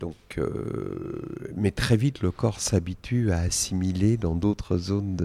Donc, 0.00 0.16
euh, 0.38 1.22
mais 1.54 1.70
très 1.70 1.96
vite, 1.96 2.22
le 2.22 2.30
corps 2.30 2.58
s'habitue 2.58 3.30
à 3.32 3.40
assimiler 3.40 4.16
dans 4.16 4.34
d'autres 4.34 4.78
zones 4.78 5.16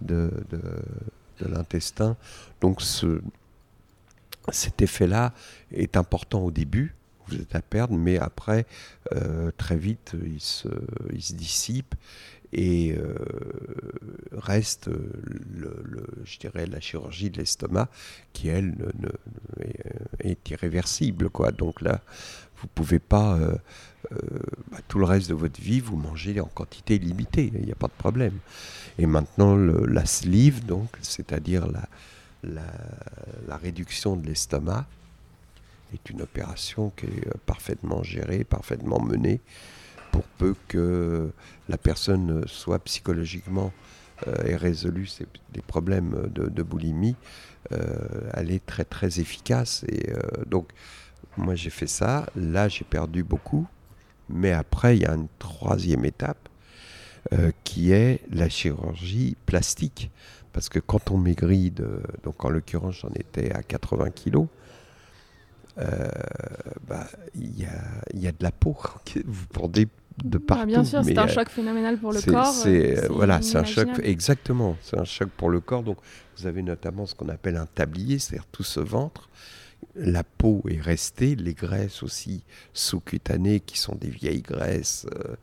de, 0.00 0.30
l'intestin. 1.40 2.16
Donc, 2.62 2.80
ce, 2.80 3.20
cet 4.50 4.80
effet-là 4.80 5.34
est 5.70 5.96
important 5.96 6.40
au 6.40 6.50
début, 6.50 6.94
vous 7.28 7.40
êtes 7.40 7.54
à 7.54 7.62
perdre, 7.62 7.94
mais 7.94 8.18
après, 8.18 8.66
euh, 9.12 9.50
très 9.56 9.76
vite, 9.76 10.14
il 10.24 10.40
se, 10.40 10.68
dissipe 11.34 11.94
et 12.52 12.94
euh, 12.96 13.14
reste, 14.32 14.88
le, 14.88 16.06
je 16.24 16.38
dirais, 16.38 16.66
la 16.66 16.80
chirurgie 16.80 17.28
de 17.30 17.38
l'estomac 17.38 17.88
qui, 18.32 18.48
elle, 18.48 18.74
est, 20.20 20.48
irréversible. 20.50 21.28
Quoi. 21.28 21.52
Donc 21.52 21.82
là, 21.82 22.00
vous 22.56 22.66
ne 22.66 22.72
pouvez 22.74 22.98
pas, 22.98 23.36
euh, 23.36 23.54
bah, 24.70 24.78
tout 24.88 24.98
le 24.98 25.04
reste 25.04 25.28
de 25.28 25.34
votre 25.34 25.60
vie, 25.60 25.80
vous 25.80 25.96
mangez 25.96 26.40
en 26.40 26.46
quantité 26.46 26.98
limitée, 26.98 27.52
il 27.54 27.66
n'y 27.66 27.72
a 27.72 27.76
pas 27.76 27.88
de 27.88 27.92
problème. 27.92 28.38
Et 28.98 29.06
maintenant, 29.06 29.54
la 29.56 30.06
sleeve, 30.06 30.64
donc, 30.64 30.88
c'est-à-dire 31.02 31.66
la, 32.42 33.56
réduction 33.56 34.16
de 34.16 34.26
l'estomac, 34.26 34.86
est 35.92 36.10
une 36.10 36.22
opération 36.22 36.90
qui 36.96 37.06
est 37.06 37.38
parfaitement 37.46 38.02
gérée, 38.02 38.44
parfaitement 38.44 39.00
menée, 39.00 39.40
pour 40.12 40.24
peu 40.24 40.54
que 40.68 41.30
la 41.68 41.78
personne 41.78 42.46
soit 42.46 42.78
psychologiquement 42.80 43.72
et 44.44 44.56
résolu 44.56 45.08
des 45.52 45.60
problèmes 45.60 46.28
de, 46.34 46.62
boulimie, 46.62 47.14
elle 47.70 48.50
est 48.50 48.64
très 48.64 48.84
très 48.84 49.20
efficace. 49.20 49.84
Et 49.88 50.12
donc, 50.46 50.70
moi 51.36 51.54
j'ai 51.54 51.70
fait 51.70 51.86
ça. 51.86 52.26
Là, 52.34 52.68
j'ai 52.68 52.84
perdu 52.84 53.22
beaucoup. 53.22 53.66
Mais 54.28 54.52
après, 54.52 54.96
il 54.96 55.02
y 55.02 55.06
a 55.06 55.14
une 55.14 55.28
troisième 55.38 56.04
étape 56.04 56.48
qui 57.64 57.92
est 57.92 58.20
la 58.30 58.48
chirurgie 58.48 59.36
plastique. 59.46 60.10
Parce 60.52 60.68
que 60.68 60.78
quand 60.80 61.10
on 61.10 61.18
maigrit, 61.18 61.72
donc 62.24 62.44
en 62.44 62.48
l'occurrence 62.48 62.96
j'en 62.96 63.10
étais 63.14 63.52
à 63.52 63.62
80 63.62 64.10
kilos, 64.10 64.48
euh, 65.80 66.08
bah, 66.88 67.06
il 67.34 67.60
y, 67.60 67.64
a, 67.64 67.70
y, 68.14 68.26
a, 68.26 68.32
de 68.32 68.42
la 68.42 68.50
peau 68.50 68.76
vous 69.26 69.46
perdez 69.46 69.86
de 70.24 70.38
partout. 70.38 70.66
bien 70.66 70.82
sûr, 70.82 71.04
c'est 71.04 71.16
un 71.16 71.28
choc 71.28 71.48
phénoménal 71.48 71.98
pour 71.98 72.12
le 72.12 72.20
corps. 72.20 72.46
C'est 72.46 73.04
euh, 73.04 73.08
voilà, 73.10 73.40
c'est 73.42 73.58
un 73.58 73.64
choc 73.64 73.88
exactement, 74.02 74.76
c'est 74.82 74.98
un 74.98 75.04
choc 75.04 75.28
pour 75.36 75.50
le 75.50 75.60
corps. 75.60 75.84
Donc 75.84 75.98
vous 76.36 76.46
avez 76.46 76.62
notamment 76.62 77.06
ce 77.06 77.14
qu'on 77.14 77.28
appelle 77.28 77.56
un 77.56 77.66
tablier, 77.66 78.18
c'est-à-dire 78.18 78.46
tout 78.50 78.64
ce 78.64 78.80
ventre. 78.80 79.28
La 79.94 80.24
peau 80.24 80.62
est 80.68 80.80
restée, 80.80 81.36
les 81.36 81.54
graisses 81.54 82.02
aussi 82.02 82.42
sous-cutanées, 82.72 83.60
qui 83.60 83.78
sont 83.78 83.94
des 83.94 84.10
vieilles 84.10 84.42
graisses, 84.42 85.06
euh, 85.14 85.34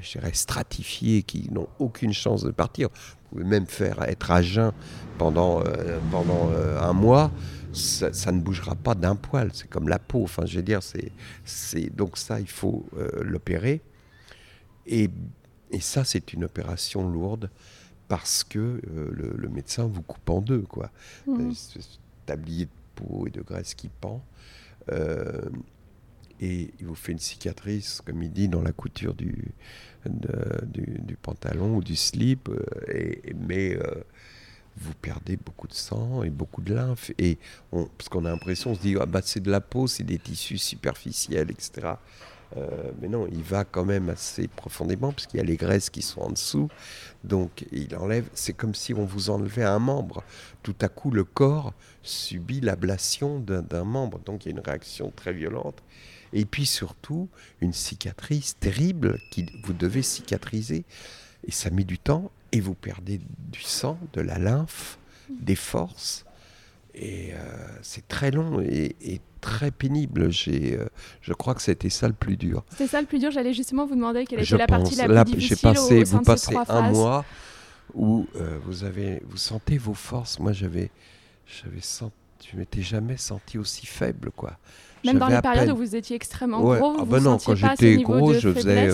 je 0.00 0.12
dirais 0.12 0.30
stratifiées, 0.32 1.24
qui 1.24 1.48
n'ont 1.50 1.68
aucune 1.80 2.12
chance 2.12 2.44
de 2.44 2.52
partir. 2.52 2.88
Vous 2.92 3.38
pouvez 3.38 3.44
même 3.44 3.66
faire 3.66 4.02
être 4.02 4.30
à 4.30 4.42
jeun 4.42 4.72
pendant, 5.18 5.62
pendant 6.12 6.50
un 6.80 6.92
mois 6.92 7.32
ça, 7.78 8.32
ne 8.32 8.40
bougera 8.40 8.74
pas 8.74 8.94
d'un 8.94 9.16
poil. 9.16 9.50
C'est 9.54 9.68
comme 9.68 9.88
la 9.88 9.98
peau. 9.98 10.22
Enfin, 10.22 10.46
je 10.46 10.56
veux 10.56 10.62
dire, 10.62 10.80
c'est, 10.82 11.96
donc 11.96 12.18
ça, 12.18 12.40
il 12.40 12.48
faut 12.48 12.86
euh, 12.96 13.08
l'opérer. 13.22 13.80
Et, 14.86 15.10
ça, 15.80 16.04
c'est 16.04 16.32
une 16.32 16.44
opération 16.44 17.08
lourde 17.08 17.50
parce 18.08 18.42
que 18.42 18.58
euh, 18.58 19.34
le, 19.36 19.48
médecin 19.48 19.86
vous 19.86 20.02
coupe 20.02 20.28
en 20.30 20.40
deux, 20.40 20.62
quoi. 20.62 20.90
Mmh. 21.26 21.52
tablier 22.24 22.64
de 22.64 22.70
peau 22.94 23.26
et 23.26 23.30
de 23.30 23.42
graisse 23.42 23.74
qui 23.74 23.88
pend. 23.88 24.24
Euh, 24.90 25.42
et 26.40 26.72
il 26.78 26.86
vous 26.86 26.94
fait 26.94 27.12
une 27.12 27.18
cicatrice, 27.18 28.00
comme 28.00 28.22
il 28.22 28.32
dit, 28.32 28.48
dans 28.48 28.62
la 28.62 28.72
couture 28.72 29.12
du, 29.14 29.52
du, 30.06 31.16
pantalon 31.20 31.76
ou 31.76 31.82
du 31.82 31.96
slip. 31.96 32.48
Et, 32.88 33.34
mais 33.34 33.76
vous 34.80 34.94
perdez 34.94 35.36
beaucoup 35.36 35.66
de 35.66 35.74
sang 35.74 36.22
et 36.22 36.30
beaucoup 36.30 36.62
de 36.62 36.74
lymphe. 36.74 37.10
Et 37.18 37.38
parce 37.70 38.08
qu'on 38.08 38.24
a 38.24 38.30
l'impression, 38.30 38.70
on 38.70 38.74
se 38.74 38.80
dit, 38.80 38.96
ah 39.00 39.06
bah, 39.06 39.20
c'est 39.24 39.40
de 39.40 39.50
la 39.50 39.60
peau, 39.60 39.86
c'est 39.86 40.04
des 40.04 40.18
tissus 40.18 40.58
superficiels, 40.58 41.50
etc. 41.50 41.94
Euh, 42.56 42.92
mais 43.00 43.08
non, 43.08 43.26
il 43.30 43.42
va 43.42 43.64
quand 43.64 43.84
même 43.84 44.08
assez 44.08 44.48
profondément, 44.48 45.12
parce 45.12 45.26
qu'il 45.26 45.38
y 45.38 45.42
a 45.42 45.46
les 45.46 45.56
graisses 45.56 45.90
qui 45.90 46.02
sont 46.02 46.20
en 46.20 46.30
dessous. 46.30 46.68
Donc 47.24 47.66
il 47.72 47.94
enlève, 47.96 48.28
c'est 48.32 48.54
comme 48.54 48.74
si 48.74 48.94
on 48.94 49.04
vous 49.04 49.30
enlevait 49.30 49.64
un 49.64 49.78
membre. 49.78 50.22
Tout 50.62 50.76
à 50.80 50.88
coup, 50.88 51.10
le 51.10 51.24
corps 51.24 51.74
subit 52.02 52.60
l'ablation 52.60 53.40
d'un 53.40 53.84
membre. 53.84 54.18
Donc 54.20 54.44
il 54.44 54.48
y 54.48 54.52
a 54.52 54.56
une 54.58 54.64
réaction 54.64 55.12
très 55.14 55.32
violente. 55.32 55.82
Et 56.32 56.44
puis 56.44 56.66
surtout, 56.66 57.28
une 57.60 57.72
cicatrice 57.72 58.58
terrible 58.58 59.18
qui 59.30 59.46
vous 59.64 59.72
devez 59.72 60.02
cicatriser. 60.02 60.84
Et 61.48 61.50
ça 61.50 61.70
met 61.70 61.84
du 61.84 61.98
temps 61.98 62.30
et 62.52 62.60
vous 62.60 62.74
perdez 62.74 63.20
du 63.50 63.62
sang, 63.62 63.98
de 64.12 64.20
la 64.20 64.38
lymphe, 64.38 64.98
des 65.30 65.56
forces. 65.56 66.24
Et 66.94 67.32
euh, 67.32 67.38
c'est 67.82 68.06
très 68.06 68.30
long 68.30 68.60
et, 68.60 69.20
très 69.40 69.70
pénible. 69.70 70.30
J'ai, 70.32 70.76
euh, 70.76 70.86
je 71.22 71.32
crois 71.32 71.54
que 71.54 71.62
c'était 71.62 71.90
ça 71.90 72.08
le 72.08 72.14
plus 72.14 72.36
dur. 72.36 72.64
C'était 72.70 72.88
ça 72.88 73.00
le 73.00 73.06
plus 73.06 73.18
dur. 73.18 73.30
J'allais 73.30 73.54
justement 73.54 73.86
vous 73.86 73.94
demander 73.94 74.24
quelle 74.26 74.40
était 74.40 74.56
la 74.56 74.66
partie 74.66 74.96
la 74.96 75.24
plus 75.24 75.34
difficile. 75.36 75.56
J'ai 75.56 75.62
passé, 75.62 76.02
au, 76.02 76.04
vous 76.04 76.22
passez 76.22 76.56
un 76.68 76.90
mois 76.90 77.24
où 77.94 78.26
euh, 78.36 78.58
vous 78.64 78.84
avez, 78.84 79.22
vous 79.26 79.36
sentez 79.36 79.78
vos 79.78 79.94
forces. 79.94 80.38
Moi, 80.40 80.52
j'avais, 80.52 80.90
j'avais 81.46 81.80
senti, 81.80 82.14
je 82.50 82.56
m'étais 82.56 82.82
jamais 82.82 83.16
senti 83.16 83.58
aussi 83.58 83.86
faible, 83.86 84.30
quoi. 84.32 84.58
Même 85.04 85.18
dans 85.18 85.28
les 85.28 85.40
périodes 85.40 85.70
où 85.70 85.76
vous 85.76 85.96
étiez 85.96 86.16
extrêmement 86.16 86.60
gros, 86.60 86.96
ah 87.00 87.04
bah 87.06 87.20
non, 87.20 87.38
quand 87.38 87.54
j'étais 87.54 87.96
gros, 87.96 88.32
je 88.34 88.52
faisais 88.52 88.88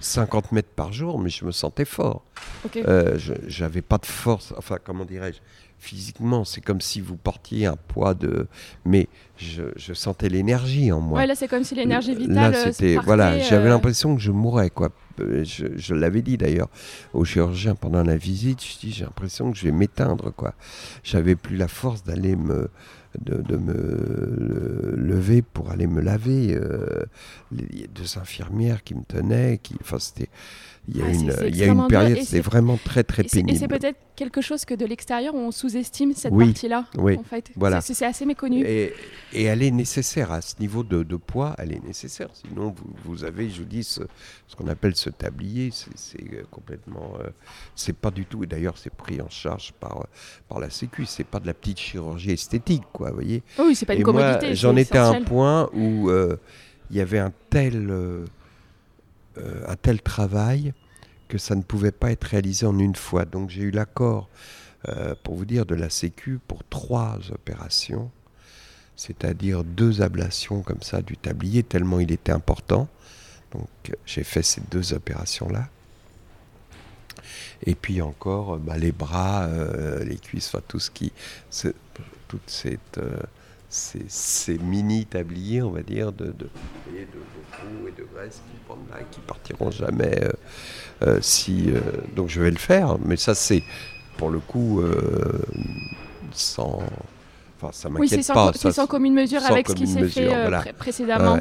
50 0.00 0.44
euh, 0.44 0.48
mètres 0.52 0.68
par 0.74 0.92
jour, 0.92 1.18
mais 1.18 1.30
je 1.30 1.44
me 1.44 1.52
sentais 1.52 1.84
fort. 1.84 2.22
Euh, 2.76 3.18
je 3.18 3.34
J'avais 3.46 3.82
pas 3.82 3.98
de 3.98 4.06
force, 4.06 4.54
enfin 4.56 4.78
comment 4.82 5.04
dirais-je, 5.04 5.38
physiquement, 5.78 6.44
c'est 6.44 6.60
comme 6.60 6.80
si 6.80 7.00
vous 7.00 7.16
portiez 7.16 7.66
un 7.66 7.76
poids 7.76 8.14
de, 8.14 8.46
mais 8.84 9.08
je, 9.36 9.92
sentais 9.94 10.28
l'énergie 10.28 10.90
en 10.92 11.00
moi. 11.00 11.20
Ouais, 11.20 11.26
là 11.26 11.34
c'est 11.34 11.48
comme 11.48 11.64
si 11.64 11.74
l'énergie 11.74 12.14
vitale. 12.14 12.52
Là 12.52 12.58
euh, 12.58 12.72
c'était, 12.72 12.96
voilà, 12.96 13.38
j'avais 13.38 13.68
l'impression 13.68 14.14
que 14.14 14.20
je 14.20 14.32
mourais 14.32 14.70
quoi. 14.70 14.90
Je, 15.18 15.66
je 15.76 15.94
l'avais 15.94 16.22
dit 16.22 16.36
d'ailleurs 16.36 16.68
au 17.12 17.24
chirurgien 17.24 17.74
pendant 17.74 18.04
la 18.04 18.16
visite. 18.16 18.62
Je 18.62 18.78
dis 18.78 18.92
j'ai 18.92 19.04
l'impression 19.04 19.50
que 19.50 19.58
je 19.58 19.64
vais 19.64 19.72
m'éteindre 19.72 20.32
quoi. 20.32 20.54
J'avais 21.02 21.34
plus 21.34 21.56
la 21.56 21.66
force 21.68 22.04
d'aller 22.04 22.36
me 22.36 22.70
de, 23.20 23.56
me 23.56 24.94
lever 24.96 25.42
pour 25.42 25.70
aller 25.70 25.86
me 25.86 26.00
laver. 26.00 26.54
Euh, 26.54 27.04
les 27.52 27.86
deux 27.88 28.18
infirmières 28.18 28.82
qui 28.84 28.94
me 28.94 29.02
tenaient, 29.02 29.58
qui, 29.58 29.76
enfin, 29.80 29.98
c'était, 29.98 30.28
il 30.88 30.96
y 30.96 31.02
a, 31.02 31.04
ah, 31.06 31.12
une, 31.12 31.34
il 31.48 31.56
y 31.56 31.62
a 31.62 31.66
une 31.66 31.86
période, 31.86 32.18
c'est 32.22 32.40
vraiment 32.40 32.78
très 32.82 33.04
très 33.04 33.22
pénible. 33.22 33.50
Et 33.50 33.56
c'est 33.56 33.68
peut-être 33.68 33.98
quelque 34.16 34.40
chose 34.40 34.64
que 34.64 34.74
de 34.74 34.86
l'extérieur 34.86 35.34
on 35.34 35.50
sous-estime 35.50 36.14
cette 36.14 36.34
partie-là. 36.34 36.86
Oui, 36.96 37.16
en 37.18 37.22
fait. 37.22 37.50
voilà. 37.56 37.80
C'est 37.80 38.06
assez 38.06 38.24
méconnu. 38.24 38.64
Et, 38.64 38.94
et, 39.32 39.44
elle 39.44 39.62
est 39.62 39.70
nécessaire 39.70 40.32
à 40.32 40.40
ce 40.40 40.54
niveau 40.60 40.82
de, 40.82 41.02
de, 41.02 41.16
poids, 41.16 41.54
elle 41.58 41.72
est 41.72 41.84
nécessaire. 41.84 42.28
Sinon, 42.32 42.74
vous, 42.76 42.90
vous 43.04 43.24
avez, 43.24 43.50
je 43.50 43.58
vous 43.58 43.68
dis, 43.68 43.84
ce, 43.84 44.00
ce 44.46 44.56
qu'on 44.56 44.66
appelle 44.68 44.96
ce 44.96 45.10
tablier, 45.10 45.70
c'est 45.72 46.22
euh, 46.32 46.42
complètement, 46.50 47.12
euh, 47.20 47.28
c'est 47.74 47.96
pas 47.96 48.10
du 48.10 48.24
tout. 48.24 48.44
Et 48.44 48.46
d'ailleurs, 48.46 48.78
c'est 48.78 48.92
pris 48.92 49.20
en 49.20 49.28
charge 49.28 49.72
par 49.78 50.06
par 50.48 50.58
la 50.60 50.70
Sécu. 50.70 51.04
C'est 51.06 51.24
pas 51.24 51.40
de 51.40 51.46
la 51.46 51.54
petite 51.54 51.78
chirurgie 51.78 52.32
esthétique, 52.32 52.84
quoi. 52.92 53.10
Vous 53.10 53.16
voyez. 53.16 53.42
Oui, 53.58 53.74
c'est 53.74 53.86
pas 53.86 53.94
une 53.94 54.02
commodité. 54.02 54.54
J'en 54.54 54.76
étais 54.76 54.98
à 54.98 55.08
un 55.08 55.22
point 55.22 55.68
où 55.72 56.08
euh, 56.08 56.36
il 56.90 56.96
y 56.96 57.00
avait 57.00 57.18
un 57.18 57.32
tel 57.50 57.90
euh, 57.90 58.24
un 59.66 59.76
tel 59.76 60.00
travail 60.02 60.72
que 61.28 61.38
ça 61.38 61.54
ne 61.54 61.62
pouvait 61.62 61.92
pas 61.92 62.10
être 62.10 62.24
réalisé 62.24 62.66
en 62.66 62.78
une 62.78 62.96
fois. 62.96 63.24
Donc 63.24 63.50
j'ai 63.50 63.62
eu 63.62 63.70
l'accord, 63.70 64.28
euh, 64.88 65.14
pour 65.22 65.34
vous 65.34 65.44
dire, 65.44 65.66
de 65.66 65.74
la 65.74 65.90
Sécu 65.90 66.40
pour 66.48 66.64
trois 66.64 67.18
opérations, 67.30 68.10
c'est-à-dire 68.96 69.64
deux 69.64 70.02
ablations 70.02 70.62
comme 70.62 70.82
ça 70.82 71.02
du 71.02 71.16
tablier, 71.16 71.62
tellement 71.62 72.00
il 72.00 72.10
était 72.10 72.32
important. 72.32 72.88
Donc 73.52 73.68
j'ai 74.06 74.24
fait 74.24 74.42
ces 74.42 74.62
deux 74.70 74.92
opérations-là. 74.92 75.68
Et 77.66 77.74
puis 77.74 78.00
encore 78.00 78.58
bah, 78.58 78.76
les 78.76 78.92
bras, 78.92 79.48
les 80.02 80.16
cuisses, 80.16 80.48
enfin 80.48 80.62
tout 80.66 80.80
ce 80.80 80.90
qui... 80.90 81.12
toute 82.28 82.48
cette 82.48 83.00
ces, 83.68 84.58
mini 84.58 85.06
tabliers, 85.06 85.62
on 85.62 85.70
va 85.70 85.82
dire, 85.82 86.12
de, 86.12 86.26
de, 86.26 86.32
de, 86.32 86.46
peau 86.46 87.88
et 87.88 87.92
de 88.00 88.06
graisse 88.14 88.40
qui 88.50 88.58
pendent 88.66 88.88
là, 88.90 88.98
qui 89.10 89.20
partiront 89.20 89.70
jamais. 89.70 90.24
Euh, 90.24 90.32
euh, 91.02 91.18
si, 91.20 91.70
euh, 91.70 91.80
donc 92.16 92.28
je 92.28 92.40
vais 92.40 92.50
le 92.50 92.58
faire, 92.58 92.98
mais 92.98 93.16
ça 93.16 93.34
c'est 93.34 93.62
pour 94.16 94.30
le 94.30 94.40
coup 94.40 94.82
sans 96.32 96.82
Enfin, 97.60 97.72
ça 97.72 97.88
oui, 97.92 98.08
c'est 98.08 98.22
sans, 98.22 98.86
commune 98.86 99.14
mesure 99.14 99.44
avec 99.44 99.68
ce 99.68 99.74
qui 99.74 99.88
s'est 99.88 100.06
fait 100.06 100.32
euh, 100.32 100.60
précédemment. 100.78 101.38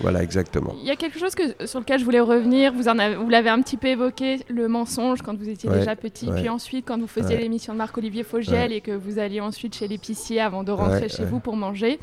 voilà, 0.00 0.22
exactement. 0.22 0.74
Il 0.80 0.86
y 0.86 0.90
a 0.90 0.96
quelque 0.96 1.18
chose 1.18 1.34
que, 1.34 1.66
sur 1.66 1.80
lequel 1.80 1.98
je 1.98 2.04
voulais 2.04 2.20
revenir. 2.20 2.72
Vous, 2.72 2.82
vous 2.82 3.30
l'avez 3.30 3.48
un 3.48 3.62
petit 3.62 3.76
peu 3.76 3.88
évoqué, 3.88 4.40
le 4.48 4.68
mensonge 4.68 5.22
quand 5.22 5.36
vous 5.36 5.48
étiez 5.48 5.70
déjà 5.70 5.96
petit. 5.96 6.30
Puis 6.30 6.48
ensuite, 6.48 6.86
quand 6.86 6.98
vous 6.98 7.06
faisiez 7.06 7.36
l'émission 7.38 7.72
de 7.72 7.78
Marc-Olivier 7.78 8.22
Fogel 8.22 8.72
et 8.72 8.80
que 8.80 8.92
vous 8.92 9.18
alliez 9.18 9.40
ensuite 9.40 9.74
chez 9.74 9.88
l'épicier 9.88 10.40
avant 10.40 10.62
de 10.62 10.72
rentrer 10.72 11.08
chez 11.08 11.24
vous 11.24 11.40
pour 11.40 11.56
manger. 11.56 11.98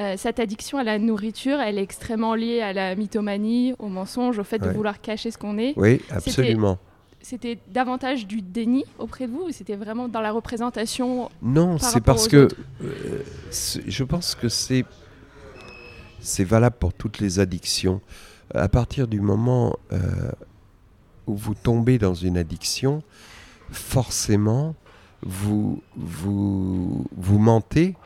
Euh, 0.00 0.14
cette 0.16 0.40
addiction 0.40 0.78
à 0.78 0.84
la 0.84 0.98
nourriture, 0.98 1.60
elle 1.60 1.78
est 1.78 1.82
extrêmement 1.82 2.34
liée 2.34 2.62
à 2.62 2.72
la 2.72 2.94
mythomanie, 2.94 3.74
au 3.78 3.88
mensonge, 3.88 4.38
au 4.38 4.44
fait 4.44 4.58
de 4.58 4.70
vouloir 4.70 5.02
cacher 5.02 5.30
ce 5.30 5.36
qu'on 5.36 5.58
est. 5.58 5.74
Oui, 5.76 6.00
absolument 6.10 6.78
c'était 7.22 7.58
davantage 7.68 8.26
du 8.26 8.42
déni 8.42 8.84
auprès 8.98 9.26
de 9.26 9.32
vous 9.32 9.46
ou 9.48 9.52
c'était 9.52 9.76
vraiment 9.76 10.08
dans 10.08 10.20
la 10.20 10.32
représentation 10.32 11.30
Non, 11.40 11.78
c'est 11.78 12.00
parce 12.00 12.28
que 12.28 12.48
euh, 12.82 13.22
je 13.86 14.04
pense 14.04 14.34
que 14.34 14.48
c'est 14.48 14.84
c'est 16.20 16.44
valable 16.44 16.76
pour 16.78 16.92
toutes 16.92 17.18
les 17.18 17.40
addictions. 17.40 18.00
À 18.54 18.68
partir 18.68 19.08
du 19.08 19.20
moment 19.20 19.76
euh, 19.92 19.98
où 21.26 21.34
vous 21.34 21.54
tombez 21.54 21.98
dans 21.98 22.14
une 22.14 22.38
addiction, 22.38 23.02
forcément, 23.70 24.74
vous, 25.22 25.82
vous, 25.96 27.06
vous 27.16 27.38
mentez, 27.38 27.96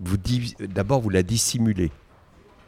vous 0.00 0.16
d'abord 0.60 1.00
vous 1.00 1.10
la 1.10 1.22
dissimulez. 1.22 1.90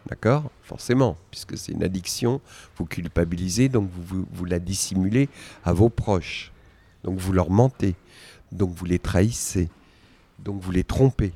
D'accord? 0.09 0.51
Forcément, 0.63 1.17
puisque 1.31 1.59
c'est 1.59 1.73
une 1.73 1.83
addiction, 1.83 2.41
vous 2.77 2.87
culpabilisez, 2.87 3.69
donc 3.69 3.91
vous, 3.93 4.45
la 4.45 4.59
dissimulez 4.59 5.29
à 5.65 5.73
vos 5.73 5.91
proches. 5.91 6.53
Donc 7.05 7.19
vous 7.19 7.33
leur 7.33 7.51
mentez. 7.51 7.95
Donc 8.51 8.71
vous 8.71 8.87
les 8.87 8.99
trahissez. 8.99 9.69
Donc 10.39 10.63
vous 10.63 10.71
les 10.71 10.85
trompez. 10.85 11.33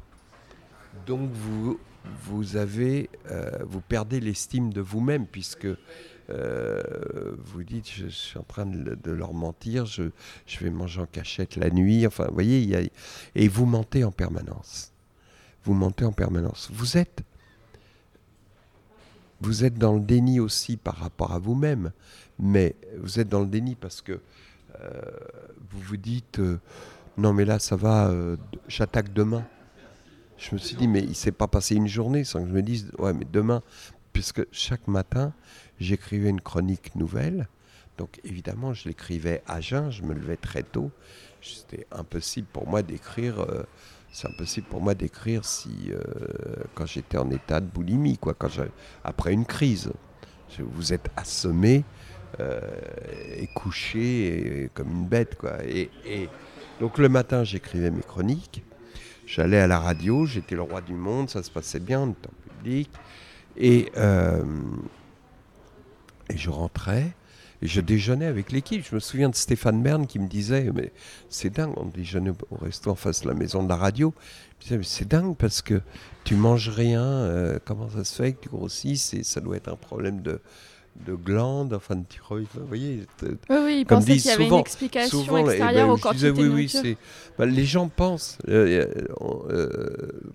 Donc 1.07 1.31
vous, 1.33 1.79
vous, 2.25 2.57
avez, 2.57 3.11
euh, 3.31 3.51
vous 3.67 3.81
perdez 3.81 4.21
l'estime 4.21 4.73
de 4.73 4.81
vous-même, 4.81 5.27
puisque 5.27 5.69
vous 7.45 7.63
dites, 7.63 7.91
je, 7.91 8.07
suis 8.07 8.39
en 8.39 8.43
train 8.43 8.65
de, 8.65 9.11
leur 9.11 9.35
mentir, 9.35 9.85
je, 9.85 10.05
vais 10.61 10.71
manger 10.71 11.03
en 11.03 11.07
cachette 11.07 11.57
la 11.57 11.69
nuit, 11.69 12.07
enfin, 12.07 12.25
vous 12.29 12.35
voyez, 12.35 12.91
et 13.35 13.49
vous 13.49 13.67
mentez 13.67 14.03
en 14.03 14.13
permanence. 14.13 14.93
Vous 15.65 15.75
mentez 15.75 16.07
en 16.07 16.13
permanence. 16.13 16.71
Vous 16.73 16.97
êtes, 16.97 17.23
vous 19.43 19.65
êtes 19.65 19.75
dans 19.75 19.95
le 19.95 20.01
déni 20.01 20.41
aussi 20.41 20.77
par 20.77 20.97
rapport 20.97 21.33
à 21.33 21.39
vous-même, 21.39 21.93
mais 22.39 22.77
vous 22.99 23.21
êtes 23.21 23.29
dans 23.29 23.41
le 23.41 23.47
déni 23.47 23.75
parce 23.75 24.01
que 24.01 24.21
vous 25.71 25.81
vous 25.81 25.97
dites, 25.97 26.41
non 27.17 27.33
mais 27.33 27.45
là 27.45 27.59
ça 27.59 27.77
va, 27.77 28.13
j'attaque 28.69 29.13
demain. 29.13 29.45
Je 30.39 30.55
me 30.55 30.59
suis 30.59 30.75
dit, 30.75 30.89
mais 30.89 31.01
il 31.01 31.15
s'est 31.15 31.31
pas 31.31 31.47
passé 31.47 31.77
une 31.77 31.87
journée 31.87 32.25
sans 32.25 32.43
que 32.43 32.49
je 32.49 32.53
me 32.53 32.63
dise, 32.63 32.91
ouais, 32.99 33.13
mais 33.13 33.27
demain, 33.31 33.63
puisque 34.13 34.45
chaque 34.51 34.89
matin, 34.89 35.33
j'écrivais 35.79 36.31
une 36.31 36.41
chronique 36.41 36.97
nouvelle. 36.97 37.49
Donc 37.97 38.19
évidemment, 38.25 38.73
je 38.73 38.89
l'écrivais 38.89 39.43
à 39.47 39.61
jeun, 39.61 39.91
je 39.91 40.03
me 40.03 40.15
levais 40.15 40.37
très 40.37 40.65
tôt. 40.65 40.91
C'était 41.41 41.87
impossible 41.93 42.49
pour 42.53 42.67
moi 42.67 42.83
d'écrire. 42.83 43.47
C'est 44.13 44.29
impossible 44.29 44.67
pour 44.69 44.83
moi 44.83 44.95
d'écrire 44.95 45.45
si 45.45 45.91
euh, 45.91 46.01
quand 46.75 46.87
j'étais 46.87 47.19
en 47.19 47.31
état 47.31 47.61
de 47.61 47.67
boulimie, 47.67 48.19
quoi, 48.19 48.35
quand 48.35 48.49
après 49.05 49.33
une 49.33 49.47
crise, 49.47 49.91
vous 50.59 50.93
êtes 50.93 51.09
assommé 51.17 51.83
euh, 52.41 52.61
et 53.37 53.47
couché 53.47 54.71
comme 54.75 54.91
une 54.91 55.07
bête, 55.07 55.37
quoi. 55.39 55.65
Et 55.65 55.89
donc 56.79 56.99
le 56.99 57.09
matin, 57.09 57.43
j'écrivais 57.43 57.91
mes 57.91 58.03
chroniques. 58.03 58.63
J'allais 59.27 59.61
à 59.61 59.67
la 59.67 59.79
radio, 59.79 60.27
j'étais 60.27 60.57
le 60.57 60.63
roi 60.63 60.81
du 60.81 60.95
monde, 60.95 61.31
ça 61.31 61.43
se 61.43 61.51
passait 61.51 61.81
bien, 61.81 62.01
on 62.01 62.11
était 62.11 62.29
en 62.29 62.51
public. 62.51 62.91
Et, 63.57 63.91
euh, 63.97 64.45
et 66.29 66.37
je 66.37 66.51
rentrais 66.51 67.15
et 67.63 67.69
je 67.69 67.81
déjeunais 67.81 68.27
avec 68.27 68.51
l'équipe. 68.51 68.85
Je 68.89 68.95
me 68.95 69.01
souviens 69.01 69.29
de 69.29 69.37
Stéphane 69.37 69.83
Bern 69.83 70.07
qui 70.07 70.19
me 70.19 70.29
disait 70.29 70.71
Mais 70.75 70.93
c'est 71.29 71.51
dingue, 71.51 71.73
on 71.77 71.87
déjeunait 71.87 72.33
au 72.51 72.57
resto 72.57 72.91
en 72.91 72.95
face 72.97 73.23
de 73.23 73.29
la 73.29 73.35
maison 73.35 73.63
de 73.63 73.69
la 73.69 73.77
radio. 73.77 74.13
Je 74.67 74.75
Mais 74.75 74.83
c'est 74.83 75.09
dingue 75.09 75.37
parce 75.37 75.63
que 75.63 75.81
tu 76.25 76.35
manges 76.35 76.69
rien, 76.69 77.03
euh, 77.03 77.59
comment 77.65 77.89
ça 77.89 78.05
se 78.05 78.15
fait 78.15 78.33
que 78.33 78.43
tu 78.43 78.49
grossis 78.49 79.01
et 79.13 79.23
Ça 79.23 79.41
doit 79.41 79.57
être 79.57 79.69
un 79.69 79.77
problème 79.77 80.23
de, 80.23 80.41
de 81.07 81.15
glandes, 81.15 81.73
enfin 81.73 81.97
de 81.97 82.05
thyroïde, 82.05 82.49
vous 82.55 82.67
voyez. 82.67 83.07
Oui, 83.23 83.37
oui, 83.51 83.77
il 83.81 83.87
pensait 83.87 84.17
qu'il 84.17 84.27
y 84.27 84.31
avait 84.31 84.49
une 84.49 84.55
explication 84.55 85.39
eh 85.39 85.41
extérieure 85.41 85.87
ben, 85.87 85.93
au 85.93 85.97
corps 85.97 86.15
oui, 86.21 86.49
oui, 86.49 86.69
c'est, 86.69 86.97
ben, 87.39 87.47
Les 87.47 87.65
gens 87.65 87.89
pensent, 87.89 88.39
euh, 88.49 88.87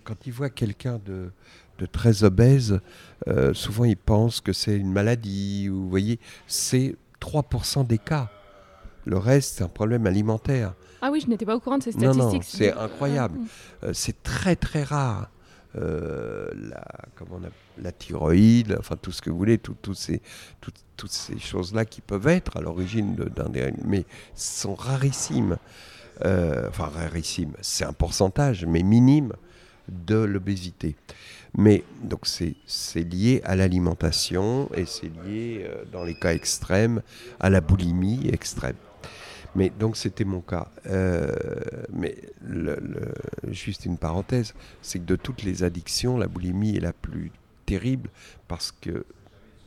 quand 0.03 0.15
ils 0.25 0.33
voient 0.33 0.49
quelqu'un 0.49 0.99
de, 1.05 1.29
de 1.77 1.85
très 1.85 2.23
obèse, 2.23 2.79
euh, 3.27 3.53
souvent 3.53 3.85
ils 3.85 3.97
pensent 3.97 4.41
que 4.41 4.53
c'est 4.53 4.75
une 4.75 4.91
maladie. 4.91 5.69
Ou, 5.69 5.83
vous 5.83 5.89
voyez, 5.89 6.19
c'est 6.47 6.95
3% 7.21 7.86
des 7.86 7.97
cas. 7.97 8.30
Le 9.06 9.17
reste, 9.17 9.58
c'est 9.58 9.63
un 9.63 9.69
problème 9.69 10.06
alimentaire. 10.06 10.73
Ah 11.01 11.10
oui, 11.12 11.21
je 11.21 11.27
n'étais 11.27 11.45
pas 11.45 11.56
au 11.56 11.60
courant 11.60 11.77
de 11.77 11.84
ces 11.84 11.91
statistiques. 11.91 12.17
Non, 12.19 12.32
non, 12.34 12.41
c'est 12.41 12.73
incroyable. 12.73 13.39
Euh, 13.84 13.93
c'est 13.93 14.21
très 14.23 14.56
très 14.56 14.84
rare. 14.84 15.30
Euh, 15.75 16.49
la, 16.56 16.84
comment 17.15 17.39
on 17.43 17.82
la 17.82 17.91
thyroïde, 17.91 18.75
enfin 18.80 18.95
tout 18.99 19.12
ce 19.12 19.21
que 19.21 19.30
vous 19.30 19.38
voulez, 19.38 19.60
tout, 19.60 19.75
ces, 19.93 20.21
toutes 20.95 21.12
ces 21.12 21.38
choses-là 21.38 21.86
qui 21.86 22.01
peuvent 22.01 22.27
être 22.27 22.58
à 22.58 22.62
l'origine 22.62 23.15
d'un 23.15 23.49
dérèglement, 23.49 23.84
mais 23.88 24.06
sont 24.34 24.73
rarissimes. 24.73 25.58
enfin, 26.21 26.86
rarissimes, 26.88 27.53
c'est 27.62 27.86
un 27.86 27.93
pourcentage, 27.93 28.65
mais 28.65 28.82
minime 28.82 29.34
de 29.89 30.17
l'obésité. 30.17 30.95
Mais 31.58 31.84
donc 32.04 32.28
c'est 32.28 33.04
lié 33.04 33.41
à 33.43 33.56
l'alimentation 33.56 34.70
et 34.76 34.86
c'est 34.86 35.12
lié, 35.26 35.65
euh, 35.67 35.84
dans 35.91 36.04
les 36.04 36.13
cas 36.13 36.34
extrêmes, 36.34 37.02
à 37.39 37.50
la 37.50 37.62
boulimie 37.62 38.30
extrême. 38.32 38.76
Mais 39.56 39.72
donc 39.72 39.98
c'était 39.98 40.24
mon 40.24 40.41
cas. 40.41 40.70
Euh, 40.86 41.34
mais 41.91 42.15
le, 42.46 42.78
juste 43.50 43.86
une 43.86 43.98
parenthèse, 43.98 44.54
c'est 44.84 45.00
que 45.00 45.06
de 45.06 45.15
toutes 45.15 45.41
les 45.41 45.63
addictions, 45.63 46.17
la 46.17 46.28
boulimie 46.28 46.78
est 46.78 46.82
la 46.82 46.93
plus 46.93 47.32
terrible 47.65 48.12
parce 48.48 48.72
que 48.72 49.04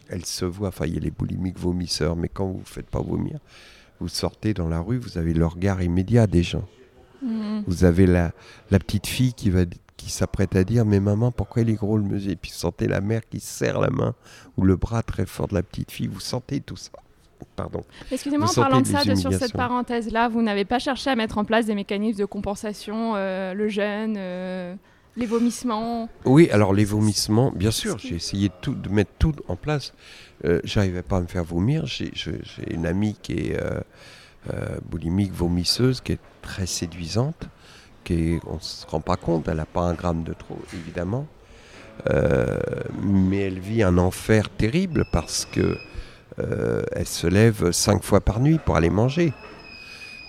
elle 0.08 0.24
se 0.24 0.44
voit. 0.44 0.68
Enfin, 0.68 0.86
il 0.86 0.94
y 0.94 0.96
a 0.96 1.00
les 1.00 1.10
boulimiques 1.10 1.58
vomisseurs, 1.58 2.14
mais 2.14 2.28
quand 2.28 2.46
vous 2.46 2.60
ne 2.60 2.64
faites 2.64 2.88
pas 2.88 3.02
vomir, 3.02 3.40
vous 3.98 4.08
sortez 4.08 4.54
dans 4.54 4.68
la 4.68 4.80
rue, 4.80 4.98
vous 4.98 5.18
avez 5.18 5.34
le 5.34 5.46
regard 5.46 5.82
immédiat 5.82 6.28
des 6.28 6.44
gens. 6.44 6.68
Mmh. 7.22 7.62
Vous 7.66 7.84
avez 7.84 8.06
la, 8.06 8.32
la, 8.70 8.78
petite 8.78 9.06
fille 9.06 9.34
qui 9.34 9.50
va 9.50 9.64
qui 10.00 10.10
s'apprête 10.10 10.56
à 10.56 10.64
dire 10.64 10.84
Mais 10.84 11.00
maman, 11.00 11.30
pourquoi 11.30 11.62
il 11.62 11.70
est 11.70 11.74
gros 11.74 11.96
le 11.96 12.04
musée 12.04 12.36
puis 12.36 12.50
vous 12.50 12.58
sentez 12.58 12.88
la 12.88 13.00
mère 13.00 13.28
qui 13.28 13.40
serre 13.40 13.80
la 13.80 13.90
main 13.90 14.14
ou 14.56 14.64
le 14.64 14.76
bras 14.76 15.02
très 15.02 15.26
fort 15.26 15.48
de 15.48 15.54
la 15.54 15.62
petite 15.62 15.90
fille. 15.90 16.06
Vous 16.06 16.20
sentez 16.20 16.60
tout 16.60 16.76
ça. 16.76 16.90
Pardon. 17.56 17.82
Excusez-moi, 18.10 18.50
en 18.50 18.54
parlant 18.54 18.80
de 18.82 18.86
ça, 18.86 19.02
sur 19.16 19.32
cette 19.32 19.54
parenthèse-là, 19.54 20.28
vous 20.28 20.42
n'avez 20.42 20.66
pas 20.66 20.78
cherché 20.78 21.08
à 21.08 21.16
mettre 21.16 21.38
en 21.38 21.44
place 21.44 21.66
des 21.66 21.74
mécanismes 21.74 22.18
de 22.18 22.24
compensation, 22.26 23.14
euh, 23.16 23.54
le 23.54 23.68
jeûne, 23.68 24.16
euh, 24.18 24.74
les 25.16 25.24
vomissements? 25.24 26.08
Oui, 26.26 26.50
alors 26.50 26.74
les 26.74 26.84
vomissements, 26.84 27.50
bien 27.50 27.70
sûr, 27.70 27.98
j'ai 27.98 28.16
essayé 28.16 28.48
de, 28.48 28.54
tout, 28.60 28.74
de 28.74 28.90
mettre 28.90 29.12
tout 29.18 29.34
en 29.48 29.56
place. 29.56 29.94
Euh, 30.44 30.60
J'arrivais 30.64 31.02
pas 31.02 31.16
à 31.16 31.20
me 31.22 31.26
faire 31.26 31.44
vomir. 31.44 31.86
J'ai 31.86 32.12
une 32.70 32.84
amie 32.84 33.16
qui 33.22 33.32
est 33.32 33.58
euh, 34.52 34.78
boulimique, 34.90 35.32
vomisseuse, 35.32 36.00
qui 36.00 36.12
est 36.12 36.20
très 36.42 36.66
séduisante 36.66 37.48
on 38.10 38.54
ne 38.54 38.60
se 38.60 38.86
rend 38.86 39.00
pas 39.00 39.16
compte, 39.16 39.48
elle 39.48 39.56
n'a 39.56 39.66
pas 39.66 39.82
un 39.82 39.94
gramme 39.94 40.22
de 40.22 40.32
trop, 40.32 40.58
évidemment. 40.74 41.26
Euh, 42.08 42.58
mais 43.02 43.40
elle 43.40 43.58
vit 43.58 43.82
un 43.82 43.98
enfer 43.98 44.48
terrible 44.48 45.04
parce 45.12 45.44
que 45.44 45.76
euh, 46.38 46.82
elle 46.92 47.06
se 47.06 47.26
lève 47.26 47.72
cinq 47.72 48.02
fois 48.02 48.20
par 48.20 48.40
nuit 48.40 48.58
pour 48.64 48.76
aller 48.76 48.90
manger. 48.90 49.32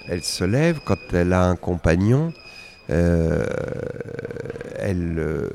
Elle 0.07 0.23
se 0.23 0.43
lève 0.43 0.79
quand 0.86 0.97
elle 1.13 1.34
a 1.34 1.45
un 1.45 1.55
compagnon. 1.55 2.34
Euh, 2.89 3.45
elle, 4.77 5.49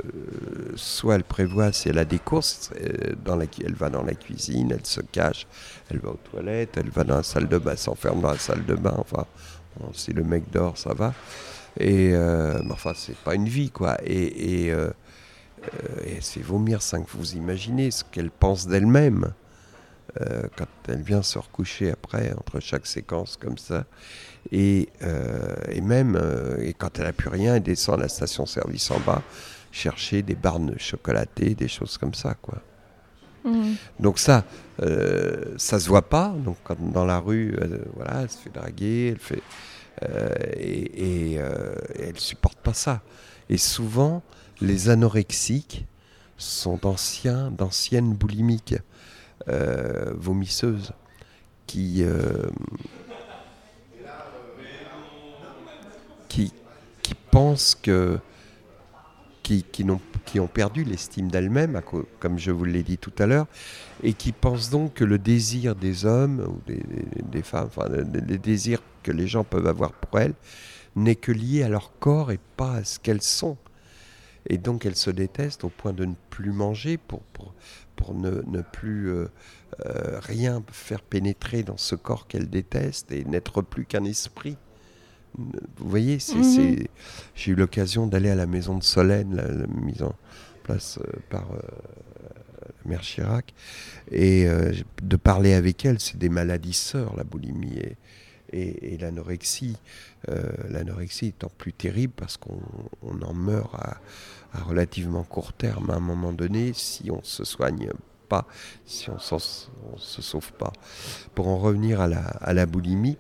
soit 0.77 1.17
elle 1.17 1.25
prévoit 1.25 1.73
si 1.73 1.89
elle 1.91 1.99
a 1.99 2.05
des 2.05 2.19
courses, 2.19 2.71
dans 3.25 3.37
la, 3.37 3.45
elle 3.63 3.75
va 3.75 3.91
dans 3.91 4.03
la 4.03 4.15
cuisine, 4.15 4.73
elle 4.73 4.87
se 4.87 5.01
cache, 5.01 5.47
elle 5.91 5.99
va 5.99 6.11
aux 6.11 6.21
toilettes, 6.31 6.79
elle 6.79 6.89
va 6.89 7.05
dans 7.05 7.17
la 7.17 7.23
salle 7.23 7.49
de 7.49 7.59
bain, 7.59 7.77
s'enferme 7.77 8.21
dans 8.23 8.31
la 8.31 8.39
salle 8.39 8.65
de 8.65 8.75
bain. 8.75 8.95
Enfin, 8.97 9.27
si 9.93 10.13
le 10.13 10.23
mec 10.23 10.45
dort, 10.51 10.79
ça 10.79 10.95
va. 10.95 11.13
Et 11.79 12.11
euh, 12.13 12.61
enfin, 12.71 12.93
c'est 12.95 13.17
pas 13.17 13.35
une 13.35 13.49
vie, 13.49 13.71
quoi. 13.71 13.97
Et, 14.05 14.65
et, 14.67 14.73
euh, 14.73 14.91
euh, 15.63 16.17
c'est 16.21 16.43
vomir 16.43 16.83
cinq 16.83 17.07
Vous 17.09 17.35
imaginez 17.35 17.91
ce 17.91 18.05
qu'elle 18.05 18.31
pense 18.31 18.67
d'elle-même 18.67 19.33
quand 20.57 20.67
elle 20.89 21.03
vient 21.03 21.23
se 21.23 21.39
recoucher 21.39 21.91
après, 21.91 22.33
entre 22.39 22.59
chaque 22.59 22.87
séquence 22.87 23.37
comme 23.37 23.59
ça. 23.59 23.85
Et, 24.51 24.89
et 25.69 25.81
même, 25.83 26.19
et 26.59 26.73
quand 26.73 26.99
elle 26.99 27.05
a 27.05 27.13
plus 27.13 27.29
rien, 27.29 27.57
elle 27.57 27.63
descend 27.63 28.01
à 28.01 28.05
la 28.05 28.09
station-service 28.09 28.91
en 28.93 29.01
bas 29.01 29.21
chercher 29.73 30.23
des 30.23 30.35
barnes 30.35 30.75
chocolatées, 30.79 31.55
des 31.55 31.69
choses 31.69 31.99
comme 31.99 32.15
ça, 32.15 32.33
quoi. 32.41 32.63
Mmh. 33.45 33.75
Donc 34.01 34.19
ça, 34.19 34.45
ça 34.79 35.79
se 35.79 35.87
voit 35.87 36.09
pas. 36.09 36.35
Donc 36.43 36.57
quand, 36.65 36.81
dans 36.81 37.05
la 37.05 37.19
rue, 37.19 37.55
voilà, 37.95 38.23
elle 38.23 38.31
se 38.31 38.39
fait 38.39 38.55
draguer, 38.55 39.09
elle 39.13 39.21
fait, 39.21 39.43
euh, 40.03 40.35
et, 40.57 41.37
euh, 41.39 41.75
et, 41.95 42.09
elle 42.09 42.19
supporte 42.19 42.59
pas 42.59 42.75
ça. 42.75 43.03
Et 43.49 43.59
souvent, 43.59 44.23
les 44.61 44.89
anorexiques 44.89 45.87
sont 46.37 46.77
d'anciens, 46.77 47.51
d'anciennes 47.51 48.13
boulimiques 48.13 48.75
euh, 49.49 50.13
vomisseuses 50.15 50.93
qui, 51.67 52.05
qui, 56.29 56.53
qui 57.03 57.15
pensent 57.31 57.75
que 57.75 58.19
qui, 59.47 59.85
ont, 60.41 60.47
perdu 60.49 60.83
l'estime 60.83 61.31
d'elles-mêmes, 61.31 61.81
comme 62.19 62.39
je 62.39 62.51
vous 62.51 62.65
l'ai 62.65 62.83
dit 62.83 62.99
tout 62.99 63.13
à 63.19 63.27
l'heure, 63.27 63.47
et 64.03 64.13
qui 64.13 64.33
pensent 64.33 64.71
donc 64.71 64.95
que 64.95 65.05
le 65.05 65.19
désir 65.19 65.77
des 65.77 66.05
hommes 66.05 66.45
ou 66.49 66.61
des, 66.67 67.43
femmes, 67.43 67.69
enfin, 67.69 67.89
les 67.89 68.39
désirs 68.39 68.83
que 69.03 69.13
les 69.13 69.29
gens 69.29 69.45
peuvent 69.45 69.69
avoir 69.69 69.93
pour 69.93 70.19
elles 70.19 70.35
n'est 70.97 71.15
que 71.15 71.31
lié 71.31 71.63
à 71.63 71.69
leur 71.69 71.93
corps 71.99 72.33
et 72.33 72.41
pas 72.57 72.77
à 72.77 72.85
ce 72.85 72.99
qu'elles 72.99 73.23
sont. 73.23 73.57
Et 74.49 74.59
donc 74.59 74.87
elles 74.87 74.97
se 74.97 75.11
détestent 75.11 75.65
au 75.65 75.69
point 75.69 75.93
de 75.93 76.05
ne 76.05 76.15
plus 76.31 76.53
manger 76.53 76.99
pour, 76.99 77.23
ne, 78.15 78.63
plus 78.63 79.11
euh, 79.11 79.29
euh, 79.85 80.19
rien 80.21 80.63
faire 80.73 81.03
pénétrer 81.03 81.63
dans 81.63 81.77
ce 81.77 81.95
corps 81.95 82.27
qu'elles 82.27 82.49
détestent 82.49 83.13
et 83.13 83.25
n'être 83.25 83.63
plus 83.63 83.85
qu'un 83.85 84.05
esprit. 84.05 84.57
Vous 85.37 85.89
voyez, 85.89 86.19
mhm. 86.35 86.87
j'ai 87.35 87.51
eu 87.51 87.55
l'occasion 87.55 88.07
d'aller 88.07 88.31
à 88.31 88.35
la 88.35 88.47
maison 88.47 88.79
de 88.79 88.83
Solène, 88.83 89.37
la, 89.37 89.67
mise 89.67 90.03
en 90.03 90.15
place 90.63 90.99
euh, 90.99 91.19
par 91.29 91.47
la 91.53 92.91
mère 92.91 93.01
Chirac, 93.01 93.53
et 94.11 94.47
de 95.03 95.17
parler 95.17 95.53
avec 95.55 95.85
elle. 95.85 96.01
C'est 96.01 96.19
des 96.19 96.29
maladies 96.29 96.73
sœurs, 96.73 97.17
la 97.17 97.25
boulimie 97.25 97.79
et, 97.79 97.97
et, 98.53 98.97
l'anorexie. 98.99 99.77
Euh, 100.29 100.43
l'anorexie 100.69 101.27
étant 101.27 101.51
plus 101.59 101.73
terrible 101.73 102.13
parce 102.17 102.37
qu'on 102.37 103.23
en 103.23 103.35
meurt 103.35 103.75
à, 103.75 103.99
relativement 104.65 105.23
court 105.23 105.53
terme 105.53 105.91
à 105.91 105.95
un 105.95 106.01
moment 106.01 106.33
donné 106.33 106.73
si 106.73 107.11
on 107.11 107.23
se 107.23 107.45
soigne 107.45 107.91
pas 108.29 108.47
si 108.85 109.09
on 109.11 109.15
ne 109.15 109.99
se 109.99 110.23
sauve 110.23 110.53
pas. 110.55 110.73
Pour 111.35 111.47
en 111.47 111.59
revenir 111.59 112.01
à 112.01 112.09
la, 112.09 112.23
à 112.23 112.55
la 112.55 112.67
boulimie, 112.67 113.19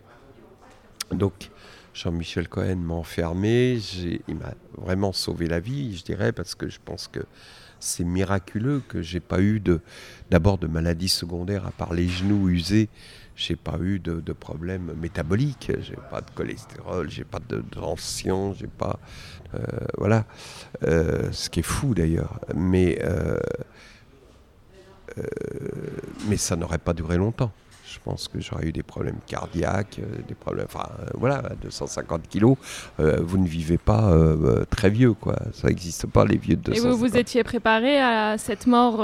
donc 1.12 1.50
Jean-Michel 1.96 2.48
Cohen 2.48 2.76
m'a 2.76 2.94
enfermé, 2.94 3.78
il 4.28 4.36
m'a 4.36 4.54
vraiment 4.76 5.12
sauvé 5.12 5.46
la 5.46 5.60
vie, 5.60 5.96
je 5.96 6.04
dirais, 6.04 6.32
parce 6.32 6.54
que 6.54 6.68
je 6.68 6.78
pense 6.84 7.08
que 7.08 7.20
c'est 7.80 8.04
miraculeux 8.04 8.82
que 8.86 9.00
j'ai 9.02 9.20
pas 9.20 9.40
eu 9.40 9.60
de 9.60 9.80
d'abord 10.30 10.58
de 10.58 10.66
maladies 10.66 11.08
secondaires 11.08 11.66
à 11.66 11.70
part 11.70 11.92
les 11.92 12.08
genoux 12.08 12.48
usés 12.48 12.88
j'ai 13.36 13.54
pas 13.54 13.76
eu 13.82 13.98
de, 13.98 14.20
de 14.20 14.32
problèmes 14.32 14.94
métaboliques 14.98 15.70
j'ai 15.82 15.98
pas 16.10 16.22
de 16.22 16.30
cholestérol 16.34 17.10
j'ai 17.10 17.24
pas 17.24 17.38
de 17.38 17.60
tension 17.60 18.54
j'ai 18.54 18.66
pas 18.66 18.98
euh, 19.54 19.58
voilà. 19.98 20.24
Euh, 20.84 21.30
ce 21.32 21.50
qui 21.50 21.60
est 21.60 21.64
fou 21.64 21.94
d'ailleurs. 21.94 22.40
Mais 22.54 22.98
euh, 23.02 23.38
mais 26.28 26.36
ça 26.36 26.56
n'aurait 26.56 26.78
pas 26.78 26.92
duré 26.92 27.16
longtemps 27.16 27.52
je 27.96 28.00
pense 28.04 28.28
que 28.28 28.40
j'aurais 28.40 28.66
eu 28.66 28.72
des 28.72 28.82
problèmes 28.82 29.18
cardiaques, 29.26 30.00
euh, 30.00 30.22
des 30.28 30.34
problèmes. 30.34 30.66
Enfin, 30.68 30.88
euh, 31.00 31.06
voilà, 31.14 31.42
250 31.62 32.28
kilos, 32.28 32.56
euh, 33.00 33.18
vous 33.22 33.38
ne 33.38 33.46
vivez 33.46 33.78
pas 33.78 34.14
très 34.70 34.90
vieux, 34.90 35.14
quoi. 35.14 35.36
Ça 35.52 35.68
n'existe 35.68 36.06
pas, 36.06 36.24
les 36.24 36.36
vieux 36.36 36.56
de 36.56 36.62
250. 36.62 36.84
Et 36.84 36.90
vous 36.90 36.96
vous 36.98 37.16
étiez 37.16 37.42
préparé 37.44 37.98
à 37.98 38.36
cette 38.38 38.66
mort 38.66 39.02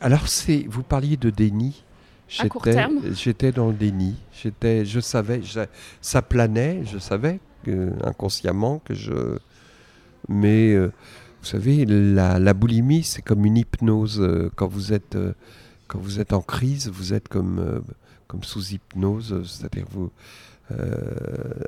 Alors, 0.00 0.28
c'est, 0.28 0.66
vous 0.68 0.82
parliez 0.82 1.16
de 1.16 1.30
déni. 1.30 1.84
À 2.38 2.48
court 2.48 2.62
terme? 2.62 3.00
J'étais 3.12 3.52
dans 3.52 3.68
le 3.68 3.72
déni. 3.72 4.16
J'étais, 4.32 4.84
je 4.84 5.00
savais, 5.00 5.40
ça 6.02 6.22
planait, 6.22 6.82
je 6.84 6.98
savais 6.98 7.40
inconsciemment 8.02 8.80
que 8.84 8.94
je. 8.94 9.38
Mais 10.28 10.76
vous 10.76 10.90
savez, 11.42 11.86
la, 11.86 12.38
la 12.38 12.54
boulimie, 12.54 13.02
c'est 13.02 13.22
comme 13.22 13.44
une 13.46 13.56
hypnose. 13.56 14.22
quand 14.56 14.68
vous 14.68 14.92
êtes 14.92 15.16
quand 15.86 15.98
vous 15.98 16.20
êtes 16.20 16.34
en 16.34 16.42
crise, 16.42 16.90
vous 16.92 17.14
êtes 17.14 17.28
comme 17.28 17.82
comme 18.28 18.44
sous 18.44 18.74
hypnose, 18.74 19.42
c'est-à-dire 19.44 19.86
vous. 19.90 20.10
Euh, 20.70 20.94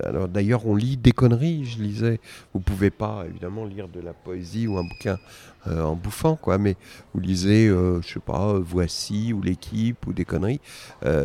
alors 0.04 0.28
d'ailleurs, 0.28 0.66
on 0.66 0.76
lit 0.76 0.96
des 0.96 1.12
conneries. 1.12 1.64
Je 1.64 1.82
lisais. 1.82 2.20
Vous 2.52 2.60
pouvez 2.60 2.90
pas 2.90 3.24
évidemment 3.28 3.64
lire 3.64 3.88
de 3.88 4.00
la 4.00 4.12
poésie 4.12 4.66
ou 4.66 4.76
un 4.78 4.84
bouquin 4.84 5.18
euh, 5.66 5.82
en 5.82 5.96
bouffant, 5.96 6.36
quoi. 6.36 6.58
Mais 6.58 6.76
vous 7.14 7.20
lisez, 7.20 7.66
euh, 7.68 8.00
je 8.02 8.14
sais 8.14 8.20
pas, 8.20 8.58
Voici 8.58 9.32
ou 9.32 9.42
l'équipe 9.42 10.06
ou 10.06 10.12
des 10.12 10.24
conneries, 10.24 10.60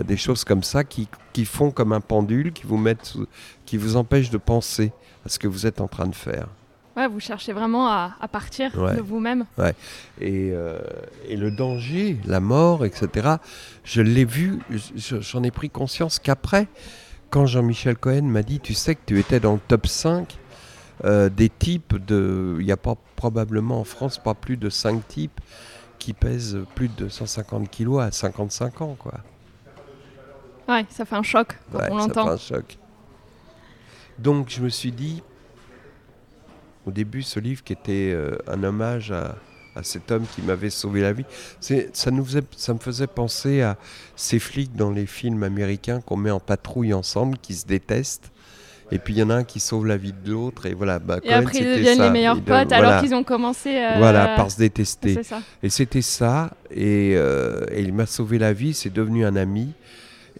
des 0.05 0.17
choses 0.17 0.43
comme 0.43 0.63
ça 0.63 0.83
qui, 0.83 1.07
qui, 1.33 1.45
font 1.45 1.71
comme 1.71 1.91
un 1.91 2.01
pendule, 2.01 2.53
qui 2.53 2.63
vous 2.65 2.77
mettent, 2.77 3.13
qui 3.65 3.77
vous 3.77 3.97
empêchent 3.97 4.29
de 4.29 4.37
penser 4.37 4.91
à 5.25 5.29
ce 5.29 5.37
que 5.37 5.47
vous 5.47 5.65
êtes 5.65 5.81
en 5.81 5.87
train 5.87 6.07
de 6.07 6.15
faire. 6.15 6.47
Ouais, 6.95 7.07
vous 7.07 7.19
cherchez 7.19 7.51
vraiment 7.51 7.89
à, 7.89 8.27
partir 8.31 8.71
de 8.71 9.01
vous-même. 9.01 9.45
Ouais. 9.57 9.73
Et, 10.21 10.51
euh, 10.53 10.79
et, 11.27 11.35
le 11.35 11.51
danger, 11.51 12.17
la 12.25 12.39
mort, 12.39 12.85
etc., 12.85 13.35
je 13.83 14.01
l'ai 14.01 14.23
vu, 14.23 14.59
j'en 15.05 15.43
ai 15.43 15.51
pris 15.51 15.69
conscience 15.69 16.19
qu'après, 16.19 16.67
quand 17.29 17.45
Jean-Michel 17.45 17.97
Cohen 17.97 18.23
m'a 18.23 18.43
dit, 18.43 18.61
tu 18.61 18.73
sais 18.73 18.95
que 18.95 19.01
tu 19.05 19.19
étais 19.19 19.41
dans 19.41 19.53
le 19.53 19.59
top 19.67 19.87
5 19.87 20.37
euh, 21.03 21.29
des 21.29 21.49
types 21.49 21.97
de... 22.05 22.55
Il 22.59 22.65
n'y 22.65 22.71
a 22.71 22.77
pas 22.77 22.95
probablement 23.17 23.81
en 23.81 23.83
France 23.83 24.17
pas 24.17 24.33
plus 24.33 24.55
de 24.55 24.69
5 24.69 25.05
types 25.05 25.41
qui 25.99 26.13
pèsent 26.13 26.59
plus 26.75 26.87
de 26.87 27.09
150 27.09 27.69
kilos 27.69 28.01
à 28.01 28.11
55 28.11 28.81
ans, 28.81 28.95
quoi. 28.97 29.15
Ouais, 30.69 30.85
ça 30.89 31.03
fait 31.05 31.15
un 31.15 31.23
choc 31.23 31.59
quand 31.71 31.79
on 31.91 31.97
l'entend. 31.97 32.13
Ça 32.13 32.23
fait 32.23 32.55
un 32.55 32.57
choc. 32.59 32.77
Donc 34.17 34.49
je 34.49 34.61
me 34.61 34.69
suis 34.69 34.91
dit, 34.91 35.21
au 36.85 36.91
début 36.91 37.21
ce 37.21 37.39
livre 37.39 37.63
qui 37.63 37.73
était 37.73 38.11
euh, 38.13 38.37
un 38.47 38.63
hommage 38.63 39.11
à, 39.11 39.35
cet 39.83 40.09
homme 40.09 40.23
qui 40.33 40.41
m'avait 40.41 40.69
sauvé 40.69 41.01
la 41.01 41.11
vie. 41.11 41.25
Ça, 41.59 42.09
nous 42.09 42.25
ça 42.55 42.73
me 42.73 42.79
faisait 42.79 43.07
penser 43.07 43.61
à 43.61 43.75
ces 44.15 44.39
flics 44.39 44.73
dans 44.73 44.89
les 44.89 45.05
films 45.05 45.43
américains 45.43 45.99
qu'on 45.99 46.15
met 46.15 46.31
en 46.31 46.39
patrouille 46.39 46.93
ensemble, 46.93 47.37
qui 47.39 47.55
se 47.55 47.65
détestent. 47.65 48.31
Et 48.91 48.99
puis 48.99 49.15
il 49.15 49.17
y 49.17 49.23
en 49.23 49.29
a 49.31 49.35
un 49.35 49.43
qui 49.43 49.59
sauve 49.59 49.85
la 49.85 49.97
vie 49.97 50.13
de 50.13 50.31
l'autre. 50.31 50.65
Et 50.65 50.73
voilà. 50.73 50.99
Bah, 50.99 51.19
et 51.23 51.33
après 51.33 51.57
ils 51.57 51.65
deviennent 51.65 52.01
les 52.01 52.09
meilleurs 52.09 52.41
potes 52.41 52.71
alors 52.71 53.01
qu'ils 53.01 53.13
ont 53.13 53.25
commencé. 53.25 53.75
Euh, 53.75 53.95
voilà, 53.97 54.35
par 54.37 54.49
se 54.49 54.57
détester. 54.57 55.19
Et 55.61 55.69
c'était 55.69 56.01
ça. 56.01 56.51
Et, 56.71 57.15
euh, 57.17 57.65
et 57.69 57.81
il 57.81 57.93
m'a 57.93 58.05
sauvé 58.05 58.37
la 58.37 58.53
vie. 58.53 58.73
C'est 58.73 58.93
devenu 58.93 59.25
un 59.25 59.35
ami. 59.35 59.73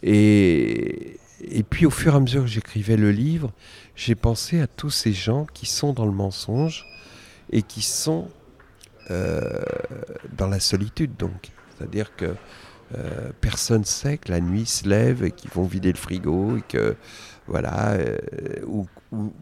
Et, 0.02 1.18
et 1.42 1.64
puis 1.64 1.86
au 1.86 1.90
fur 1.90 2.14
et 2.14 2.18
à 2.18 2.20
mesure 2.20 2.44
que 2.44 2.48
j'écrivais 2.48 2.98
le 2.98 3.12
livre, 3.12 3.52
j'ai 3.96 4.16
pensé 4.16 4.60
à 4.62 4.68
tous 4.68 4.90
ces 4.90 5.14
gens 5.14 5.46
qui 5.54 5.66
sont 5.66 5.94
dans 5.94 6.06
le 6.06 6.12
mensonge 6.12 6.86
et 7.52 7.62
qui 7.62 7.82
sont 7.82 8.28
euh, 9.12 9.62
dans 10.36 10.48
la 10.48 10.60
solitude 10.60 11.12
donc. 11.18 11.52
C'est-à-dire 11.78 12.16
que 12.16 12.34
euh, 12.98 13.32
personne 13.42 13.84
sait 13.84 14.18
que 14.18 14.32
la 14.32 14.42
nuit 14.42 14.66
se 14.66 14.88
lève 14.88 15.24
et 15.24 15.32
qu'ils 15.32 15.52
vont 15.52 15.66
vider 15.66 15.92
le 15.92 15.98
frigo 15.98 16.58
et 16.58 16.64
que 16.68 16.96
voilà, 17.48 17.92
euh, 17.92 18.18
ou, 18.66 18.88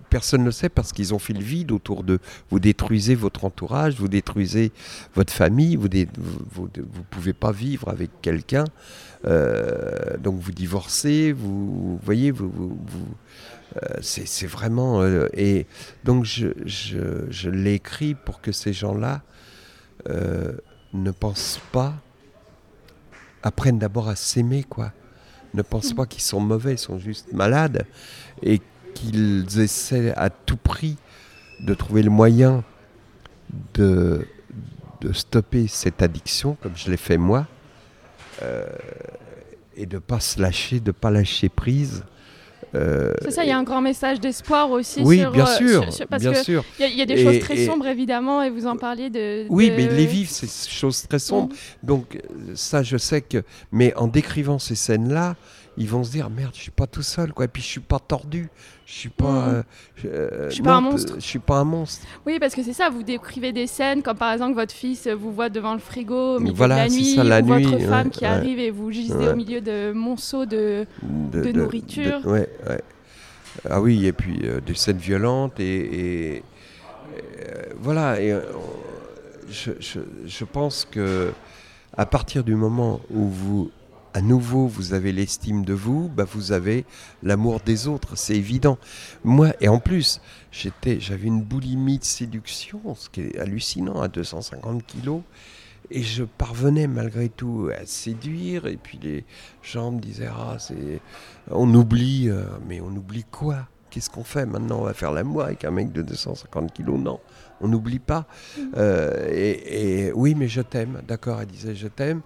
personne 0.09 0.43
ne 0.43 0.51
sait 0.51 0.67
parce 0.69 0.91
qu'ils 0.91 1.13
ont 1.13 1.19
fait 1.19 1.33
le 1.33 1.41
vide 1.41 1.71
autour 1.71 2.03
d'eux. 2.03 2.19
Vous 2.49 2.59
détruisez 2.59 3.15
votre 3.15 3.45
entourage, 3.45 3.95
vous 3.95 4.09
détruisez 4.09 4.71
votre 5.15 5.31
famille, 5.31 5.77
vous 5.77 5.87
ne 5.87 6.05
vous, 6.17 6.67
vous, 6.75 7.03
pouvez 7.09 7.33
pas 7.33 7.51
vivre 7.53 7.89
avec 7.89 8.11
quelqu'un, 8.21 8.65
donc 9.23 10.39
vous 10.39 10.51
divorcez, 10.51 11.31
vous, 11.31 11.97
voyez, 12.03 12.31
vous, 12.31 12.49
vous 12.49 13.07
c'est 14.01 14.47
vraiment. 14.47 15.01
Euh, 15.01 15.27
et 15.33 15.65
donc, 16.03 16.25
je, 16.25 16.49
je, 16.65 17.49
l'ai 17.49 17.73
écrit 17.73 18.15
pour 18.15 18.41
que 18.41 18.51
ces 18.51 18.73
gens-là 18.73 19.21
euh, 20.09 20.53
ne 20.93 21.11
pensent 21.11 21.59
pas. 21.71 21.95
apprennent 23.41 23.79
d'abord 23.79 24.09
à 24.09 24.15
s'aimer, 24.15 24.63
quoi. 24.63 24.91
Ne 25.53 25.61
pensent 25.61 25.93
pas 25.93 26.05
qu'ils 26.05 26.21
sont 26.21 26.39
mauvais, 26.39 26.73
ils 26.73 26.79
sont 26.79 26.99
juste 26.99 27.31
malades. 27.33 27.85
Et 28.41 28.61
qu'ils 28.95 29.59
essaient 29.59 30.13
à 30.15 30.29
tout 30.29 30.57
prix 30.57 30.97
de 31.61 31.73
trouver 31.73 32.03
le 32.03 32.09
moyen 32.09 32.63
de, 33.73 34.27
de 35.01 35.13
stopper 35.13 35.67
cette 35.67 36.01
addiction, 36.01 36.57
comme 36.61 36.75
je 36.75 36.89
l'ai 36.89 36.97
fait 36.97 37.17
moi, 37.17 37.47
et 39.75 39.85
de 39.85 39.95
ne 39.95 39.99
pas 39.99 40.19
se 40.19 40.41
lâcher, 40.41 40.79
de 40.79 40.89
ne 40.89 40.91
pas 40.91 41.11
lâcher 41.11 41.49
prise 41.49 42.03
euh, 42.75 43.13
c'est 43.21 43.31
ça, 43.31 43.43
il 43.43 43.49
y 43.49 43.51
a 43.51 43.57
un 43.57 43.63
grand 43.63 43.81
message 43.81 44.19
d'espoir 44.19 44.71
aussi. 44.71 45.01
Oui, 45.03 45.17
bien 45.31 45.45
euh, 45.45 45.57
sûr. 45.57 45.85
parce 46.09 46.21
bien 46.21 46.33
sûr. 46.33 46.63
Il 46.79 46.97
y, 46.97 47.01
a 47.01 47.05
des 47.05 47.23
choses 47.23 47.39
très 47.39 47.65
sombres, 47.65 47.87
évidemment, 47.87 48.41
et 48.41 48.49
vous 48.49 48.65
en 48.65 48.77
parliez 48.77 49.09
de. 49.09 49.45
Oui, 49.49 49.71
mais 49.75 49.87
les 49.87 50.05
vivre, 50.05 50.29
c'est 50.31 50.47
des 50.47 50.71
choses 50.71 51.07
très 51.07 51.19
sombres. 51.19 51.53
Donc, 51.83 52.19
ça, 52.55 52.83
je 52.83 52.97
sais 52.97 53.21
que. 53.21 53.43
Mais 53.71 53.93
en 53.95 54.07
décrivant 54.07 54.59
ces 54.59 54.75
scènes-là, 54.75 55.35
ils 55.77 55.87
vont 55.87 56.03
se 56.03 56.11
dire 56.11 56.29
merde, 56.29 56.51
je 56.53 56.61
suis 56.61 56.71
pas 56.71 56.87
tout 56.87 57.01
seul, 57.01 57.33
quoi. 57.33 57.45
Et 57.45 57.47
puis, 57.47 57.61
je 57.61 57.67
suis 57.67 57.79
pas 57.79 57.99
tordu. 57.99 58.49
Je 58.85 58.93
suis 58.93 59.09
pas. 59.09 59.25
Mmh. 59.25 59.53
Euh, 59.53 59.63
euh, 60.05 60.49
je 60.49 60.53
suis 60.55 60.63
pas 60.63 60.75
un 60.75 60.81
monstre. 60.81 61.15
Je 61.15 61.25
suis 61.25 61.39
pas 61.39 61.57
un 61.57 61.63
monstre. 61.63 62.05
Oui, 62.25 62.37
parce 62.39 62.53
que 62.53 62.63
c'est 62.63 62.73
ça. 62.73 62.89
Vous 62.89 63.03
décrivez 63.03 63.51
des 63.53 63.67
scènes 63.67 64.03
comme 64.03 64.17
par 64.17 64.33
exemple 64.33 64.55
votre 64.55 64.73
fils 64.73 65.07
vous 65.07 65.31
voit 65.31 65.49
devant 65.49 65.73
le 65.73 65.79
frigo 65.79 66.35
au 66.35 66.39
milieu 66.39 66.53
de 66.53 66.65
la 66.65 66.89
nuit, 66.89 67.15
ça, 67.15 67.23
la 67.23 67.39
ou 67.39 67.55
nuit, 67.55 67.63
votre 67.63 67.85
femme 67.85 68.09
qui 68.09 68.25
arrive 68.25 68.59
et 68.59 68.71
vous 68.71 68.91
gisez 68.91 69.29
au 69.29 69.35
milieu 69.35 69.61
de 69.61 69.93
monceaux 69.93 70.45
de, 70.45 70.85
de, 71.01 71.51
nourriture. 71.51 72.21
ouais, 72.25 72.49
ouais. 72.69 72.83
Ah 73.69 73.81
oui, 73.81 74.05
et 74.05 74.13
puis 74.13 74.39
euh, 74.43 74.59
des 74.61 74.73
scènes 74.73 74.97
violentes 74.97 75.59
et, 75.59 76.43
euh, 77.13 77.63
voilà. 77.77 78.19
Et, 78.19 78.31
euh, 78.31 78.41
je, 79.49 80.45
pense 80.45 80.87
que 80.89 81.31
à 81.95 82.05
partir 82.05 82.43
du 82.43 82.55
moment 82.55 83.01
où 83.11 83.27
vous, 83.27 83.71
à 84.13 84.21
nouveau, 84.21 84.67
vous 84.67 84.93
avez 84.93 85.11
l'estime 85.11 85.65
de 85.65 85.73
vous, 85.73 86.07
bah 86.07 86.25
vous 86.31 86.51
avez 86.51 86.85
l'amour 87.23 87.59
des 87.65 87.87
autres, 87.87 88.15
c'est 88.15 88.35
évident. 88.35 88.77
Moi, 89.23 89.53
et 89.59 89.67
en 89.67 89.79
plus, 89.79 90.21
j'étais, 90.51 90.99
j'avais 90.99 91.27
une 91.27 91.41
boulimie 91.41 91.97
de 91.97 92.03
séduction, 92.03 92.79
ce 92.95 93.09
qui 93.09 93.21
est 93.21 93.39
hallucinant, 93.39 94.01
à 94.01 94.07
250 94.07 94.85
kilos. 94.85 95.21
Et 95.91 96.01
je 96.01 96.23
parvenais 96.23 96.87
malgré 96.87 97.29
tout 97.29 97.69
à 97.77 97.85
séduire. 97.85 98.67
Et 98.67 98.77
puis 98.77 98.99
les 99.01 99.25
gens 99.61 99.91
me 99.91 99.99
disaient 99.99 100.29
Ah, 100.29 100.57
c'est. 100.57 101.01
On 101.51 101.71
oublie. 101.73 102.29
Euh, 102.29 102.45
mais 102.67 102.81
on 102.81 102.87
oublie 102.95 103.25
quoi? 103.29 103.67
Qu'est-ce 103.89 104.09
qu'on 104.09 104.23
fait 104.23 104.47
maintenant? 104.47 104.79
On 104.79 104.85
va 104.85 104.93
faire 104.93 105.11
l'amour 105.11 105.43
avec 105.43 105.65
un 105.65 105.71
mec 105.71 105.91
de 105.91 106.01
250 106.01 106.73
kilos? 106.73 106.99
Non, 106.99 107.19
on 107.61 107.67
n'oublie 107.67 107.99
pas. 107.99 108.25
Mm. 108.57 108.61
Euh, 108.77 109.27
et, 109.31 110.11
oui, 110.13 110.33
mais 110.35 110.47
je 110.47 110.61
t'aime. 110.61 111.01
D'accord, 111.07 111.41
elle 111.41 111.47
disait 111.47 111.75
je 111.75 111.87
t'aime. 111.87 112.21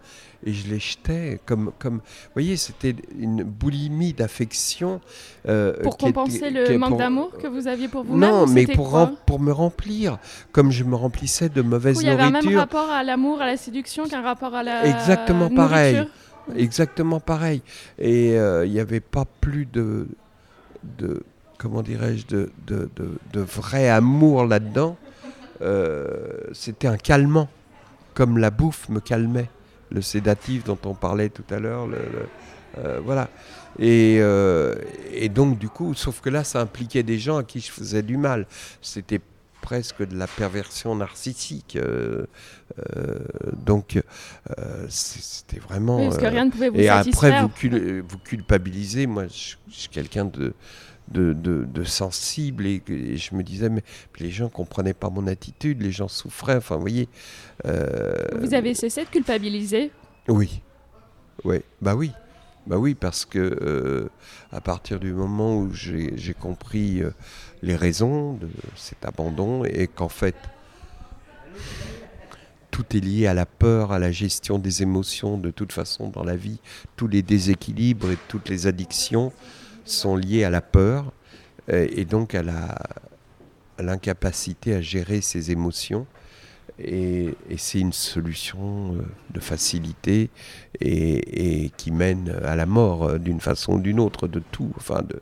Et 0.46 0.54
je 0.54 0.68
les 0.68 0.80
jetais 0.80 1.40
comme. 1.46 1.72
comme 1.80 1.96
vous 1.98 2.34
voyez, 2.34 2.58
c'était 2.58 2.96
une 3.18 3.44
boulimie 3.44 4.14
d'affection. 4.14 5.02
Euh, 5.48 5.74
pour 5.82 5.98
compenser 5.98 6.50
le 6.50 6.78
manque 6.78 6.98
d'amour 6.98 7.32
que 7.38 7.48
vous 7.48 7.68
aviez 7.68 7.88
pour 7.88 8.04
vous-même 8.04 8.30
Non, 8.30 8.48
mais 8.48 8.68
pour, 8.68 9.10
pour 9.26 9.40
me 9.40 9.52
remplir. 9.52 10.20
Comme 10.52 10.72
je 10.72 10.84
me 10.84 10.96
remplissais 10.96 11.50
de 11.50 11.62
mauvaise 11.62 11.96
nourriture. 11.96 12.14
Il 12.14 12.18
y 12.18 12.28
avait 12.28 12.38
un 12.38 12.42
même 12.42 12.58
rapport 12.58 12.90
à 12.90 13.04
l'amour, 13.04 13.42
à 13.42 13.48
la 13.48 13.58
séduction 13.58 14.08
qu'un 14.08 14.22
rapport 14.22 14.54
à 14.54 14.64
la. 14.64 14.86
Exactement 14.86 15.50
pareil. 15.50 16.08
Exactement 16.56 17.20
pareil. 17.20 17.62
Et 18.00 18.38
euh, 18.38 18.66
il 18.66 18.72
n'y 18.72 18.80
avait 18.80 19.00
pas 19.00 19.26
plus 19.42 19.66
de. 19.66 20.08
de 20.98 21.24
comment 21.58 21.82
dirais-je, 21.82 22.28
de, 22.28 22.52
de, 22.68 22.90
de, 23.34 23.40
vrai 23.42 23.90
amour 23.90 24.46
là-dedans, 24.46 24.96
euh, 25.62 26.06
c'était 26.54 26.88
un 26.88 26.98
calmant, 26.98 27.50
comme 28.14 28.38
la 28.38 28.52
bouffe 28.52 28.88
me 28.90 29.00
calmait. 29.00 29.50
Le 29.90 30.02
sédatif 30.02 30.64
dont 30.64 30.78
on 30.86 30.94
parlait 30.94 31.30
tout 31.30 31.46
à 31.50 31.60
l'heure. 31.60 31.88
voilà. 33.04 33.30
Et, 33.80 34.22
et, 35.14 35.30
donc, 35.30 35.58
du 35.60 35.70
coup, 35.70 35.94
sauf 35.94 36.22
que 36.22 36.30
là, 36.30 36.44
ça 36.44 36.62
impliquait 36.62 37.04
des 37.04 37.20
gens 37.20 37.38
à 37.38 37.44
qui 37.44 37.60
je 37.60 37.72
faisais 37.72 38.02
du 38.02 38.18
mal. 38.18 38.46
C'était 38.82 39.22
presque 39.68 40.08
de 40.08 40.18
la 40.18 40.28
perversion 40.28 40.96
narcissique. 40.96 41.76
Euh, 41.76 42.26
euh, 42.96 43.20
donc, 43.66 43.98
euh, 43.98 44.86
c'était 44.88 45.60
vraiment. 45.60 45.98
parce 46.06 46.18
que 46.18 46.26
rien 46.26 46.46
ne 46.46 46.52
pouvait 46.52 46.70
vous 46.70 46.80
et 46.80 46.88
après, 46.88 47.42
vous, 47.42 47.50
vous 48.08 48.18
culpabilisez. 48.20 49.08
Moi, 49.08 49.26
je, 49.28 49.56
suis 49.70 49.90
quelqu'un 49.90 50.24
de, 50.24 50.54
de, 51.10 51.84
sensible 51.84 52.66
et, 52.66 52.82
je 53.18 53.36
me 53.36 53.44
disais, 53.44 53.70
mais 53.70 53.84
les 54.20 54.32
gens 54.32 54.50
comprenaient 54.50 54.94
pas 54.94 55.10
mon 55.10 55.28
attitude, 55.28 55.82
les 55.82 55.92
gens 55.92 56.08
souffraient. 56.08 56.58
Enfin, 56.58 56.76
vous 56.76 56.82
voyez. 56.82 57.08
vous 57.64 58.54
avez 58.54 58.74
cessé 58.74 59.04
de 59.04 59.10
culpabiliser? 59.10 59.92
Oui. 60.28 60.62
Oui, 61.44 61.58
bah 61.82 61.96
oui. 61.96 62.12
Bah 62.66 62.78
oui, 62.78 62.96
parce 62.96 63.24
que 63.26 64.10
à 64.52 64.60
partir 64.60 65.00
du 65.00 65.14
moment 65.14 65.58
où 65.58 65.74
j'ai 65.74 66.34
compris 66.38 67.02
les 67.62 67.76
raisons 67.76 68.34
de 68.34 68.50
cet 68.76 69.06
abandon 69.06 69.64
et 69.64 69.88
qu'en 69.88 70.10
fait 70.10 70.36
tout 72.78 72.96
est 72.96 73.00
lié 73.00 73.26
à 73.26 73.34
la 73.34 73.48
peur, 73.48 73.92
à 73.92 73.98
la 73.98 74.12
gestion 74.12 74.60
des 74.60 74.84
émotions 74.84 75.40
de 75.40 75.50
toute 75.50 75.72
façon 75.72 76.10
dans 76.10 76.24
la 76.24 76.36
vie. 76.36 76.60
Tous 76.96 77.08
les 77.08 77.24
déséquilibres 77.24 78.12
et 78.12 78.18
toutes 78.28 78.50
les 78.50 78.68
addictions 78.68 79.34
sont 79.92 80.16
liés 80.16 80.44
à 80.44 80.50
la 80.50 80.62
peur 80.62 81.12
et 81.70 82.06
donc 82.06 82.34
à 82.34 82.44
l'incapacité 83.80 84.74
à, 84.74 84.82
gérer 84.82 85.22
ses 85.22 85.52
émotions. 85.52 86.08
Et, 86.80 87.36
c'est 87.58 87.80
une 87.80 87.94
solution 87.94 88.94
euh, 88.94 89.02
de 89.32 89.40
facilité 89.40 90.30
et, 90.80 91.64
et, 91.66 91.70
qui 91.72 91.92
mène 91.92 92.30
à 92.46 92.56
la 92.56 92.68
mort 92.68 93.04
euh, 93.06 93.18
d'une 93.18 93.42
façon 93.42 93.74
ou 93.74 93.80
d'une 93.80 94.00
autre 94.00 94.28
de 94.28 94.40
tout, 94.52 94.72
enfin 94.78 95.02
de, 95.02 95.20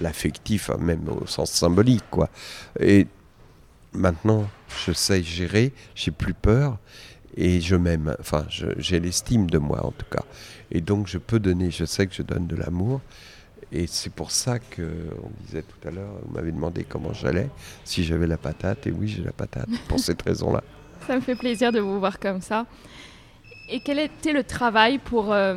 l'affectif, 0.00 0.70
hein, 0.70 0.78
même 0.78 1.08
au 1.08 1.26
sens 1.26 1.50
symbolique, 1.50 2.04
quoi. 2.10 2.28
Et 2.78 3.06
maintenant, 3.92 4.48
je 4.84 4.92
sais 4.92 5.22
gérer, 5.22 5.72
j'ai 5.94 6.10
plus 6.10 6.34
peur 6.34 6.78
et 7.36 7.60
je 7.60 7.76
m'aime. 7.76 8.14
Enfin, 8.20 8.46
j'ai 8.48 9.00
l'estime 9.00 9.48
de 9.50 9.58
moi 9.58 9.84
en 9.84 9.90
tout 9.92 10.06
cas. 10.10 10.24
Et 10.70 10.80
donc, 10.80 11.06
je 11.06 11.18
peux 11.18 11.38
donner, 11.38 11.70
je 11.70 11.84
sais 11.84 12.06
que 12.06 12.14
je 12.14 12.22
donne 12.22 12.46
de 12.46 12.56
l'amour. 12.56 13.00
Et 13.72 13.86
c'est 13.86 14.12
pour 14.12 14.30
ça 14.30 14.58
que, 14.58 14.82
on 15.22 15.30
disait 15.46 15.62
tout 15.62 15.88
à 15.88 15.90
l'heure, 15.90 16.12
vous 16.24 16.34
m'avez 16.34 16.52
demandé 16.52 16.84
comment 16.84 17.14
j'allais, 17.14 17.48
si 17.84 18.04
j'avais 18.04 18.26
la 18.26 18.36
patate. 18.36 18.86
Et 18.86 18.92
oui, 18.92 19.08
j'ai 19.08 19.22
la 19.22 19.32
patate, 19.32 19.68
pour 19.88 19.98
cette 19.98 20.20
raison-là. 20.28 20.62
Ça 21.06 21.16
me 21.16 21.20
fait 21.20 21.34
plaisir 21.34 21.72
de 21.72 21.80
vous 21.80 21.98
voir 21.98 22.18
comme 22.18 22.42
ça. 22.42 22.66
Et 23.70 23.80
quel 23.80 23.98
était 23.98 24.34
le 24.34 24.44
travail 24.44 24.98
pour 24.98 25.32
euh, 25.32 25.56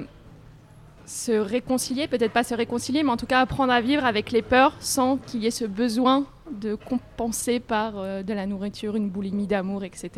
se 1.05 1.34
réconcilier, 1.34 2.07
peut-être 2.07 2.32
pas 2.32 2.43
se 2.43 2.55
réconcilier, 2.55 3.03
mais 3.03 3.11
en 3.11 3.18
tout 3.18 3.26
cas 3.26 3.41
apprendre 3.41 3.74
à 3.74 3.82
vivre 3.82 4.05
avec 4.05 4.32
les 4.32 4.41
peurs 4.41 4.76
sans 4.80 5.18
qu'il 5.18 5.43
y 5.43 5.47
ait 5.47 5.51
ce 5.51 5.66
besoin 5.66 6.26
de 6.51 6.76
compenser 6.76 7.59
par 7.59 7.97
euh, 7.97 8.24
de 8.24 8.34
la 8.34 8.45
nourriture, 8.45 8.95
une 8.95 9.09
boulimie 9.09 9.47
d'amour, 9.47 9.84
etc. 9.84 10.11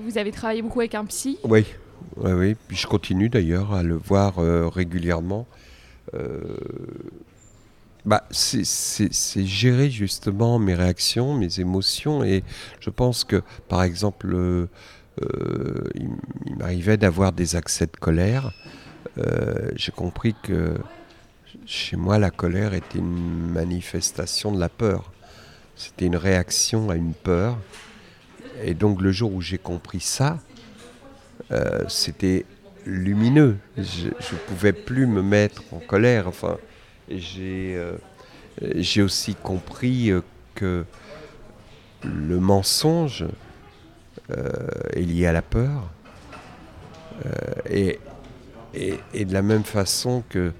Vous 0.00 0.18
avez 0.18 0.30
travaillé 0.30 0.62
beaucoup 0.62 0.80
avec 0.80 0.94
un 0.94 1.04
psy? 1.06 1.38
Oui, 1.44 1.64
oui, 2.16 2.32
oui. 2.32 2.56
Puis 2.68 2.76
je 2.76 2.86
continue 2.86 3.28
d'ailleurs 3.28 3.72
à 3.72 3.82
le 3.82 3.94
voir 3.96 4.38
euh, 4.38 4.68
régulièrement. 4.68 5.46
Euh, 6.14 6.56
bah, 8.04 8.24
c'est 8.30 9.44
gérer 9.44 9.90
justement 9.90 10.58
mes 10.58 10.74
réactions, 10.74 11.34
mes 11.34 11.60
émotions. 11.60 12.24
Et 12.24 12.42
je 12.80 12.90
pense 12.90 13.24
que, 13.24 13.42
par 13.68 13.82
exemple, 13.82 14.68
il 15.94 16.56
m'arrivait 16.56 16.96
d'avoir 16.96 17.32
des 17.32 17.56
accès 17.56 17.86
de 17.86 17.96
colère. 17.96 18.52
Euh, 19.18 19.70
j'ai 19.76 19.92
compris 19.92 20.34
que 20.42 20.74
chez 21.66 21.96
moi, 21.96 22.18
la 22.18 22.30
colère 22.30 22.74
était 22.74 22.98
une 22.98 23.52
manifestation 23.52 24.52
de 24.52 24.60
la 24.60 24.68
peur. 24.68 25.12
C'était 25.76 26.06
une 26.06 26.16
réaction 26.16 26.90
à 26.90 26.96
une 26.96 27.14
peur. 27.14 27.58
Et 28.62 28.74
donc 28.74 29.00
le 29.00 29.12
jour 29.12 29.32
où 29.32 29.40
j'ai 29.40 29.58
compris 29.58 30.00
ça, 30.00 30.38
euh, 31.50 31.84
c'était 31.88 32.44
lumineux. 32.86 33.56
Je 33.76 34.08
ne 34.08 34.38
pouvais 34.46 34.72
plus 34.72 35.06
me 35.06 35.22
mettre 35.22 35.62
en 35.72 35.78
colère. 35.78 36.28
Enfin, 36.28 36.58
j'ai 37.10 37.76
euh, 37.76 39.04
aussi 39.04 39.34
compris 39.34 40.12
que 40.54 40.84
le 42.04 42.40
mensonge 42.40 43.26
est 44.28 45.00
lié 45.00 45.26
à 45.26 45.32
la 45.32 45.42
peur. 45.42 45.90
et 47.68 47.98
et, 48.74 49.24
de 49.24 49.32
la 49.32 49.42
même 49.42 49.64
façon 49.64 50.22
que 50.28 50.52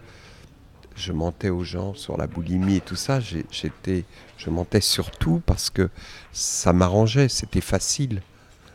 je 0.96 1.12
mentais 1.12 1.50
aux 1.50 1.64
gens 1.64 1.94
sur 1.94 2.16
la 2.16 2.26
boulimie 2.26 2.76
et 2.76 2.80
tout 2.80 2.96
ça, 2.96 3.20
j'étais, 3.20 4.04
je 4.36 4.50
mentais 4.50 4.80
surtout 4.80 5.42
parce 5.46 5.70
que 5.70 5.88
ça 6.32 6.72
m'arrangeait, 6.72 7.28
c'était 7.28 7.60
facile. 7.60 8.22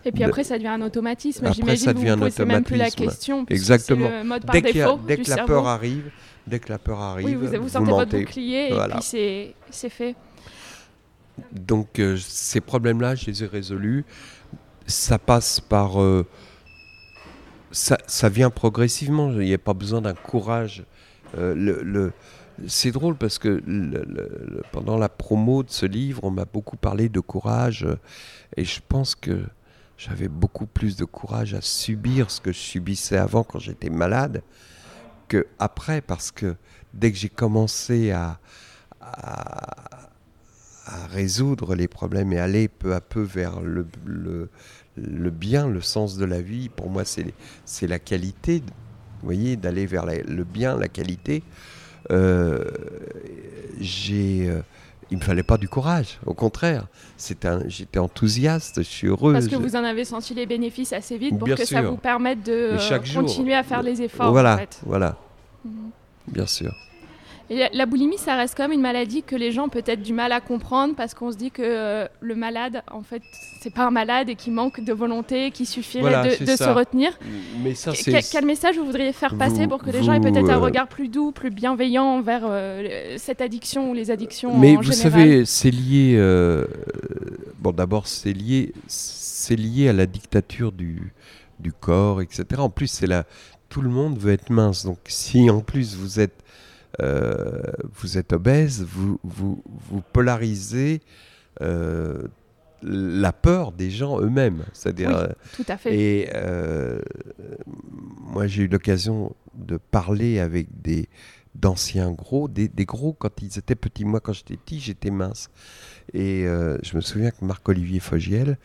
Et 0.05 0.11
puis 0.11 0.23
après, 0.23 0.43
ça 0.43 0.57
devient 0.57 0.69
un 0.69 0.81
automatisme. 0.81 1.45
Après, 1.45 1.75
ça 1.75 1.93
devient 1.93 2.15
vous 2.17 2.41
un 2.41 2.45
même 2.45 2.63
plus 2.63 2.77
la 2.77 2.91
question. 2.91 3.45
Exactement. 3.49 4.09
Le 4.09 4.23
mode 4.23 4.45
par 4.45 4.53
dès, 4.53 4.61
défaut 4.61 4.99
dès 5.07 5.17
que 5.17 5.29
la 5.29 5.45
peur 5.45 5.67
arrive, 5.67 6.11
dès 6.45 6.59
que 6.59 6.69
la 6.69 6.77
peur 6.77 6.99
arrive, 6.99 7.25
oui, 7.25 7.33
vous, 7.35 7.63
vous 7.63 7.69
sentez 7.69 7.91
votre 7.91 8.17
bouclier 8.17 8.69
et 8.69 8.77
puis 8.91 9.53
c'est 9.71 9.89
fait. 9.89 10.15
Donc 11.51 11.99
euh, 11.99 12.17
ces 12.17 12.61
problèmes-là, 12.61 13.15
je 13.15 13.25
les 13.25 13.43
ai 13.43 13.47
résolus. 13.47 14.05
Ça 14.87 15.17
passe 15.17 15.59
par 15.59 16.01
euh, 16.01 16.25
ça, 17.71 18.29
vient 18.29 18.49
progressivement. 18.49 19.31
Il 19.31 19.39
n'y 19.39 19.53
a 19.53 19.57
pas 19.57 19.73
besoin 19.73 20.01
d'un 20.01 20.13
courage. 20.13 20.85
Euh, 21.37 21.53
le, 21.55 22.13
c'est 22.67 22.91
drôle 22.91 23.15
parce 23.17 23.37
que 23.37 23.61
pendant 24.71 24.97
la 24.97 25.09
promo 25.09 25.63
de 25.63 25.71
ce 25.71 25.85
livre, 25.85 26.23
on 26.23 26.31
m'a 26.31 26.45
beaucoup 26.45 26.77
parlé 26.77 27.09
de 27.09 27.19
courage. 27.19 27.85
Et 28.55 28.63
je 28.63 28.79
pense 28.87 29.15
que 29.15 29.41
j'avais 29.97 30.27
beaucoup 30.27 30.65
plus 30.65 30.95
de 30.97 31.05
courage 31.05 31.53
à 31.53 31.61
subir 31.61 32.29
ce 32.31 32.41
que 32.41 32.51
je 32.51 32.59
subissais 32.59 33.17
avant 33.17 33.43
quand 33.43 33.59
j'étais 33.59 33.89
malade 33.89 34.41
que 35.27 35.47
après 35.59 36.01
parce 36.01 36.31
que 36.31 36.55
dès 36.93 37.11
que 37.11 37.17
j'ai 37.17 37.29
commencé 37.29 38.11
à, 38.11 38.39
à, 39.01 40.01
résoudre 41.09 41.75
les 41.75 41.87
problèmes 41.87 42.31
et 42.33 42.39
aller 42.39 42.67
peu 42.67 42.93
à 42.93 43.01
peu 43.01 43.21
vers 43.21 43.59
le, 43.61 43.87
le 44.97 45.29
bien, 45.29 45.67
le 45.67 45.81
sens 45.81 46.17
de 46.17 46.25
la 46.25 46.41
vie, 46.41 46.69
pour 46.69 46.89
moi, 46.89 47.03
c'est 47.05 47.87
la 47.87 47.99
qualité, 47.99 48.59
vous 48.59 49.25
voyez, 49.25 49.55
d'aller 49.57 49.85
vers 49.85 50.05
le 50.05 50.43
bien, 50.43 50.77
la 50.77 50.87
qualité. 50.87 51.43
Euh, 52.11 52.63
j'ai, 53.79 54.47
euh, 54.49 54.61
il 55.11 55.17
me 55.17 55.23
fallait 55.23 55.43
pas 55.43 55.57
du 55.57 55.67
courage, 55.67 56.19
au 56.25 56.33
contraire. 56.33 56.87
J'étais 57.67 57.99
enthousiaste, 57.99 58.77
je 58.77 58.81
suis 58.87 59.07
heureux. 59.07 59.33
Parce 59.33 59.47
que 59.47 59.55
vous 59.55 59.75
en 59.75 59.83
avez 59.83 60.05
senti 60.05 60.33
les 60.33 60.45
bénéfices 60.45 60.93
assez 60.93 61.17
vite 61.17 61.37
pour 61.37 61.47
que 61.47 61.65
ça 61.65 61.81
vous 61.81 61.97
permette 61.97 62.43
de 62.43 62.77
euh, 62.77 62.99
continuer 63.13 63.53
à 63.53 63.63
faire 63.63 63.83
les 63.83 64.01
efforts. 64.01 64.31
Voilà, 64.31 64.55
en 64.55 64.57
fait. 64.57 64.79
voilà. 64.85 65.17
Mhm. 65.63 65.91
Bien 66.27 66.45
sûr. 66.47 66.73
Et 67.49 67.63
la 67.73 67.85
boulimie, 67.85 68.17
ça 68.17 68.35
reste 68.35 68.55
quand 68.57 68.63
même 68.63 68.71
une 68.71 68.81
maladie 68.81 69.21
que 69.21 69.35
les 69.35 69.51
gens 69.51 69.69
peut-être 69.69 70.01
du 70.01 70.13
mal 70.13 70.31
à 70.31 70.41
comprendre 70.41 70.95
parce 70.95 71.13
qu'on 71.13 71.31
se 71.31 71.37
dit 71.37 71.51
que 71.51 71.61
euh, 71.63 72.07
le 72.19 72.35
malade, 72.35 72.81
en 72.91 73.03
fait, 73.03 73.21
c'est 73.61 73.73
pas 73.73 73.85
un 73.85 73.91
malade 73.91 74.29
et 74.29 74.35
qui 74.35 74.49
manque 74.49 74.83
de 74.83 74.93
volonté, 74.93 75.51
qui 75.51 75.67
suffirait 75.67 76.37
de, 76.39 76.55
se 76.55 76.69
retenir. 76.69 77.11
Mais 77.63 77.75
ça, 77.75 77.91
quel 78.31 78.45
message 78.45 78.77
vous 78.77 78.85
voudriez 78.85 79.13
faire 79.13 79.35
passer 79.37 79.67
pour 79.67 79.83
que 79.83 79.91
les 79.91 80.01
gens 80.01 80.13
aient 80.13 80.19
peut-être 80.19 80.49
un 80.49 80.57
euh, 80.57 80.59
regard 80.59 80.87
plus 80.87 81.07
doux, 81.07 81.31
plus 81.31 81.51
bienveillant 81.51 82.05
envers 82.05 82.41
euh, 82.45 83.15
cette 83.17 83.41
addiction 83.41 83.91
ou 83.91 83.93
les 83.93 84.09
addictions 84.09 84.57
Mais 84.57 84.75
vous 84.75 84.91
savez, 84.91 85.45
c'est 85.45 85.71
lié. 85.71 86.17
bon, 87.59 87.71
d'abord, 87.71 88.07
c'est 88.07 88.33
lié, 88.33 88.73
c'est 88.87 89.55
lié 89.55 89.89
à 89.89 89.93
la 89.93 90.07
dictature 90.07 90.71
du, 90.71 91.13
du 91.59 91.71
corps, 91.71 92.21
etc. 92.21 92.45
En 92.57 92.69
plus, 92.69 92.87
c'est 92.87 93.07
là, 93.07 93.25
tout 93.69 93.81
le 93.81 93.89
monde 93.89 94.17
veut 94.17 94.33
être 94.33 94.49
mince. 94.49 94.85
Donc, 94.85 94.97
si 95.07 95.49
en 95.49 95.59
plus 95.59 95.95
vous 95.95 96.19
êtes 96.19 96.43
euh, 97.01 97.61
vous 97.93 98.17
êtes 98.17 98.33
obèse, 98.33 98.83
vous, 98.83 99.19
vous, 99.23 99.63
vous 99.65 100.01
polarisez 100.13 101.01
euh, 101.61 102.23
la 102.81 103.33
peur 103.33 103.71
des 103.71 103.89
gens 103.89 104.19
eux-mêmes. 104.19 104.63
C'est-à-dire. 104.73 105.15
Euh, 105.15 105.27
tout 105.55 105.65
à 105.67 105.77
fait. 105.77 105.95
Et 105.97 106.29
moi, 107.65 108.47
j'ai 108.47 108.63
eu 108.63 108.67
l'occasion 108.67 109.35
de 109.55 109.77
parler 109.77 110.39
avec 110.39 110.81
des 110.81 111.07
d'anciens 111.55 112.11
gros, 112.11 112.49
des, 112.49 112.67
des, 112.67 112.83
gros 112.83 113.13
quand 113.13 113.41
ils 113.41 113.57
étaient 113.57 113.75
petits. 113.75 114.03
Moi, 114.03 114.19
quand 114.19 114.33
j'étais 114.33 114.57
petit, 114.57 114.79
j'étais 114.79 115.11
mince. 115.11 115.49
Et 116.13 116.43
je 116.45 116.95
me 116.95 117.01
souviens 117.01 117.31
que 117.31 117.45
Marc-Olivier 117.45 117.99
Fogiel, 117.99 118.57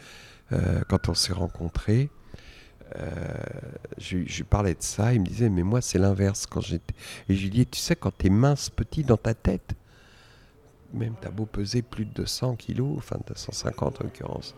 quand 0.89 1.09
on 1.09 1.15
s'est 1.15 1.33
rencontrés, 1.33 2.11
euh, 2.97 3.09
je, 3.99 4.17
lui 4.17 4.45
parlais 4.49 4.75
de 4.75 4.83
ça, 4.83 5.13
il 5.15 5.21
me 5.21 5.27
disait, 5.27 5.49
mais 5.49 5.63
moi 5.63 5.81
c'est 5.81 5.99
l'inverse 5.99 6.47
quand 6.47 6.61
j'étais. 6.61 6.95
Et 7.29 7.35
je 7.35 7.43
lui 7.43 7.51
dis, 7.51 7.67
tu 7.67 7.79
sais, 7.79 7.97
quand 7.97 8.13
tu 8.17 8.27
es 8.27 8.31
mince, 8.31 8.71
petit 8.71 9.05
dans 9.05 9.17
ta 9.17 9.35
tête, 9.35 9.75
même 10.93 11.15
t'as 11.21 11.31
beau 11.31 11.47
peser 11.47 11.83
plus 11.83 12.05
de 12.05 12.13
200 12.15 12.57
kilos, 12.57 12.95
enfin 12.99 13.19
250 13.27 14.01
en 14.01 14.05
l'occurrence, 14.05 14.55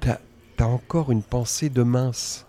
t'as 0.00 0.18
as 0.58 0.66
encore 0.66 1.12
une 1.12 1.22
pensée 1.22 1.68
de 1.68 1.82
mince. 1.84 2.44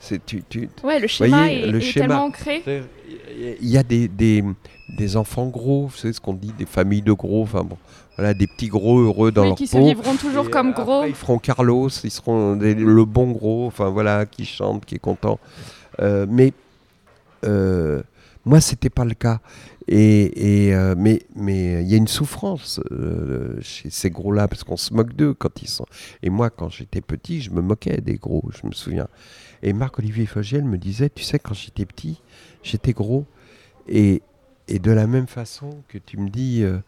C'est 0.00 0.24
tu, 0.26 0.42
tu, 0.48 0.68
Ouais, 0.82 0.98
le 0.98 1.06
schéma 1.06 1.36
voyez, 1.44 1.62
est, 1.62 1.70
le 1.70 1.78
est 1.78 1.80
schéma. 1.80 2.06
tellement 2.08 2.24
ancré. 2.24 2.82
Il 3.60 3.68
y 3.68 3.78
a 3.78 3.84
des, 3.84 4.08
des, 4.08 4.42
des 4.98 5.16
enfants 5.16 5.46
gros, 5.46 5.86
vous 5.86 5.96
savez 5.96 6.12
ce 6.12 6.20
qu'on 6.20 6.34
dit, 6.34 6.52
des 6.52 6.66
familles 6.66 7.02
de 7.02 7.12
gros, 7.12 7.44
enfin 7.44 7.62
bon, 7.62 7.78
voilà, 8.16 8.34
des 8.34 8.46
petits 8.46 8.68
gros 8.68 9.00
heureux 9.00 9.32
dans 9.32 9.42
Oui, 9.42 9.48
leur 9.48 9.56
qui 9.56 9.66
se 9.66 9.76
peau. 9.76 9.84
vivront 9.86 10.16
toujours 10.16 10.46
Et, 10.46 10.50
comme 10.50 10.68
euh, 10.70 10.72
gros. 10.72 10.96
après, 10.98 11.10
ils 11.10 11.14
feront 11.16 11.38
Carlos, 11.38 11.88
ils 12.04 12.10
seront 12.10 12.56
des- 12.56 12.74
le 12.74 13.04
bon 13.04 13.30
gros, 13.32 13.66
enfin 13.66 13.88
voilà, 13.88 14.26
qui 14.26 14.44
chante, 14.44 14.84
qui 14.84 14.96
est 14.96 14.98
content. 14.98 15.38
Euh, 16.00 16.26
mais 16.28 16.52
euh, 17.44 18.02
moi, 18.44 18.60
c'était 18.60 18.90
pas 18.90 19.04
le 19.04 19.14
cas. 19.14 19.40
Et, 19.88 20.68
et, 20.68 20.74
euh, 20.74 20.94
mais 20.96 21.22
mais 21.34 21.82
il 21.82 21.88
y 21.90 21.94
a 21.94 21.96
une 21.96 22.06
souffrance 22.06 22.80
euh, 22.92 23.56
chez 23.60 23.90
ces 23.90 24.10
gros-là 24.10 24.46
parce 24.46 24.62
qu'on 24.62 24.76
se 24.76 24.94
moque 24.94 25.12
d'eux 25.14 25.34
quand 25.34 25.60
ils 25.60 25.68
sont. 25.68 25.86
Et 26.22 26.30
moi, 26.30 26.50
quand 26.50 26.68
j'étais 26.68 27.00
petit, 27.00 27.40
je 27.40 27.50
me 27.50 27.60
moquais 27.60 28.00
des 28.00 28.14
gros, 28.14 28.44
je 28.60 28.66
me 28.66 28.72
souviens. 28.72 29.08
Et 29.64 29.72
Marc-Olivier 29.72 30.26
Fogiel 30.26 30.64
me 30.64 30.78
disait, 30.78 31.10
tu 31.10 31.24
sais, 31.24 31.38
quand 31.40 31.54
j'étais 31.54 31.84
petit, 31.84 32.20
j'étais 32.62 32.92
gros. 32.92 33.24
Et, 33.88 34.22
et 34.68 34.78
de 34.78 34.92
la 34.92 35.08
même 35.08 35.26
façon 35.26 35.82
que 35.88 35.98
tu 35.98 36.16
me 36.16 36.28
dis 36.30 36.62
euh, 36.62 36.78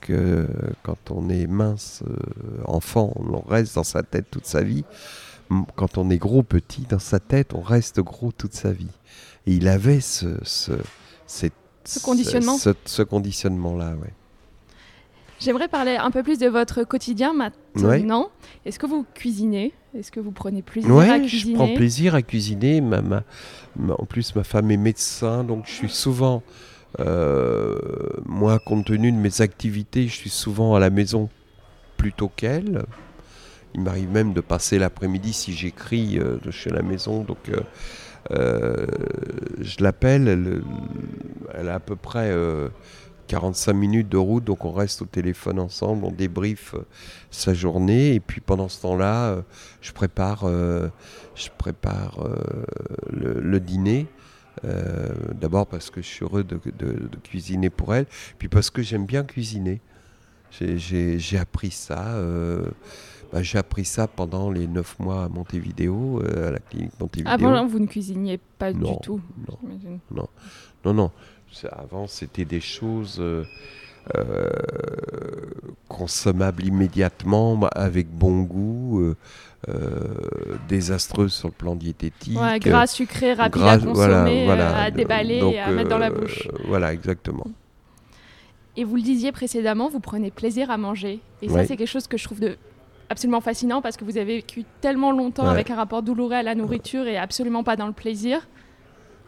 que 0.00 0.46
quand 0.82 1.10
on 1.10 1.28
est 1.28 1.46
mince 1.46 2.02
euh, 2.08 2.16
enfant, 2.64 3.12
on 3.16 3.40
reste 3.48 3.74
dans 3.76 3.84
sa 3.84 4.02
tête 4.02 4.26
toute 4.30 4.46
sa 4.46 4.62
vie. 4.62 4.84
Quand 5.76 5.98
on 5.98 6.10
est 6.10 6.18
gros 6.18 6.42
petit, 6.42 6.82
dans 6.88 6.98
sa 7.00 7.18
tête, 7.18 7.54
on 7.54 7.60
reste 7.60 8.00
gros 8.00 8.30
toute 8.32 8.54
sa 8.54 8.70
vie. 8.72 8.86
Et 9.46 9.54
il 9.54 9.66
avait 9.68 10.00
ce, 10.00 10.26
ce, 10.44 10.72
cette- 11.26 11.52
Ce 11.84 11.98
conditionnement. 11.98 12.56
Ce, 12.56 12.70
ce 12.84 13.02
conditionnement-là, 13.02 13.94
ouais. 14.00 14.12
J'aimerais 15.40 15.68
parler 15.68 15.96
un 15.96 16.10
peu 16.10 16.22
plus 16.22 16.38
de 16.38 16.46
votre 16.48 16.84
quotidien 16.84 17.32
maintenant. 17.32 18.22
Ouais. 18.24 18.28
Est-ce 18.66 18.78
que 18.78 18.86
vous 18.86 19.06
cuisinez? 19.14 19.72
Est-ce 19.96 20.12
que 20.12 20.20
vous 20.20 20.32
prenez 20.32 20.60
plaisir 20.60 20.90
à 20.90 20.94
Ouais, 20.94 21.22
je 21.24 21.28
cuisiner? 21.28 21.54
prends 21.54 21.74
plaisir 21.74 22.14
à 22.14 22.20
cuisiner. 22.22 22.80
Ma, 22.82 23.00
ma- 23.00 23.24
ma- 23.76 23.94
en 23.94 24.04
plus, 24.04 24.34
ma 24.36 24.44
femme 24.44 24.70
est 24.70 24.76
médecin, 24.76 25.42
donc 25.42 25.64
je 25.66 25.72
suis 25.72 25.88
souvent, 25.88 26.42
euh, 26.98 27.78
moi, 28.26 28.58
compte 28.58 28.86
tenu 28.86 29.12
de 29.12 29.16
mes 29.16 29.40
activités, 29.40 30.08
je 30.08 30.14
suis 30.14 30.30
souvent 30.30 30.74
à 30.74 30.80
la 30.80 30.90
maison 30.90 31.28
plutôt 31.96 32.28
qu'elle. 32.28 32.84
Il 33.74 33.82
m'arrive 33.82 34.10
même 34.10 34.32
de 34.32 34.40
passer 34.40 34.78
l'après-midi 34.78 35.32
si 35.32 35.52
j'écris 35.52 36.18
euh, 36.18 36.38
de 36.42 36.50
chez 36.50 36.70
la 36.70 36.82
maison, 36.82 37.22
donc 37.22 37.50
euh, 38.30 38.86
je 39.60 39.82
l'appelle. 39.82 40.62
Elle, 41.54 41.68
a 41.68 41.74
à 41.74 41.80
peu 41.80 41.96
près 41.96 42.30
euh, 42.30 42.68
45 43.28 43.72
minutes 43.72 44.08
de 44.08 44.16
route, 44.16 44.44
donc 44.44 44.64
on 44.64 44.72
reste 44.72 45.02
au 45.02 45.06
téléphone 45.06 45.58
ensemble, 45.58 46.04
on 46.04 46.12
débriefe 46.12 46.74
euh, 46.74 46.84
sa 47.30 47.54
journée, 47.54 48.14
et 48.14 48.20
puis 48.20 48.40
pendant 48.40 48.68
ce 48.68 48.82
temps-là, 48.82 49.42
je 49.80 49.92
prépare, 49.92 50.46
je 50.46 51.48
prépare 51.56 52.18
le 53.10 53.60
dîner. 53.60 54.06
Euh, 54.64 55.08
D'abord 55.34 55.66
parce 55.66 55.90
que 55.90 56.02
je 56.02 56.06
suis 56.06 56.24
heureux 56.24 56.44
de, 56.44 56.60
de- 56.78 57.08
de 57.08 57.16
cuisiner 57.22 57.70
pour 57.70 57.94
elle, 57.94 58.06
puis 58.38 58.48
parce 58.48 58.70
que 58.70 58.82
j'aime 58.82 59.06
bien 59.06 59.22
cuisiner. 59.24 59.80
J'ai- 60.60 61.38
appris 61.38 61.70
ça. 61.70 62.14
euh, 62.16 62.66
bah, 63.32 63.42
J'ai 63.42 63.58
appris 63.58 63.84
ça 63.84 64.08
pendant 64.08 64.50
les 64.50 64.66
9 64.66 64.98
mois 64.98 65.24
à 65.24 65.28
Montevideo, 65.28 66.20
euh, 66.22 66.48
à 66.48 66.50
la 66.52 66.58
clinique 66.58 66.92
Montevideo. 66.98 67.30
Avant, 67.32 67.66
vous 67.66 67.78
ne 67.78 67.86
cuisiniez 67.86 68.38
pas 68.58 68.72
Non, 68.72 68.92
du 68.94 68.98
tout. 69.02 69.20
non. 70.10 70.28
Non, 70.84 70.94
non. 70.94 71.10
C'est- 71.52 71.68
Avant, 71.72 72.06
c'était 72.08 72.44
des 72.44 72.60
choses 72.60 73.22
euh, 74.16 74.48
consommables 75.88 76.64
immédiatement, 76.64 77.56
bah, 77.56 77.70
avec 77.74 78.08
bon 78.10 78.42
goût, 78.42 79.00
euh, 79.00 79.16
euh, 79.68 80.56
désastreuses 80.68 81.32
sur 81.32 81.48
le 81.48 81.54
plan 81.54 81.74
diététique. 81.76 82.38
Ouais, 82.40 82.58
gras, 82.58 82.86
sucré, 82.86 83.32
rapide 83.34 83.60
Gras- 83.60 83.72
à 83.72 83.78
consommer, 83.78 84.44
voilà, 84.46 84.68
voilà. 84.70 84.82
à 84.84 84.90
déballer 84.90 85.40
Donc, 85.40 85.54
et 85.54 85.60
à 85.60 85.70
mettre 85.70 85.90
dans 85.90 85.98
la 85.98 86.10
bouche. 86.10 86.48
Voilà, 86.66 86.92
exactement. 86.92 87.46
Et 88.76 88.84
vous 88.84 88.96
le 88.96 89.02
disiez 89.02 89.32
précédemment, 89.32 89.88
vous 89.88 90.00
prenez 90.00 90.30
plaisir 90.30 90.70
à 90.70 90.78
manger. 90.78 91.20
Et 91.42 91.48
ça, 91.48 91.54
Ouais. 91.54 91.66
c'est 91.66 91.76
quelque 91.76 91.88
chose 91.88 92.06
que 92.06 92.16
je 92.16 92.24
trouve 92.24 92.40
de 92.40 92.56
absolument 93.10 93.40
fascinant 93.40 93.82
parce 93.82 93.96
que 93.96 94.04
vous 94.04 94.16
avez 94.16 94.36
vécu 94.36 94.64
tellement 94.80 95.10
longtemps 95.10 95.44
Ouais. 95.44 95.50
avec 95.50 95.70
un 95.70 95.74
rapport 95.74 96.02
douloureux 96.02 96.34
à 96.34 96.42
la 96.44 96.54
nourriture 96.54 97.06
et 97.08 97.16
absolument 97.18 97.64
pas 97.64 97.74
dans 97.76 97.88
le 97.88 97.92
plaisir. 97.92 98.46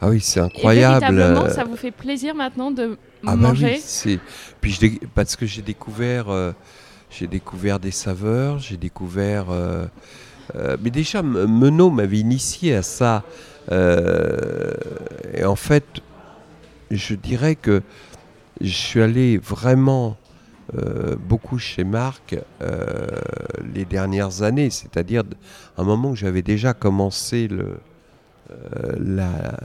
Ah 0.02 0.08
oui, 0.10 0.20
c'est 0.20 0.40
Et 0.40 0.42
incroyable. 0.42 1.00
véritablement, 1.14 1.44
euh, 1.46 1.50
ça 1.50 1.64
vous 1.64 1.76
fait 1.76 1.92
plaisir 1.92 2.34
maintenant 2.34 2.70
de 2.72 2.98
Ah 3.24 3.36
bah 3.36 3.48
manger. 3.48 3.74
oui, 3.74 3.80
c'est 3.82 4.18
puis 4.60 4.72
je 4.72 5.06
parce 5.14 5.36
que 5.36 5.46
j'ai 5.46 5.62
découvert 5.62 6.28
euh, 6.28 6.52
j'ai 7.10 7.28
découvert 7.28 7.78
des 7.78 7.92
saveurs, 7.92 8.58
j'ai 8.58 8.76
découvert 8.76 9.50
euh, 9.50 9.86
euh, 10.56 10.76
mais 10.82 10.90
déjà 10.90 11.22
Menot 11.22 11.90
m'avait 11.90 12.18
initié 12.18 12.74
à 12.74 12.82
ça 12.82 13.22
et 13.70 15.44
en 15.44 15.54
fait 15.56 15.84
je 16.90 17.14
dirais 17.14 17.54
que 17.54 17.82
je 18.60 18.72
suis 18.72 19.00
allé 19.00 19.38
vraiment 19.38 20.16
euh, 20.74 21.16
beaucoup 21.16 21.58
chez 21.58 21.84
Marc 21.84 22.36
euh, 22.62 23.06
les 23.74 23.84
dernières 23.84 24.42
années, 24.42 24.70
c'est-à-dire 24.70 25.22
un 25.76 25.84
moment 25.84 26.10
où 26.10 26.16
j'avais 26.16 26.42
déjà 26.42 26.72
commencé 26.72 27.46
le 27.48 27.76
la- 28.98 29.58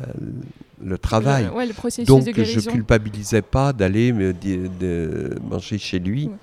le 0.83 0.97
travail. 0.97 1.45
Le, 1.45 1.51
ouais, 1.53 1.65
le 1.65 1.73
processus 1.73 2.05
Donc 2.07 2.23
de 2.25 2.43
je 2.43 2.59
culpabilisais 2.69 3.41
pas 3.41 3.73
d'aller 3.73 4.11
me 4.13 4.33
di- 4.33 4.69
de 4.79 5.35
manger 5.49 5.77
chez 5.77 5.99
lui. 5.99 6.27
Ouais. 6.27 6.33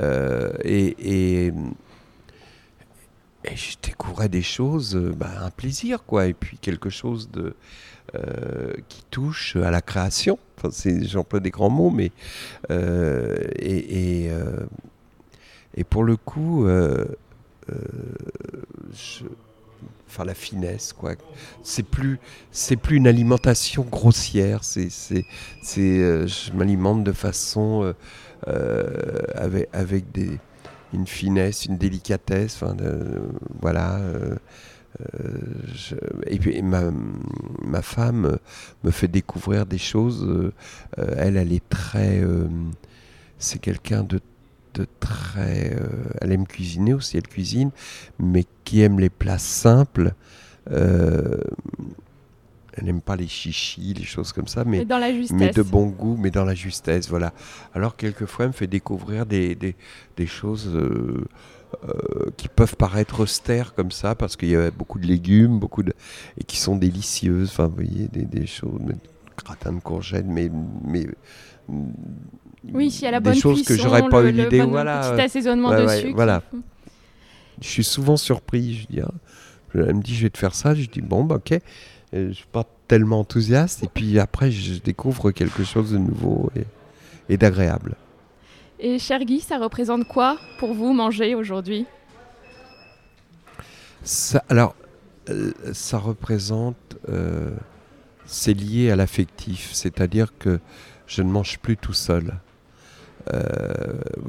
Euh, 0.00 0.52
et, 0.64 0.96
et, 0.98 1.52
et 3.44 3.56
je 3.56 3.76
découvrais 3.82 4.28
des 4.28 4.42
choses, 4.42 4.94
euh, 4.96 5.12
bah, 5.16 5.30
un 5.44 5.50
plaisir 5.50 6.04
quoi, 6.04 6.26
et 6.26 6.32
puis 6.34 6.58
quelque 6.58 6.90
chose 6.90 7.30
de 7.30 7.54
euh, 8.14 8.72
qui 8.88 9.02
touche 9.10 9.56
à 9.56 9.70
la 9.70 9.80
création. 9.80 10.38
Enfin, 10.58 10.68
c'est, 10.72 11.04
j'emploie 11.06 11.40
des 11.40 11.50
grands 11.50 11.70
mots, 11.70 11.90
mais 11.90 12.12
euh, 12.70 13.36
et, 13.58 14.24
et, 14.24 14.30
euh, 14.30 14.60
et 15.74 15.84
pour 15.84 16.04
le 16.04 16.16
coup, 16.16 16.66
euh, 16.66 17.04
euh, 17.70 17.74
je- 18.94 19.24
enfin 20.08 20.24
la 20.24 20.34
finesse 20.34 20.92
quoi. 20.92 21.14
C'est 21.62 21.82
plus 21.82 22.18
c'est 22.50 22.76
plus 22.76 22.96
une 22.96 23.06
alimentation 23.06 23.82
grossière. 23.84 24.64
C'est 24.64 24.90
c'est 24.90 25.24
euh, 25.78 26.26
je 26.26 26.52
m'alimente 26.52 27.04
de 27.04 27.12
façon 27.12 27.82
euh, 27.84 27.92
euh, 28.48 29.22
avec 29.34 29.68
avec 29.72 30.12
des 30.12 30.38
une 30.92 31.06
finesse, 31.06 31.64
une 31.66 31.78
délicatesse. 31.78 32.56
Enfin 32.60 32.76
voilà. 33.60 33.96
euh, 33.98 34.36
et 36.26 36.38
puis 36.38 36.60
ma, 36.62 36.90
ma 37.64 37.80
femme 37.80 38.38
me 38.84 38.90
fait 38.90 39.08
découvrir 39.08 39.64
des 39.66 39.78
choses. 39.78 40.52
elle, 40.98 41.36
elle 41.38 41.52
est 41.52 41.66
très. 41.68 42.22
c'est 43.38 43.58
quelqu'un 43.58 44.02
de 44.04 44.20
très. 45.00 45.74
euh, 45.74 45.86
elle 46.20 46.32
aime 46.32 46.46
cuisiner 46.46 46.94
aussi, 46.94 47.16
elle 47.16 47.28
cuisine, 47.28 47.70
mais 48.18 48.44
qui 48.64 48.82
aime 48.82 48.98
les 49.00 49.10
plats 49.10 49.38
simples. 49.38 50.14
Euh, 50.70 51.38
elle 52.74 52.84
n'aime 52.84 53.02
pas 53.02 53.16
les 53.16 53.28
chichis, 53.28 53.94
les 53.94 54.04
choses 54.04 54.32
comme 54.32 54.48
ça, 54.48 54.64
mais, 54.64 54.78
Mais 54.78 54.84
dans 54.84 54.98
la 54.98 55.12
justesse. 55.12 55.36
mais 55.38 55.50
de 55.50 55.62
bon 55.62 55.88
goût, 55.88 56.16
mais 56.18 56.30
dans 56.30 56.44
la 56.44 56.54
justesse, 56.54 57.08
voilà. 57.08 57.32
Alors 57.74 57.96
quelquefois, 57.96 58.46
elle 58.46 58.50
me 58.50 58.54
fait 58.54 58.66
découvrir 58.66 59.26
des, 59.26 59.54
des, 59.54 59.76
des 60.16 60.26
choses 60.26 60.70
euh, 60.74 61.26
euh, 61.84 62.30
qui 62.36 62.48
peuvent 62.48 62.76
paraître 62.76 63.20
austères 63.20 63.74
comme 63.74 63.90
ça, 63.90 64.14
parce 64.14 64.36
qu'il 64.36 64.48
y 64.48 64.56
a 64.56 64.70
beaucoup 64.70 64.98
de 64.98 65.06
légumes, 65.06 65.58
beaucoup 65.58 65.82
de 65.82 65.92
et 66.38 66.44
qui 66.44 66.56
sont 66.56 66.76
délicieuses. 66.76 67.50
Enfin, 67.50 67.66
vous 67.66 67.74
voyez, 67.74 68.08
des, 68.08 68.24
des 68.24 68.46
choses, 68.46 68.80
gratin 69.44 69.74
de 69.74 69.80
courgettes, 69.80 70.26
mais 70.26 70.50
mais 70.82 71.06
Oui, 72.72 72.96
a 73.04 73.10
la 73.10 73.20
des 73.20 73.30
bonne 73.30 73.38
choses 73.38 73.62
que 73.62 73.66
cuisson, 73.74 73.82
j'aurais 73.82 74.08
pas 74.08 74.22
le, 74.22 74.28
eu 74.28 74.32
l'idée. 74.32 74.60
Voilà, 74.62 75.00
petit 75.14 75.22
assaisonnement 75.22 75.70
Ouais, 75.70 75.80
de 75.82 75.86
ouais, 75.86 76.00
sucre. 76.00 76.14
voilà. 76.14 76.42
Je 77.60 77.68
suis 77.68 77.84
souvent 77.84 78.16
surpris. 78.16 78.74
Je 78.74 78.86
dis, 78.94 79.00
ah, 79.00 79.10
elle 79.74 79.94
me 79.96 80.02
dit, 80.02 80.14
je 80.14 80.22
vais 80.24 80.30
te 80.30 80.38
faire 80.38 80.54
ça. 80.54 80.74
Je 80.74 80.86
dis, 80.88 81.00
bon, 81.00 81.24
bah, 81.24 81.36
ok. 81.36 81.52
Et 81.52 81.60
je 82.12 82.32
suis 82.32 82.46
pas 82.52 82.64
tellement 82.88 83.20
enthousiaste. 83.20 83.82
Et 83.82 83.88
puis 83.92 84.18
après, 84.18 84.50
je 84.50 84.78
découvre 84.80 85.30
quelque 85.32 85.64
chose 85.64 85.92
de 85.92 85.98
nouveau 85.98 86.50
et, 86.56 86.64
et 87.32 87.36
d'agréable. 87.36 87.94
Et 88.78 88.98
cher 88.98 89.20
Guy, 89.24 89.40
ça 89.40 89.58
représente 89.58 90.06
quoi 90.08 90.38
pour 90.58 90.74
vous 90.74 90.92
manger 90.92 91.34
aujourd'hui? 91.34 91.86
Ça, 94.02 94.42
alors, 94.48 94.74
euh, 95.30 95.52
ça 95.72 95.98
représente. 95.98 96.76
euh, 97.08 97.50
c'est 98.26 98.54
lié 98.54 98.90
à 98.90 98.96
l'affectif. 98.96 99.70
C'est-à-dire 99.72 100.32
que 100.38 100.58
je 101.06 101.22
ne 101.22 101.30
mange 101.30 101.58
plus 101.58 101.76
tout 101.76 101.92
seul. 101.92 102.34
Euh, 103.32 103.40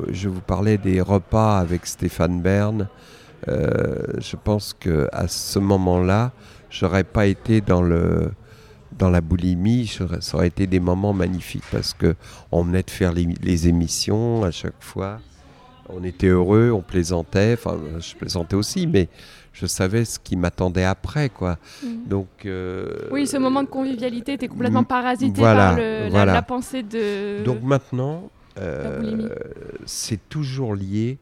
je 0.09 0.29
vous 0.29 0.41
parlais 0.41 0.77
des 0.77 1.01
repas 1.01 1.57
avec 1.59 1.85
Stéphane 1.85 2.41
Bern. 2.41 2.87
Euh, 3.47 3.95
je 4.19 4.35
pense 4.35 4.73
que 4.73 5.07
à 5.11 5.27
ce 5.27 5.59
moment-là, 5.59 6.31
j'aurais 6.69 7.03
pas 7.03 7.25
été 7.25 7.61
dans 7.61 7.81
le 7.81 8.31
dans 8.97 9.09
la 9.09 9.21
boulimie. 9.21 9.87
Ça 10.21 10.37
aurait 10.37 10.47
été 10.47 10.67
des 10.67 10.79
moments 10.79 11.13
magnifiques 11.13 11.63
parce 11.71 11.93
que 11.93 12.15
on 12.51 12.63
venait 12.63 12.83
de 12.83 12.91
faire 12.91 13.11
les, 13.11 13.27
les 13.41 13.67
émissions 13.67 14.43
à 14.43 14.51
chaque 14.51 14.81
fois. 14.81 15.19
on 15.89 16.03
était 16.03 16.27
heureux, 16.27 16.71
on 16.71 16.81
plaisantait. 16.81 17.53
Enfin, 17.57 17.77
je 17.99 18.15
plaisantais 18.15 18.55
aussi, 18.55 18.87
mais 18.87 19.09
je 19.51 19.65
savais 19.65 20.05
ce 20.05 20.17
qui 20.19 20.35
m'attendait 20.37 20.85
après, 20.85 21.29
quoi. 21.29 21.57
Mm. 21.83 21.87
Donc. 22.07 22.27
euh, 22.45 22.87
Oui, 23.11 23.27
ce 23.27 23.37
moment 23.37 23.63
de 23.63 23.67
convivialité 23.67 24.33
était 24.33 24.47
complètement 24.47 24.81
Mm, 24.83 24.85
parasité 24.85 25.41
voilà, 25.41 25.69
par 25.69 25.77
le- 25.77 26.03
la, 26.03 26.09
voilà. 26.09 26.33
la 26.33 26.41
pensée 26.43 26.83
de. 26.83 27.43
Donc 27.43 27.61
maintenant, 27.63 28.29
euh, 28.59 29.29
c'est 29.85 30.29
toujours 30.29 30.75
lié 30.75 31.17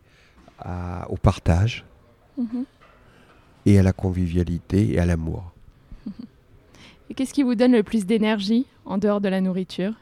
à- 0.59 1.05
au 1.09 1.17
partage 1.17 1.85
Mhm. 2.37 2.65
et 3.65 3.79
à 3.79 3.83
la 3.83 3.93
convivialité 3.93 4.93
et 4.93 4.99
à 4.99 5.05
l'amour. 5.05 5.51
Et 7.09 7.13
qu'est-ce 7.13 7.33
qui 7.33 7.43
vous 7.43 7.55
donne 7.55 7.73
le 7.73 7.83
plus 7.83 8.05
d'énergie 8.05 8.65
en 8.85 8.97
dehors 8.97 9.19
de 9.19 9.27
la 9.27 9.41
nourriture? 9.41 9.93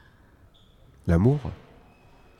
L'amour? 1.07 1.39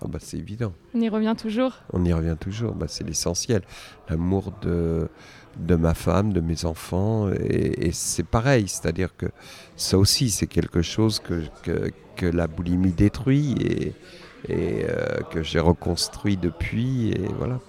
Ah 0.01 0.05
bah, 0.07 0.19
C'est 0.21 0.37
évident. 0.37 0.73
On 0.93 1.01
y 1.01 1.09
revient 1.09 1.33
toujours? 1.35 1.73
On 1.91 2.05
y 2.05 2.13
revient 2.13 2.37
toujours. 2.39 2.73
Bah, 2.75 2.85
c'est 2.87 3.03
l'essentiel. 3.03 3.63
L'amour 4.09 4.53
de, 4.61 5.09
de 5.57 5.75
ma 5.75 5.95
femme, 5.95 6.33
de 6.33 6.39
mes 6.39 6.65
enfants. 6.65 7.31
Et, 7.31 7.87
et 7.87 7.91
c'est 7.91 8.23
pareil. 8.23 8.67
C'est-à-dire 8.67 9.17
que 9.17 9.25
ça 9.75 9.97
aussi, 9.97 10.29
c'est 10.29 10.45
quelque 10.47 10.83
chose 10.83 11.19
que, 11.19 11.41
que, 11.63 11.91
que 12.15 12.27
la 12.27 12.45
boulimie 12.45 12.91
détruit 12.93 13.55
et, 13.59 13.93
et 14.47 14.85
euh, 14.85 15.19
que 15.31 15.43
j'ai 15.43 15.59
reconstruit 15.59 16.37
depuis. 16.37 17.11
Et 17.11 17.27
voilà. 17.37 17.59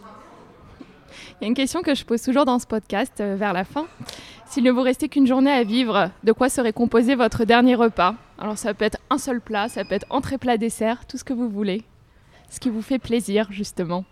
Il 1.40 1.44
y 1.44 1.46
a 1.46 1.48
une 1.48 1.54
question 1.54 1.82
que 1.82 1.94
je 1.94 2.04
pose 2.04 2.22
toujours 2.22 2.44
dans 2.44 2.58
ce 2.58 2.66
podcast 2.66 3.20
euh, 3.20 3.34
vers 3.36 3.52
la 3.52 3.64
fin. 3.64 3.86
S'il 4.46 4.64
ne 4.64 4.70
vous 4.70 4.82
restait 4.82 5.08
qu'une 5.08 5.26
journée 5.26 5.50
à 5.50 5.64
vivre, 5.64 6.10
de 6.24 6.32
quoi 6.32 6.48
serait 6.48 6.72
composé 6.72 7.14
votre 7.14 7.44
dernier 7.44 7.74
repas? 7.74 8.14
Alors 8.38 8.58
ça 8.58 8.74
peut 8.74 8.84
être 8.84 8.98
un 9.10 9.18
seul 9.18 9.40
plat, 9.40 9.68
ça 9.68 9.84
peut 9.84 9.94
être 9.94 10.06
entrée, 10.10 10.38
plat, 10.38 10.56
dessert, 10.56 11.06
tout 11.06 11.18
ce 11.18 11.24
que 11.24 11.32
vous 11.32 11.48
voulez. 11.48 11.84
Ce 12.50 12.58
qui 12.58 12.68
vous 12.68 12.82
fait 12.82 12.98
plaisir, 12.98 13.46
justement. 13.50 14.04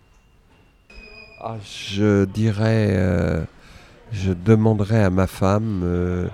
Ah, 1.41 1.57
je 1.63 2.25
dirais, 2.25 2.93
euh, 2.95 3.41
je 4.11 4.31
demanderais 4.33 5.03
à 5.03 5.09
ma 5.09 5.27
femme 5.27 5.81
euh, 5.83 6.27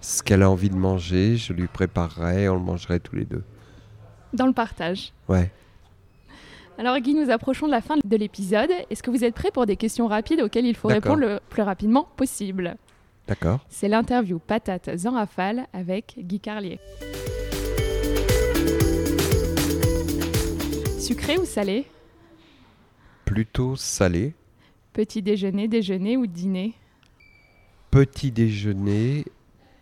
ce 0.00 0.22
qu'elle 0.22 0.42
a 0.42 0.50
envie 0.50 0.70
de 0.70 0.76
manger, 0.76 1.36
je 1.36 1.52
lui 1.52 1.66
préparerais, 1.66 2.48
on 2.48 2.54
le 2.54 2.60
mangerait 2.60 3.00
tous 3.00 3.16
les 3.16 3.24
deux. 3.24 3.42
Dans 4.32 4.46
le 4.46 4.52
partage. 4.52 5.12
Ouais. 5.28 5.50
Alors 6.78 6.98
Guy, 6.98 7.14
nous 7.14 7.30
approchons 7.30 7.66
de 7.66 7.70
la 7.70 7.80
fin 7.80 7.96
de 8.04 8.16
l'épisode. 8.16 8.70
Est-ce 8.90 9.02
que 9.02 9.10
vous 9.10 9.24
êtes 9.24 9.34
prêt 9.34 9.50
pour 9.50 9.64
des 9.64 9.76
questions 9.76 10.06
rapides 10.08 10.42
auxquelles 10.42 10.66
il 10.66 10.76
faut 10.76 10.88
répondre 10.88 11.20
le 11.20 11.40
plus 11.48 11.62
rapidement 11.62 12.06
possible? 12.16 12.76
D'accord. 13.26 13.64
C'est 13.70 13.88
l'interview 13.88 14.38
Patate 14.38 14.90
en 15.06 15.12
rafale 15.12 15.66
avec 15.72 16.16
Guy 16.18 16.38
Carlier. 16.38 16.78
Sucré 20.98 21.38
ou 21.38 21.46
salé? 21.46 21.86
Plutôt 23.24 23.74
salé. 23.76 24.34
Petit 24.92 25.22
déjeuner, 25.22 25.68
déjeuner 25.68 26.18
ou 26.18 26.26
dîner? 26.26 26.74
Petit 27.90 28.30
déjeuner, 28.30 29.24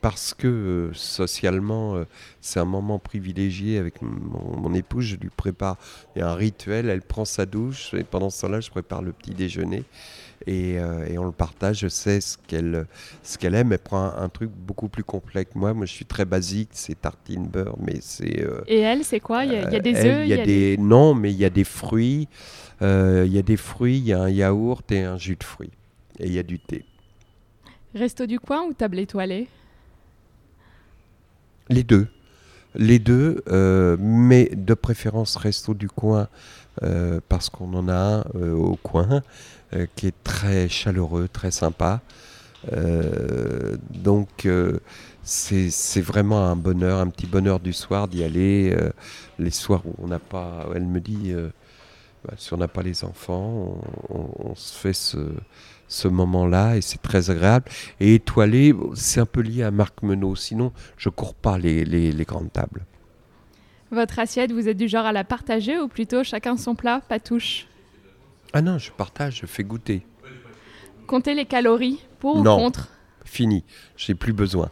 parce 0.04 0.34
que 0.34 0.46
euh, 0.46 0.92
socialement, 0.92 1.96
euh, 1.96 2.04
c'est 2.42 2.60
un 2.60 2.66
moment 2.66 2.98
privilégié 2.98 3.78
avec 3.78 4.02
mon, 4.02 4.54
mon 4.54 4.74
épouse. 4.74 5.06
Je 5.06 5.16
lui 5.16 5.30
prépare 5.34 5.78
a 6.20 6.26
un 6.26 6.34
rituel, 6.34 6.90
elle 6.90 7.00
prend 7.00 7.24
sa 7.24 7.46
douche 7.46 7.94
et 7.94 8.04
pendant 8.04 8.28
ce 8.28 8.42
temps-là, 8.42 8.60
je 8.60 8.68
prépare 8.68 9.00
le 9.00 9.12
petit 9.12 9.30
déjeuner. 9.30 9.84
Et, 10.46 10.78
euh, 10.78 11.06
et 11.06 11.16
on 11.16 11.24
le 11.24 11.32
partage, 11.32 11.78
je 11.78 11.88
sais 11.88 12.20
ce 12.20 12.36
qu'elle 12.36 12.84
ce 13.22 13.38
qu'elle 13.38 13.54
aime. 13.54 13.72
Elle 13.72 13.78
prend 13.78 14.02
un, 14.02 14.24
un 14.24 14.28
truc 14.28 14.50
beaucoup 14.50 14.88
plus 14.90 15.04
complet 15.04 15.46
que 15.46 15.56
moi. 15.56 15.72
Moi, 15.72 15.86
je 15.86 15.92
suis 15.94 16.04
très 16.04 16.26
basique, 16.26 16.68
c'est 16.72 17.00
tartine 17.00 17.46
beurre, 17.46 17.78
mais 17.80 17.96
c'est. 18.02 18.46
Et 18.66 18.80
elle, 18.80 19.04
c'est 19.04 19.20
quoi? 19.20 19.46
Il 19.46 19.52
y, 19.52 19.56
a, 19.56 19.68
il 19.68 19.72
y 19.72 19.76
a 19.76 19.80
des 19.80 19.94
œufs 20.04 20.20
il 20.24 20.28
y 20.28 20.34
a 20.34 20.44
des 20.44 20.76
non, 20.76 21.14
mais 21.14 21.32
il 21.32 21.38
y 21.38 21.46
a 21.46 21.50
des 21.50 21.64
fruits. 21.64 22.28
Il 22.82 23.32
y 23.32 23.38
a 23.38 23.42
des 23.42 23.56
fruits, 23.56 23.96
il 23.96 24.06
y 24.08 24.12
a 24.12 24.20
un 24.20 24.28
yaourt 24.28 24.92
et 24.92 25.02
un 25.02 25.16
jus 25.16 25.36
de 25.36 25.44
fruits. 25.44 25.72
Et 26.18 26.26
il 26.26 26.34
y 26.34 26.38
a 26.38 26.42
du 26.42 26.58
thé. 26.58 26.84
Resto 27.94 28.26
du 28.26 28.38
coin 28.38 28.64
ou 28.64 28.74
table 28.74 28.98
étoilée? 28.98 29.48
Les 31.68 31.82
deux. 31.82 32.08
Les 32.74 32.98
deux, 32.98 33.42
euh, 33.48 33.96
mais 34.00 34.50
de 34.54 34.74
préférence 34.74 35.36
resto 35.36 35.74
du 35.74 35.88
coin, 35.88 36.28
euh, 36.82 37.20
parce 37.28 37.48
qu'on 37.48 37.72
en 37.74 37.88
a 37.88 37.94
un 37.94 38.24
euh, 38.34 38.52
au 38.52 38.76
coin 38.76 39.22
qui 39.96 40.06
est 40.06 40.14
très 40.22 40.68
chaleureux, 40.68 41.26
très 41.26 41.50
sympa. 41.50 42.00
Donc 43.90 44.46
c'est 45.24 46.00
vraiment 46.00 46.46
un 46.46 46.54
bonheur, 46.54 47.00
un 47.00 47.08
petit 47.08 47.26
bonheur 47.26 47.58
du 47.58 47.72
soir 47.72 48.06
d'y 48.06 48.22
aller. 48.22 48.76
les 49.40 49.50
soirs 49.50 49.82
où 49.84 49.96
on 49.98 50.06
n'a 50.06 50.20
pas, 50.20 50.68
elle 50.76 50.86
me 50.86 51.00
dit, 51.00 51.34
bah, 52.24 52.34
si 52.36 52.54
on 52.54 52.58
n'a 52.58 52.68
pas 52.68 52.82
les 52.82 53.04
enfants, 53.04 53.80
on 54.10 54.54
se 54.54 54.78
fait 54.78 54.92
ce, 54.92 55.18
ce 55.88 56.08
moment-là 56.08 56.76
et 56.76 56.80
c'est 56.80 57.00
très 57.02 57.30
agréable. 57.30 57.66
Et 58.00 58.14
étoilé, 58.14 58.74
c'est 58.94 59.20
un 59.20 59.26
peu 59.26 59.40
lié 59.40 59.62
à 59.62 59.70
Marc 59.70 60.02
Menot. 60.02 60.34
Sinon, 60.36 60.72
je 60.96 61.08
cours 61.08 61.34
pas 61.34 61.58
les, 61.58 61.84
les- 61.84 62.12
les 62.12 62.24
grandes 62.24 62.52
tables. 62.52 62.84
Votre 63.90 64.18
assiette, 64.18 64.50
vous 64.50 64.68
êtes 64.68 64.76
du 64.76 64.88
genre 64.88 65.06
à 65.06 65.12
la 65.12 65.24
partager 65.24 65.78
ou 65.78 65.86
plutôt 65.88 66.24
chacun 66.24 66.56
son 66.56 66.74
plat, 66.74 67.00
pas 67.08 67.20
touche 67.20 67.66
Ah 68.52 68.60
non, 68.62 68.78
je 68.78 68.90
partage, 68.90 69.40
je 69.42 69.46
fais 69.46 69.62
goûter. 69.62 70.04
Comptez 71.06 71.34
les 71.34 71.44
calories, 71.44 72.00
pour 72.18 72.42
Non. 72.42 72.56
ou 72.56 72.58
contre 72.64 72.88
Fini, 73.24 73.62
j'ai 73.96 74.14
plus 74.14 74.32
besoin. 74.32 74.70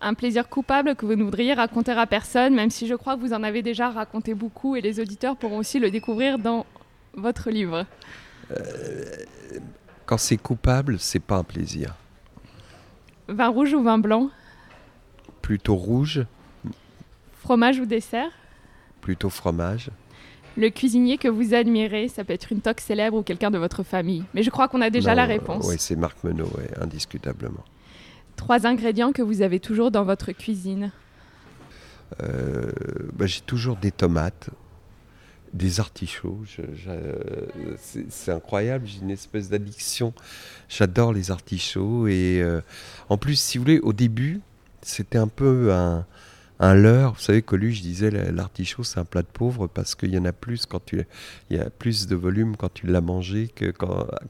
Un 0.00 0.14
plaisir 0.14 0.48
coupable 0.48 0.94
que 0.94 1.04
vous 1.06 1.14
ne 1.16 1.24
voudriez 1.24 1.54
raconter 1.54 1.92
à 1.92 2.06
personne, 2.06 2.54
même 2.54 2.70
si 2.70 2.86
je 2.86 2.94
crois 2.94 3.16
que 3.16 3.20
vous 3.20 3.32
en 3.32 3.42
avez 3.42 3.62
déjà 3.62 3.90
raconté 3.90 4.34
beaucoup 4.34 4.76
et 4.76 4.80
les 4.80 5.00
auditeurs 5.00 5.36
pourront 5.36 5.58
aussi 5.58 5.78
le 5.78 5.90
découvrir 5.90 6.38
dans 6.38 6.64
votre 7.14 7.50
livre. 7.50 7.86
Quand 10.06 10.18
c'est 10.18 10.36
coupable, 10.36 10.98
c'est 10.98 11.20
pas 11.20 11.36
un 11.36 11.44
plaisir. 11.44 11.94
Vin 13.28 13.48
rouge 13.48 13.74
ou 13.74 13.82
vin 13.82 13.98
blanc? 13.98 14.30
Plutôt 15.42 15.74
rouge, 15.74 16.24
Fromage 17.46 17.78
ou 17.78 17.86
dessert? 17.86 18.32
Plutôt 19.00 19.30
fromage. 19.30 19.90
Le 20.56 20.68
cuisinier 20.68 21.16
que 21.16 21.28
vous 21.28 21.54
admirez, 21.54 22.08
ça 22.08 22.24
peut 22.24 22.32
être 22.32 22.50
une 22.50 22.60
toque 22.60 22.80
célèbre 22.80 23.18
ou 23.18 23.22
quelqu'un 23.22 23.52
de 23.52 23.58
votre 23.58 23.84
famille. 23.84 24.24
Mais 24.34 24.42
je 24.42 24.50
crois 24.50 24.66
qu'on 24.66 24.80
a 24.80 24.90
déjà 24.90 25.10
Non, 25.10 25.18
la 25.18 25.26
réponse. 25.26 25.64
Oui, 25.68 25.76
c'est 25.78 25.94
Marc 25.94 26.24
Menot, 26.24 26.46
ouais, 26.56 26.68
indiscutablement. 26.80 27.64
Trois 28.34 28.66
ingrédients 28.66 29.12
que 29.12 29.22
vous 29.22 29.42
avez 29.42 29.60
toujours 29.60 29.92
dans 29.92 30.02
votre 30.02 30.32
cuisine. 30.32 30.90
Euh, 32.20 32.72
bah, 33.12 33.26
j'ai 33.26 33.42
toujours 33.42 33.76
des 33.76 33.92
tomates, 33.92 34.50
des 35.56 35.80
artichauts. 35.80 36.38
c'est 37.78 38.32
incroyable, 38.32 38.86
j'ai 38.86 39.00
une 39.00 39.10
espèce 39.10 39.48
d'addiction. 39.48 40.12
J'adore 40.68 41.12
les 41.12 41.30
artichauts. 41.30 42.06
Et 42.06 42.40
euh, 42.42 42.60
en 43.08 43.16
plus, 43.18 43.38
si 43.38 43.58
vous 43.58 43.64
voulez, 43.64 43.80
au 43.80 43.92
début, 43.92 44.40
c'était 44.82 45.18
un 45.18 45.28
peu 45.28 45.72
un, 45.72 46.06
un 46.60 46.74
leurre. 46.74 47.14
Vous 47.14 47.20
savez, 47.20 47.42
Coluche 47.42 47.80
disait 47.82 48.10
la- 48.10 48.30
l'artichaut, 48.30 48.82
c'est 48.84 48.98
un 49.00 49.04
plat 49.04 49.22
de 49.22 49.26
pauvre 49.26 49.66
parce 49.66 49.94
qu'il 49.94 50.12
y 50.14 50.18
en 50.18 50.24
a 50.24 50.32
plus 50.32 50.66
quand 50.66 50.84
tu, 50.84 51.04
il 51.50 51.56
y 51.56 51.60
a 51.60 51.70
plus 51.70 52.06
de 52.06 52.14
volume 52.16 52.56
quand 52.56 52.72
tu 52.72 52.86
l'as 52.86 53.00
mangé 53.00 53.48
que 53.48 53.72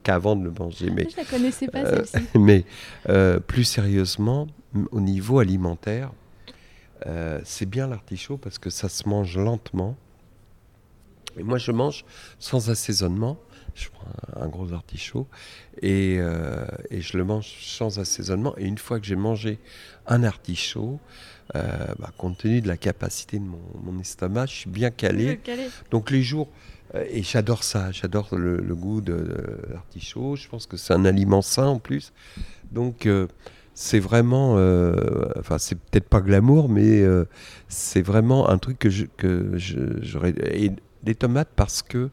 qu'avant 0.02 0.36
de 0.36 0.44
le 0.44 0.50
manger. 0.50 0.90
Mais 0.90 1.06
Je 1.10 1.16
la 1.16 1.24
connaissais 1.24 1.68
pas 1.68 1.84
euh, 1.84 2.04
celle-ci. 2.04 2.28
mais 2.38 2.64
euh, 3.08 3.40
plus 3.40 3.64
sérieusement, 3.64 4.46
au 4.90 5.00
niveau 5.00 5.38
alimentaire, 5.38 6.12
euh, 7.06 7.40
c'est 7.44 7.66
bien 7.68 7.86
l'artichaut 7.86 8.38
parce 8.38 8.58
que 8.58 8.70
ça 8.70 8.88
se 8.88 9.08
mange 9.08 9.36
lentement. 9.38 9.96
Et 11.38 11.42
moi, 11.42 11.58
je 11.58 11.72
mange 11.72 12.04
sans 12.38 12.70
assaisonnement. 12.70 13.38
Je 13.74 13.88
prends 13.90 14.40
un, 14.42 14.48
gros 14.48 14.72
artichaut 14.72 15.26
et, 15.82 16.16
euh, 16.18 16.64
et 16.90 17.02
je 17.02 17.18
le 17.18 17.24
mange 17.24 17.52
sans 17.60 17.98
assaisonnement. 17.98 18.54
Et 18.56 18.64
une 18.64 18.78
fois 18.78 18.98
que 18.98 19.04
j'ai 19.04 19.16
mangé 19.16 19.58
un 20.06 20.22
artichaut, 20.24 20.98
euh, 21.54 21.62
bah, 21.98 22.10
compte 22.16 22.38
tenu 22.38 22.62
de 22.62 22.68
la 22.68 22.78
capacité 22.78 23.38
de 23.38 23.44
mon, 23.44 23.60
mon 23.84 23.98
estomac, 24.00 24.46
je 24.46 24.54
suis 24.54 24.70
bien 24.70 24.90
calé. 24.90 25.36
Calé. 25.44 25.66
Donc 25.90 26.10
les 26.10 26.22
jours, 26.22 26.48
euh, 26.94 27.04
et 27.10 27.22
j'adore 27.22 27.64
ça, 27.64 27.92
j'adore 27.92 28.28
le, 28.34 28.56
le 28.62 28.74
goût 28.74 29.02
de, 29.02 29.12
de 29.12 29.58
l'artichaut, 29.74 30.36
je 30.36 30.48
pense 30.48 30.64
que 30.66 30.78
c'est 30.78 30.94
un 30.94 31.04
aliment 31.04 31.42
sain 31.42 31.66
en 31.66 31.78
plus. 31.78 32.14
Donc 32.72 33.06
c'est 33.74 34.00
vraiment, 34.00 34.54
euh, 34.56 35.26
enfin 35.38 35.58
c'est 35.58 35.78
peut-être 35.78 36.08
pas 36.08 36.22
glamour, 36.22 36.70
mais 36.70 37.02
euh, 37.02 37.26
c'est 37.68 38.00
vraiment 38.00 38.48
un 38.48 38.56
truc 38.56 38.78
que 38.78 38.88
je, 38.88 39.04
que 39.18 39.58
je- 39.58 40.00
j'aurais... 40.00 40.30
Et 40.54 40.72
des 41.06 41.14
tomates 41.14 41.48
parce 41.56 41.80
que, 41.82 42.10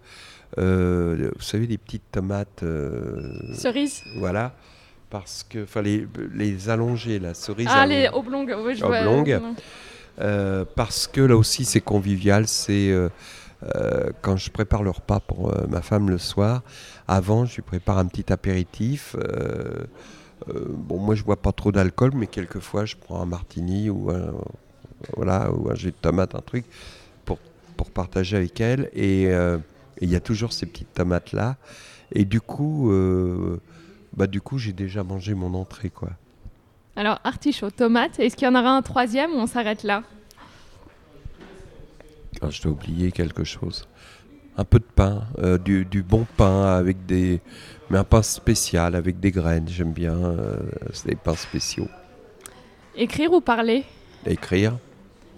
euh, 0.57 1.29
vous 1.35 1.41
savez, 1.41 1.67
les 1.67 1.77
petites 1.77 2.09
tomates... 2.11 2.63
euh, 2.63 3.53
Cerise 3.53 4.01
voilà. 4.19 4.53
Parce 5.09 5.43
que, 5.43 5.63
enfin, 5.63 5.81
les, 5.81 6.07
les 6.33 6.69
allongées, 6.69 7.19
la 7.19 7.33
cerise 7.33 7.67
Ah, 7.69 7.81
allongée. 7.81 8.03
les 8.03 8.09
oblongues. 8.09 8.55
Oui, 8.63 8.75
je 8.75 8.85
vois. 8.85 9.41
Euh, 10.21 10.63
parce 10.75 11.07
que 11.07 11.21
là 11.21 11.35
aussi 11.35 11.65
c'est 11.65 11.81
convivial. 11.81 12.47
C'est 12.47 12.91
quand 14.21 14.37
je 14.37 14.49
prépare 14.51 14.83
le 14.83 14.89
repas 14.89 15.19
pour 15.19 15.53
ma 15.69 15.81
femme 15.81 16.09
le 16.09 16.17
soir. 16.17 16.61
Avant, 17.07 17.45
je 17.45 17.55
lui 17.55 17.61
prépare 17.61 17.97
un 17.97 18.05
petit 18.05 18.31
apéritif. 18.33 19.15
bon, 20.47 20.97
moi 20.99 21.15
je 21.15 21.23
bois 21.23 21.41
pas 21.41 21.51
trop 21.51 21.71
d'alcool, 21.71 22.11
mais 22.15 22.27
quelquefois 22.27 22.85
je 22.85 22.95
prends 22.95 23.21
un 23.21 23.25
martini 23.25 23.89
ou 23.89 24.09
un, 24.11 24.33
voilà 25.15 25.51
ou 25.51 25.69
un 25.71 25.75
jus 25.75 25.91
de 25.91 25.95
tomate, 26.01 26.35
un 26.35 26.41
truc 26.41 26.65
pour 27.75 27.91
partager 27.91 28.37
avec 28.37 28.59
elle. 28.61 28.89
Et 28.93 29.27
euh, 29.27 29.57
Et 30.01 30.05
il 30.05 30.09
y 30.11 30.15
a 30.15 30.19
toujours 30.19 30.53
ces 30.53 30.65
petites 30.65 30.93
tomates-là. 30.93 31.57
Et 32.11 32.25
du 32.25 32.41
coup, 32.41 32.91
euh, 32.91 33.59
bah, 34.17 34.27
du 34.27 34.41
coup 34.41 34.57
j'ai 34.57 34.73
déjà 34.73 35.03
mangé 35.03 35.33
mon 35.35 35.53
entrée. 35.53 35.89
quoi. 35.89 36.09
Alors, 36.95 37.19
artichaut, 37.23 37.71
tomate. 37.71 38.19
Est-ce 38.19 38.35
qu'il 38.35 38.47
y 38.47 38.51
en 38.51 38.55
aura 38.55 38.71
un 38.75 38.81
troisième 38.81 39.31
ou 39.31 39.37
on 39.37 39.47
s'arrête 39.47 39.83
là? 39.83 40.03
Ah, 42.41 42.49
Je 42.49 42.61
dois 42.61 42.71
oublier 42.71 43.11
quelque 43.11 43.43
chose. 43.43 43.87
Un 44.57 44.63
peu 44.65 44.77
de 44.79 44.85
pain, 44.95 45.23
euh, 45.39 45.57
du, 45.57 45.85
du, 45.85 46.03
bon 46.03 46.27
pain 46.37 46.65
avec 46.75 47.05
des. 47.07 47.41
Mais 47.89 47.97
un 47.97 48.03
pain 48.03 48.21
spécial 48.21 48.95
avec 48.95 49.19
des 49.19 49.31
graines. 49.31 49.67
J'aime 49.67 49.93
bien. 49.93 50.13
Euh, 50.15 50.57
c'est 50.93 51.07
des 51.09 51.15
pains 51.15 51.35
spéciaux. 51.35 51.87
Écrire 52.95 53.31
ou 53.33 53.41
parler? 53.41 53.83
Écrire. 54.27 54.77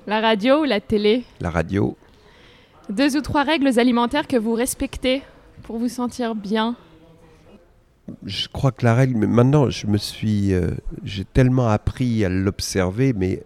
La 0.07 0.19
radio 0.19 0.61
ou 0.61 0.63
la 0.65 0.81
télé? 0.81 1.23
La 1.39 1.49
radio. 1.49 1.95
Deux 2.89 3.17
ou 3.17 3.21
trois 3.21 3.43
règles 3.43 3.79
alimentaires 3.79 4.27
que 4.27 4.37
vous 4.37 4.53
respectez 4.53 5.23
pour 5.63 5.79
vous 5.79 5.89
sentir 5.89 6.35
bien 6.35 6.75
Je 8.25 8.47
crois 8.47 8.71
que 8.71 8.85
la 8.85 8.93
règle, 8.93 9.25
maintenant 9.25 9.71
je 9.71 9.87
me 9.87 9.97
suis, 9.97 10.53
euh, 10.53 10.69
j'ai 11.03 11.25
tellement 11.25 11.67
appris 11.67 12.23
à 12.23 12.29
l'observer, 12.29 13.13
mais 13.13 13.41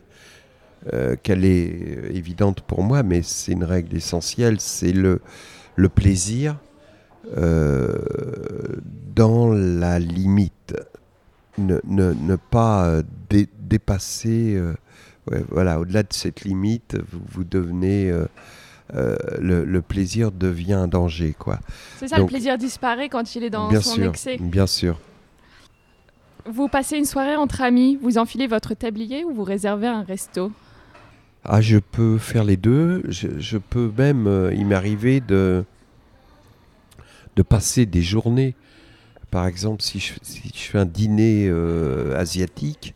euh, 0.92 1.16
qu'elle 1.24 1.46
est 1.46 2.12
évidente 2.14 2.62
pour 2.62 2.84
moi, 2.84 3.02
mais 3.02 3.22
c'est 3.22 3.54
une 3.54 3.64
règle 3.64 3.96
essentielle, 3.96 4.60
c'est 4.60 4.92
le, 4.92 5.22
le 5.78 5.88
plaisir 5.88 6.58
euh, 7.38 7.98
dans 9.16 9.54
la 9.54 10.00
limite. 10.00 10.76
Ne, 11.58 11.80
ne, 11.86 12.14
ne 12.14 12.36
pas 12.38 13.02
dépasser 13.60 14.62
voilà, 15.50 15.80
au-delà 15.80 16.04
de 16.04 16.14
cette 16.14 16.42
limite, 16.42 16.98
vous, 17.12 17.22
vous 17.30 17.44
devenez. 17.44 18.14
Euh, 18.96 19.16
euh, 19.42 19.66
le, 19.66 19.82
plaisir 19.82 20.32
devient 20.32 20.74
un 20.74 20.88
danger. 20.88 21.36
quoi. 21.38 21.60
C'est 21.98 22.08
ça, 22.08 22.18
le 22.18 22.26
plaisir 22.26 22.58
disparaît 22.58 23.10
quand 23.10 23.36
il 23.36 23.44
est 23.44 23.50
dans 23.50 23.70
bien 23.70 23.82
son 23.82 23.96
sûr, 23.96 24.10
excès. 24.10 24.38
Bien 24.40 24.68
sûr. 24.68 25.00
Vous 26.46 26.68
passez 26.68 26.98
une 26.98 27.06
soirée 27.06 27.36
entre 27.36 27.62
amis, 27.62 28.00
vous 28.02 28.18
enfilez 28.18 28.48
votre 28.48 28.74
tablier 28.74 29.24
ou 29.24 29.34
vous 29.34 29.44
réservez 29.44 29.88
un 29.88 30.04
resto? 30.04 30.52
Ah, 31.44 31.62
je 31.62 31.78
peux 31.78 32.18
faire 32.18 32.44
les 32.44 32.58
deux. 32.58 33.04
Je, 33.08 33.58
peux 33.58 33.92
même, 33.98 34.28
euh, 34.28 34.54
il 34.54 34.66
m'arriver 34.66 35.22
de, 35.22 35.64
de 37.36 37.42
passer 37.44 37.86
des 37.86 38.02
journées. 38.02 38.56
Par 39.32 39.46
exemple, 39.46 39.84
si 39.84 40.00
je, 40.00 40.14
si 40.24 40.52
je 40.54 40.64
fais 40.64 40.80
un 40.80 40.86
dîner 40.86 41.50
asiatique, 42.16 42.96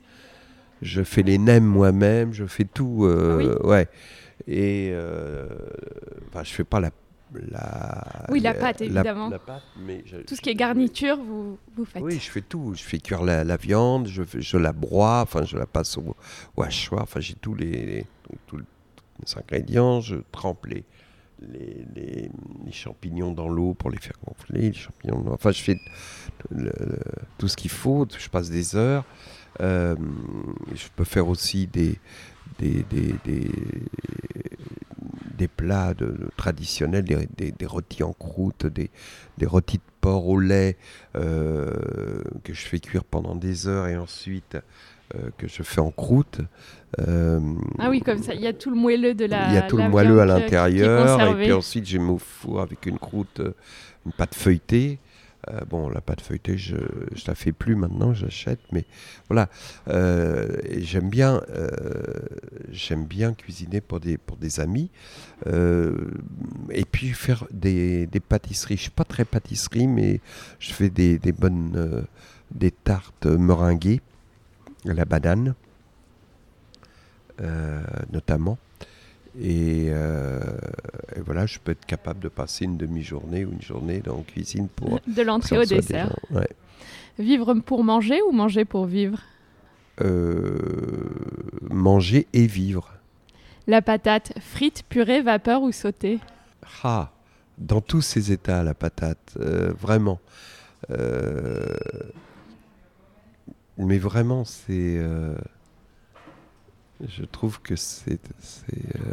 je 0.83 1.01
fais 1.01 1.23
les 1.23 1.37
nems 1.37 1.63
moi-même, 1.63 2.33
je 2.33 2.45
fais 2.45 2.65
tout. 2.65 3.05
Euh, 3.05 3.57
ah 3.63 3.67
ouais. 3.67 3.87
Et 4.47 4.89
euh, 4.91 5.47
enfin, 6.29 6.43
je 6.43 6.53
fais 6.53 6.63
pas 6.63 6.79
la. 6.79 6.91
la 7.33 8.25
oui, 8.29 8.39
la 8.39 8.53
pâte, 8.53 8.81
évidemment. 8.81 9.29
La, 9.29 9.39
pâte, 9.39 9.63
mais 9.77 10.03
tout 10.27 10.35
ce 10.35 10.41
qui 10.41 10.49
est 10.49 10.55
garniture, 10.55 11.17
vous, 11.17 11.57
vous 11.75 11.85
faites. 11.85 12.03
Oui, 12.03 12.15
je 12.15 12.29
fais 12.29 12.41
tout. 12.41 12.73
Je 12.75 12.83
fais 12.83 12.99
cuire 12.99 13.23
la, 13.23 13.57
viande, 13.57 14.07
je, 14.07 14.23
je 14.33 14.57
la 14.57 14.73
broie, 14.73 15.21
enfin, 15.21 15.43
je 15.43 15.57
la 15.57 15.65
passe 15.65 15.97
au, 15.97 16.15
au 16.55 16.63
hachoir. 16.63 17.03
Enfin, 17.03 17.19
j'ai 17.19 17.35
tous 17.35 17.55
les, 17.55 18.05
tous 18.47 18.57
les 18.57 18.65
ingrédients. 19.37 20.01
Je 20.01 20.17
trempe 20.31 20.65
les, 20.65 20.83
les, 21.51 21.85
les, 21.95 22.71
champignons 22.71 23.31
dans 23.31 23.47
l'eau 23.47 23.73
pour 23.73 23.89
les 23.89 23.99
faire 23.99 24.17
gonfler. 24.25 24.71
Les 24.71 24.73
champignons, 24.73 25.23
enfin, 25.31 25.51
je 25.51 25.61
fais 25.61 25.77
tout 27.37 27.47
ce 27.47 27.55
qu'il 27.55 27.71
faut. 27.71 28.05
Je 28.17 28.29
passe 28.29 28.49
des 28.49 28.75
heures. 28.75 29.05
Euh, 29.61 29.95
je 30.73 30.87
peux 30.95 31.03
faire 31.03 31.27
aussi 31.27 31.67
des, 31.67 31.99
des, 32.59 32.85
des, 32.89 33.15
des, 35.37 35.47
plats 35.47 35.93
de, 35.93 36.15
traditionnels, 36.37 37.03
des, 37.03 37.51
des, 37.51 37.65
rôtis 37.65 38.03
en 38.03 38.13
croûte, 38.13 38.65
des, 38.65 38.89
des 39.37 39.45
rôtis 39.45 39.77
de 39.77 39.83
porc 40.01 40.27
au 40.27 40.39
lait 40.39 40.77
euh, 41.15 41.71
que 42.43 42.53
je 42.53 42.61
fais 42.61 42.79
cuire 42.79 43.03
pendant 43.03 43.35
des 43.35 43.67
heures 43.67 43.87
et 43.87 43.97
ensuite 43.97 44.57
euh, 45.15 45.29
que 45.37 45.47
je 45.47 45.63
fais 45.63 45.81
en 45.81 45.91
croûte. 45.91 46.39
ah 46.97 47.89
oui, 47.89 48.01
comme 48.01 48.21
ça, 48.21 48.33
il 48.33 48.41
y 48.41 48.47
a 48.47 48.53
tout 48.53 48.69
le 48.69 48.77
moelleux 48.77 49.13
de 49.13 49.25
la. 49.25 49.49
Il 49.49 49.55
y 49.55 49.57
a 49.57 49.63
tout 49.63 49.77
le 49.77 49.89
moelleux 49.89 50.19
à 50.19 50.25
l'intérieur 50.25 51.21
et 51.21 51.35
puis 51.35 51.51
ensuite 51.51 51.85
j'ai 51.85 51.99
mon 51.99 52.17
four 52.17 52.61
avec 52.61 52.85
une 52.85 52.99
croûte, 52.99 53.41
une 54.05 54.11
pâte 54.13 54.35
feuilletée. 54.35 54.99
Euh, 55.49 55.61
bon, 55.69 55.89
la 55.89 56.01
pâte 56.01 56.21
feuilletée, 56.21 56.57
je 56.57 56.75
ne 56.75 57.27
la 57.27 57.35
fais 57.35 57.51
plus 57.51 57.75
maintenant, 57.75 58.13
j'achète, 58.13 58.59
mais 58.71 58.85
voilà. 59.27 59.49
Euh, 59.89 60.55
j'aime 60.77 61.09
bien, 61.09 61.41
euh, 61.49 61.69
j'aime 62.71 63.05
bien 63.05 63.33
cuisiner 63.33 63.81
pour 63.81 63.99
des, 63.99 64.19
amis. 64.59 64.89
et 65.45 66.85
puis 66.89 67.09
faire 67.09 67.45
des, 67.51 68.07
pâtisseries. 68.27 68.77
Je 68.77 68.83
suis 68.83 68.91
pas 68.91 69.03
très 69.03 69.25
pâtisserie, 69.25 69.87
mais 69.87 70.21
je 70.59 70.73
fais 70.73 70.89
des, 70.89 71.19
des 71.19 71.31
bonnes 71.31 72.05
des 72.51 72.71
tartes 72.71 73.25
meringuées 73.25 74.01
la 74.85 75.05
banane, 75.05 75.55
notamment. 78.11 78.57
Euh, 79.41 80.39
et, 81.15 81.21
voilà, 81.21 81.45
je 81.45 81.59
peux 81.59 81.71
être 81.71 81.85
capable 81.85 82.19
de 82.19 82.27
passer 82.29 82.65
une 82.65 82.77
demi-journée 82.77 83.45
ou 83.45 83.51
une 83.51 83.61
journée 83.61 83.99
dans 83.99 84.17
la 84.17 84.23
cuisine 84.23 84.67
pour... 84.67 84.99
De 85.07 85.21
l'entrée 85.21 85.57
au 85.57 85.65
dessert. 85.65 86.15
Vivre 87.19 87.53
pour 87.55 87.83
manger 87.83 88.21
ou 88.27 88.31
manger 88.31 88.65
pour 88.65 88.85
vivre? 88.85 89.19
Euh, 90.01 90.57
Manger 91.69 92.27
et 92.33 92.47
vivre. 92.47 92.93
La 93.67 93.81
patate, 93.81 94.33
frite, 94.39 94.83
purée, 94.89 95.21
vapeur 95.21 95.61
ou 95.61 95.71
sautée? 95.71 96.19
Ah, 96.83 97.11
dans 97.57 97.81
tous 97.81 98.01
ces 98.01 98.31
états, 98.31 98.63
la 98.63 98.73
patate, 98.73 99.35
euh, 99.39 99.71
vraiment. 99.79 100.19
mais 103.77 103.97
vraiment, 103.97 104.43
c'est 104.45 104.99
je 107.01 107.23
trouve 107.23 107.61
que 107.61 107.75
c'est 107.75 108.19
c'est 108.39 109.07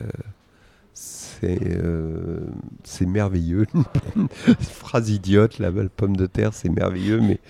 euh, 1.42 2.46
c'est 2.84 3.06
merveilleux. 3.06 3.66
Phrase 4.60 5.10
idiote, 5.10 5.58
la 5.58 5.70
pomme 5.72 6.16
de 6.16 6.26
terre, 6.26 6.52
c'est 6.52 6.68
merveilleux, 6.68 7.20
mais 7.20 7.40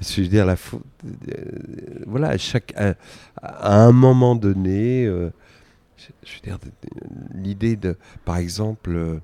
je 0.00 0.22
veux 0.22 0.28
dire, 0.28 0.48
euh, 0.48 0.54
voilà, 2.06 2.30
à, 2.30 2.38
chaque, 2.38 2.74
à, 2.76 2.96
un 3.84 3.92
moment 3.92 4.34
donné, 4.34 5.06
euh, 5.06 5.30
je, 6.24 6.34
veux 6.34 6.40
dire, 6.42 6.58
l'idée 7.34 7.76
de, 7.76 7.96
par 8.24 8.38
exemple, 8.38 9.20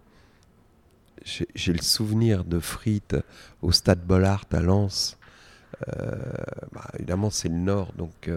j'ai 1.24 1.72
le 1.72 1.82
souvenir 1.82 2.44
de 2.44 2.58
frites 2.60 3.16
au 3.62 3.72
stade 3.72 4.04
Bollard 4.04 4.44
à 4.52 4.60
Lens. 4.60 5.18
Bah, 6.72 6.88
évidemment, 6.94 7.30
c'est 7.30 7.48
le 7.48 7.56
Nord, 7.56 7.92
donc 7.94 8.30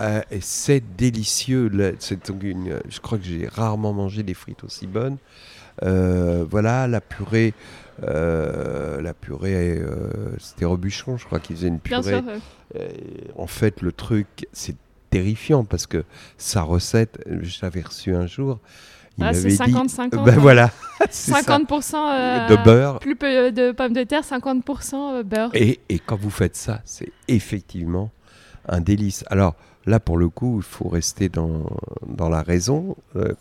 euh, 0.00 0.20
c'est 0.40 0.82
délicieux. 0.96 1.70
une, 1.72 2.80
je 2.88 3.00
crois 3.00 3.18
que 3.18 3.24
j'ai 3.24 3.48
rarement 3.48 3.92
mangé 3.92 4.22
des 4.22 4.34
frites 4.34 4.64
aussi 4.64 4.86
bonnes. 4.86 5.18
Euh, 5.82 6.44
voilà, 6.48 6.86
la 6.86 7.00
purée. 7.00 7.54
Euh, 8.04 9.02
la 9.02 9.12
purée, 9.12 9.80
c'était 10.38 10.64
Robuchon, 10.64 11.16
je 11.16 11.24
crois, 11.26 11.40
qu'il 11.40 11.56
faisait 11.56 11.68
une 11.68 11.80
purée. 11.80 12.22
en 13.36 13.46
fait, 13.46 13.82
le 13.82 13.92
truc, 13.92 14.26
c'est 14.52 14.76
terrifiant 15.10 15.64
parce 15.64 15.86
que 15.86 16.04
sa 16.36 16.62
recette, 16.62 17.18
je 17.26 17.58
l'avais 17.62 17.82
reçue 17.82 18.14
un 18.14 18.26
jour. 18.26 18.60
Ah, 19.20 19.34
c'est 19.34 19.48
50-50. 19.48 20.24
Ben 20.24 20.38
voilà. 20.38 20.70
50% 21.10 22.48
de 22.48 22.64
beurre. 22.64 23.00
Plus 23.00 23.16
peu 23.16 23.50
de 23.50 23.72
pommes 23.72 23.92
de 23.92 24.04
terre, 24.04 24.22
50% 24.22 25.24
beurre. 25.24 25.50
Et, 25.54 25.80
et, 25.88 25.98
quand 25.98 26.14
vous 26.14 26.30
faites 26.30 26.54
ça, 26.54 26.82
c'est 26.84 27.10
effectivement 27.26 28.12
un 28.68 28.80
délice. 28.80 29.24
Alors, 29.28 29.56
Là, 29.88 30.00
pour 30.00 30.18
le 30.18 30.28
coup, 30.28 30.58
il 30.58 30.62
faut 30.62 30.86
rester 30.86 31.30
dans, 31.30 31.64
la 32.18 32.42
raison 32.42 32.94
euh, 33.16 33.32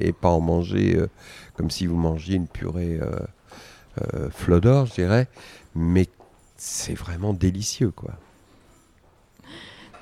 et 0.00 0.12
pas 0.12 0.30
en 0.30 0.40
manger 0.40 0.96
euh, 0.96 1.06
comme 1.54 1.70
si 1.70 1.86
vous 1.86 1.94
mangiez 1.94 2.34
une 2.34 2.48
purée 2.48 2.98
euh, 3.00 4.28
flodor, 4.30 4.86
je 4.86 4.94
dirais. 4.94 5.28
Mais 5.76 6.08
c'est 6.56 6.94
vraiment 6.94 7.32
délicieux, 7.32 7.92
quoi. 7.92 8.14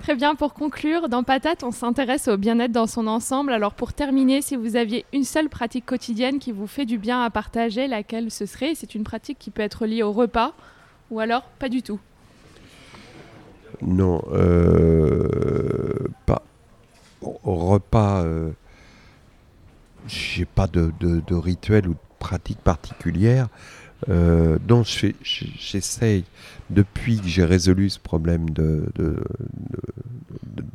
Très 0.00 0.14
bien, 0.14 0.34
pour 0.34 0.54
conclure, 0.54 1.10
dans 1.10 1.22
Patate, 1.22 1.62
on 1.62 1.70
s'intéresse 1.70 2.28
au 2.28 2.38
bien-être 2.38 2.72
dans 2.72 2.86
son 2.86 3.06
ensemble. 3.06 3.52
Alors 3.52 3.74
pour 3.74 3.92
terminer, 3.92 4.40
si 4.40 4.56
vous 4.56 4.76
aviez 4.76 5.04
une 5.12 5.24
seule 5.24 5.50
pratique 5.50 5.84
quotidienne 5.84 6.38
qui 6.38 6.52
vous 6.52 6.66
fait 6.66 6.86
du 6.86 6.96
bien 6.96 7.22
à 7.22 7.28
partager, 7.28 7.88
laquelle 7.88 8.30
ce 8.30 8.46
serait? 8.46 8.74
C'est 8.74 8.94
une 8.94 9.04
pratique 9.04 9.38
qui 9.38 9.50
peut 9.50 9.60
être 9.60 9.84
liée 9.84 10.02
au 10.02 10.12
repas 10.12 10.54
ou 11.10 11.20
alors 11.20 11.42
pas 11.58 11.68
du 11.68 11.82
tout? 11.82 12.00
Non, 13.82 14.22
euh, 14.32 16.08
pas. 16.26 16.42
Au 17.22 17.54
repas, 17.54 18.22
euh, 18.22 18.50
j'ai 20.06 20.44
pas 20.44 20.66
de, 20.66 20.92
rituel 21.34 21.88
ou 21.88 21.92
de 21.94 21.98
pratique 22.18 22.58
particulière. 22.58 23.48
Euh, 24.10 24.58
donc 24.58 24.86
j'essaye, 25.22 26.24
depuis 26.68 27.18
que 27.20 27.26
j'ai 27.26 27.44
résolu 27.44 27.88
ce 27.88 27.98
problème 27.98 28.50
de, 28.50 28.84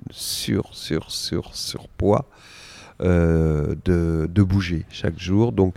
sur, 0.10 0.74
sur, 0.74 1.12
sur, 1.12 1.56
surpoids, 1.56 2.26
de, 3.00 3.76
de, 3.86 4.44
bouger 4.44 4.86
chaque 4.90 5.20
jour. 5.20 5.52
Donc, 5.52 5.76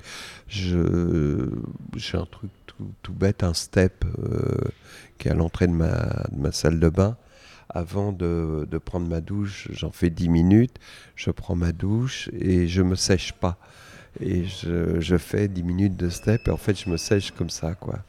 j'ai 0.49 0.79
un 2.15 2.27
truc 2.31 2.51
tout, 2.65 2.91
tout, 3.03 3.13
bête, 3.13 3.43
un 3.45 3.53
step 3.53 4.07
qui 5.23 5.29
est 5.29 5.31
à 5.31 5.35
l'entrée 5.35 5.69
de 5.69 5.73
ma, 5.73 5.93
de 6.33 6.41
ma, 6.41 6.51
salle 6.51 6.81
de 6.81 6.89
bain. 6.89 7.17
Avant 7.71 8.13
de, 8.13 8.67
de 8.69 8.79
prendre 8.79 9.09
ma 9.09 9.21
douche, 9.21 9.69
j'en 9.71 9.93
fais 9.93 10.11
10 10.11 10.29
minutes, 10.29 10.77
je 11.15 11.31
prends 11.31 11.55
ma 11.55 11.73
douche 11.73 12.29
et 12.39 12.67
je 12.67 12.83
me 12.83 12.97
sèche 12.97 13.33
pas. 13.33 13.57
Et 14.21 14.45
je, 14.45 15.01
je, 15.01 15.17
fais 15.17 15.49
10 15.49 15.63
minutes 15.63 15.97
de 15.97 16.11
step 16.11 16.49
et 16.49 16.51
en 16.51 16.59
fait 16.59 16.79
je 16.79 16.91
me 16.91 16.99
sèche 16.99 17.31
comme 17.31 17.49
ça 17.49 17.75
quoi. 17.75 18.01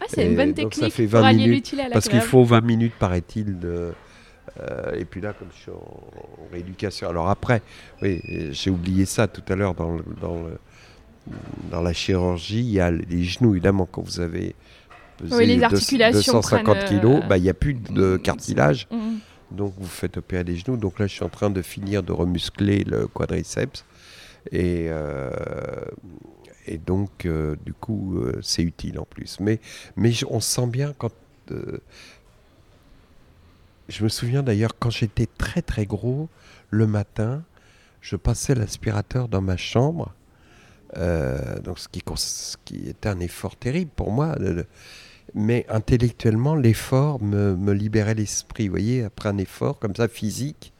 Ah, 0.00 0.06
c'est 0.08 0.26
une 0.26 0.34
bonne 0.34 0.54
technique 0.54 0.74
ça 0.74 0.90
fait 0.90 1.06
20 1.06 1.32
minutes, 1.34 1.76
Parce 1.92 2.08
qu'il 2.08 2.22
faut 2.22 2.42
20 2.42 2.62
minutes 2.62 2.94
paraît-il 2.98 3.60
de, 3.60 3.92
euh, 4.58 4.92
et 4.94 5.04
puis 5.04 5.20
là, 5.20 5.34
comme 5.34 5.48
je 5.54 5.60
suis 5.60 5.70
en, 5.70 6.50
rééducation. 6.50 7.08
Alors 7.08 7.28
après, 7.28 7.62
oui, 8.02 8.20
j'ai 8.50 8.70
oublié 8.70 9.04
ça 9.04 9.28
tout 9.28 9.44
à 9.52 9.54
l'heure 9.54 9.74
dans, 9.74 9.98
dans, 10.20 10.46
dans, 11.70 11.82
la 11.82 11.92
chirurgie. 11.92 12.60
Il 12.60 12.70
y 12.70 12.80
a 12.80 12.90
les 12.90 13.24
genoux, 13.24 13.52
évidemment, 13.52 13.86
quand 13.86 14.02
vous 14.02 14.20
avez 14.20 14.56
pesé 15.28 15.46
les 15.46 15.62
articulations 15.62 16.32
250 16.34 16.76
prennent, 16.76 16.88
kilos, 16.88 17.20
euh, 17.22 17.26
bah, 17.26 17.36
il 17.38 17.42
n'y 17.42 17.48
a 17.50 17.54
plus 17.54 17.74
de 17.74 18.16
mm, 18.16 18.22
cartilage. 18.22 18.88
mm. 18.90 19.16
Donc 19.52 19.74
vous 19.78 19.86
faites 19.88 20.16
opérer 20.16 20.44
les 20.44 20.56
genoux. 20.56 20.76
Donc 20.76 20.98
là, 20.98 21.06
je 21.06 21.12
suis 21.14 21.24
en 21.24 21.28
train 21.28 21.50
de 21.50 21.60
finir 21.62 22.02
de 22.02 22.12
remuscler 22.12 22.84
le 22.84 23.06
quadriceps. 23.08 23.84
Et, 24.52 24.86
euh, 24.88 25.30
et 26.66 26.78
donc, 26.78 27.26
euh, 27.26 27.56
du 27.66 27.72
coup, 27.74 28.18
euh, 28.18 28.38
c'est 28.42 28.62
utile 28.62 28.98
en 29.00 29.04
plus. 29.04 29.38
Mais, 29.40 29.60
mais 29.96 30.12
je- 30.12 30.24
on 30.30 30.40
sent 30.40 30.66
bien 30.68 30.94
quand. 30.96 31.12
je 33.88 34.04
me 34.04 34.08
souviens 34.08 34.42
d'ailleurs 34.42 34.78
quand 34.78 34.90
j'étais 34.90 35.26
très 35.26 35.62
très 35.62 35.84
gros, 35.84 36.28
le 36.70 36.86
matin, 36.86 37.42
je 38.00 38.16
passais 38.16 38.54
l'aspirateur 38.54 39.28
dans 39.28 39.40
ma 39.42 39.56
chambre. 39.56 40.14
euh, 40.96 41.60
donc 41.60 41.78
ce 41.78 41.88
qui, 41.88 42.00
cons- 42.02 42.16
ce 42.16 42.56
qui 42.64 42.88
était 42.88 43.08
un 43.08 43.20
effort 43.20 43.54
terrible 43.56 43.92
pour 43.94 44.10
moi. 44.10 44.34
le- 44.40 44.52
le- 44.54 44.66
mais 45.34 45.66
intellectuellement, 45.68 46.54
l'effort 46.54 47.22
me, 47.22 47.54
me 47.56 47.72
libérait 47.72 48.14
l'esprit. 48.14 48.66
Vous 48.68 48.72
voyez, 48.72 49.04
après 49.04 49.28
un 49.28 49.38
effort 49.38 49.78
comme 49.78 49.94
ça 49.94 50.08
physique, 50.08 50.72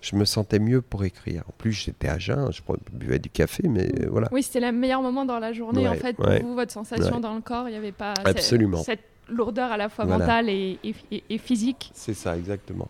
je 0.00 0.16
me 0.16 0.24
sentais 0.24 0.58
mieux 0.58 0.80
pour 0.80 1.04
écrire. 1.04 1.42
En 1.48 1.52
plus, 1.58 1.72
j'étais 1.72 2.08
à 2.08 2.18
jeun, 2.18 2.50
je 2.52 2.62
buvais 2.92 3.18
du 3.18 3.28
café, 3.28 3.64
mais 3.68 3.90
voilà. 4.10 4.28
Oui, 4.32 4.42
c'était 4.42 4.60
le 4.60 4.72
meilleur 4.72 5.02
moment 5.02 5.24
dans 5.24 5.38
la 5.38 5.52
journée, 5.52 5.86
en 5.86 5.94
fait, 5.94 6.14
pour 6.14 6.26
ouais. 6.26 6.40
vous, 6.40 6.54
votre 6.54 6.72
sensation 6.72 7.16
Ouais. 7.16 7.20
dans 7.20 7.34
le 7.34 7.42
corps. 7.42 7.68
Il 7.68 7.72
n'y 7.72 7.76
avait 7.78 7.92
pas 7.92 8.14
Absolument. 8.24 8.82
cette 8.82 9.02
lourdeur 9.28 9.70
à 9.70 9.76
la 9.76 9.88
fois 9.88 10.06
Voilà. 10.06 10.24
mentale 10.24 10.48
et, 10.48 10.78
et- 11.28 11.38
physique. 11.38 11.90
C'est 11.94 12.14
ça, 12.14 12.36
exactement. 12.36 12.88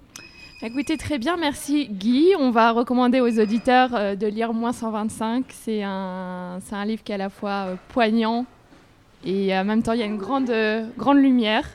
Écoutez, 0.62 0.96
très 0.98 1.18
bien, 1.18 1.36
merci 1.38 1.88
Guy. 1.88 2.28
On 2.38 2.50
va 2.50 2.70
recommander 2.72 3.20
aux 3.20 3.40
auditeurs 3.40 3.94
euh, 3.94 4.14
de 4.14 4.26
lire 4.26 4.52
Moins 4.52 4.72
125. 4.74 5.46
C'est 5.48 5.82
un, 5.82 6.58
un 6.70 6.84
livre 6.84 7.02
qui 7.02 7.12
est 7.12 7.14
à 7.14 7.18
la 7.18 7.30
fois 7.30 7.50
euh, 7.68 7.74
poignant 7.88 8.44
et 9.24 9.56
en 9.56 9.64
même 9.64 9.82
temps, 9.82 9.92
il 9.92 10.00
y 10.00 10.02
a 10.02 10.06
une 10.06 10.18
grande, 10.18 10.52
grande 10.96 11.18
lumière. 11.18 11.66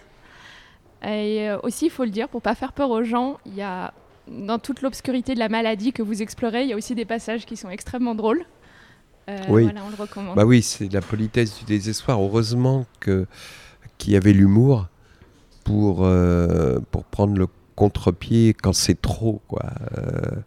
Et 1.05 1.49
euh, 1.49 1.59
aussi, 1.61 1.85
il 1.85 1.91
faut 1.91 2.03
le 2.03 2.09
dire, 2.09 2.27
pour 2.29 2.41
pas 2.41 2.55
faire 2.55 2.73
peur 2.73 2.89
aux 2.89 3.03
gens, 3.03 3.37
il 3.45 3.55
y 3.55 3.61
a 3.61 3.93
dans 4.27 4.57
toute 4.57 4.81
l'obscurité 4.81 5.35
de 5.35 5.39
la 5.39 5.49
maladie 5.49 5.93
que 5.93 6.01
vous 6.01 6.23
explorez, 6.23 6.63
il 6.63 6.69
y 6.69 6.73
a 6.73 6.75
aussi 6.75 6.95
des 6.95 7.05
passages 7.05 7.45
qui 7.45 7.55
sont 7.55 7.69
extrêmement 7.69 8.15
drôles. 8.15 8.43
Euh, 9.29 9.39
Oui. 9.49 9.63
Voilà, 9.63 9.81
on 9.85 9.89
le 9.89 9.95
recommande. 9.95 10.35
Bah 10.35 10.45
oui, 10.45 10.63
c'est 10.63 10.91
la 10.91 11.01
politesse 11.01 11.59
du 11.59 11.65
désespoir. 11.65 12.19
Heureusement 12.21 12.85
que 12.99 13.27
qu'il 13.97 14.13
y 14.13 14.15
avait 14.15 14.33
l'humour 14.33 14.87
pour 15.63 16.03
euh, 16.03 16.79
pour 16.91 17.03
prendre 17.05 17.37
le 17.37 17.47
contre-pied 17.75 18.53
quand 18.53 18.73
c'est 18.73 18.99
trop, 18.99 19.41
quoi. 19.47 19.65
Euh, 19.97 20.41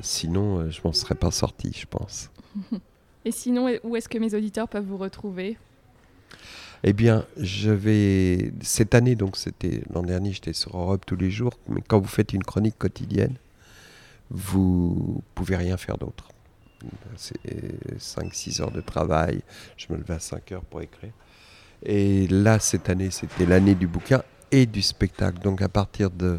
sinon, 0.00 0.70
je 0.70 0.80
m'en 0.84 0.92
serais 0.92 1.14
pas 1.14 1.30
sorti, 1.30 1.72
je 1.74 1.86
pense. 1.86 2.30
Et 3.26 3.32
sinon, 3.32 3.70
où 3.84 3.96
est-ce 3.96 4.08
que 4.08 4.18
mes 4.18 4.34
auditeurs 4.34 4.68
peuvent 4.68 4.84
vous 4.84 4.98
retrouver? 4.98 5.56
Eh 6.86 6.92
bien, 6.92 7.24
je 7.38 7.70
vais 7.70 8.52
cette 8.60 8.94
année, 8.94 9.14
donc 9.14 9.38
c'était 9.38 9.82
l'an 9.90 10.02
dernier, 10.02 10.34
j'étais 10.34 10.52
sur 10.52 10.76
Europe 10.76 11.06
tous 11.06 11.16
les 11.16 11.30
jours. 11.30 11.58
Mais 11.66 11.80
quand 11.80 11.98
vous 11.98 12.08
faites 12.08 12.34
une 12.34 12.44
chronique 12.44 12.76
quotidienne, 12.76 13.36
vous 14.28 15.22
pouvez 15.34 15.56
rien 15.56 15.78
faire 15.78 15.96
d'autre. 15.96 16.28
C'est 17.16 17.38
5-6 17.98 18.60
heures 18.60 18.70
de 18.70 18.82
travail. 18.82 19.40
Je 19.78 19.86
me 19.90 19.96
levais 19.96 20.12
à 20.12 20.18
5 20.18 20.52
heures 20.52 20.64
pour 20.64 20.82
écrire. 20.82 21.12
Et 21.82 22.26
là, 22.28 22.58
cette 22.58 22.90
année, 22.90 23.10
c'était 23.10 23.46
l'année 23.46 23.74
du 23.74 23.86
bouquin 23.86 24.22
et 24.50 24.66
du 24.66 24.82
spectacle. 24.82 25.38
Donc 25.38 25.62
à 25.62 25.70
partir 25.70 26.10
de 26.10 26.38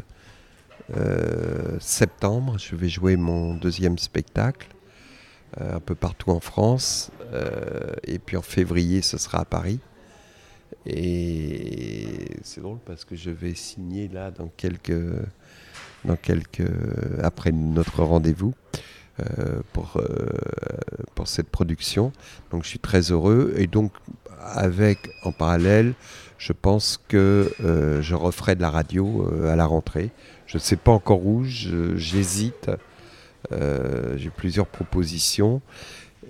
euh, 0.96 1.80
septembre, 1.80 2.60
je 2.60 2.76
vais 2.76 2.90
jouer 2.90 3.16
mon 3.16 3.56
deuxième 3.56 3.98
spectacle 3.98 4.68
euh, 5.60 5.78
un 5.78 5.80
peu 5.80 5.96
partout 5.96 6.30
en 6.30 6.40
France. 6.40 7.10
Euh, 7.34 7.94
et 8.04 8.20
puis 8.20 8.38
en 8.38 8.44
février, 8.44 9.02
ce 9.02 9.18
sera 9.18 9.40
à 9.40 9.46
Paris. 9.46 9.80
Et 10.86 12.28
c'est 12.44 12.62
drôle 12.62 12.80
parce 12.86 13.06
que 13.06 13.16
je 13.16 13.32
vais 13.32 13.56
signer 13.56 14.08
là 14.08 14.32
dans 14.32 14.50
quelques, 14.56 14.94
dans 16.04 16.16
quelques 16.16 16.70
après 17.24 17.52
notre 17.52 18.04
rendez-vous 18.04 18.54
euh, 19.20 19.62
pour, 19.74 19.98
euh, 19.98 20.28
pour 21.16 21.28
cette 21.28 21.50
production. 21.50 22.12
Donc 22.52 22.64
je 22.64 22.70
suis 22.70 22.80
très 22.80 23.12
heureux 23.12 23.54
et 23.58 23.68
donc 23.68 23.92
avec 24.40 25.10
en 25.24 25.32
parallèle, 25.32 25.94
je 26.38 26.54
pense 26.54 27.00
que 27.08 27.52
euh, 27.64 28.02
je 28.02 28.16
referai 28.16 28.56
de 28.56 28.62
la 28.62 28.70
radio 28.70 29.28
euh, 29.32 29.52
à 29.52 29.56
la 29.56 29.66
rentrée. 29.66 30.12
Je 30.46 30.58
ne 30.58 30.62
sais 30.62 30.76
pas 30.76 30.92
encore 30.92 31.26
où, 31.26 31.44
j'hésite. 31.44 32.70
Euh, 33.52 34.18
J'ai 34.18 34.30
plusieurs 34.30 34.68
propositions. 34.68 35.62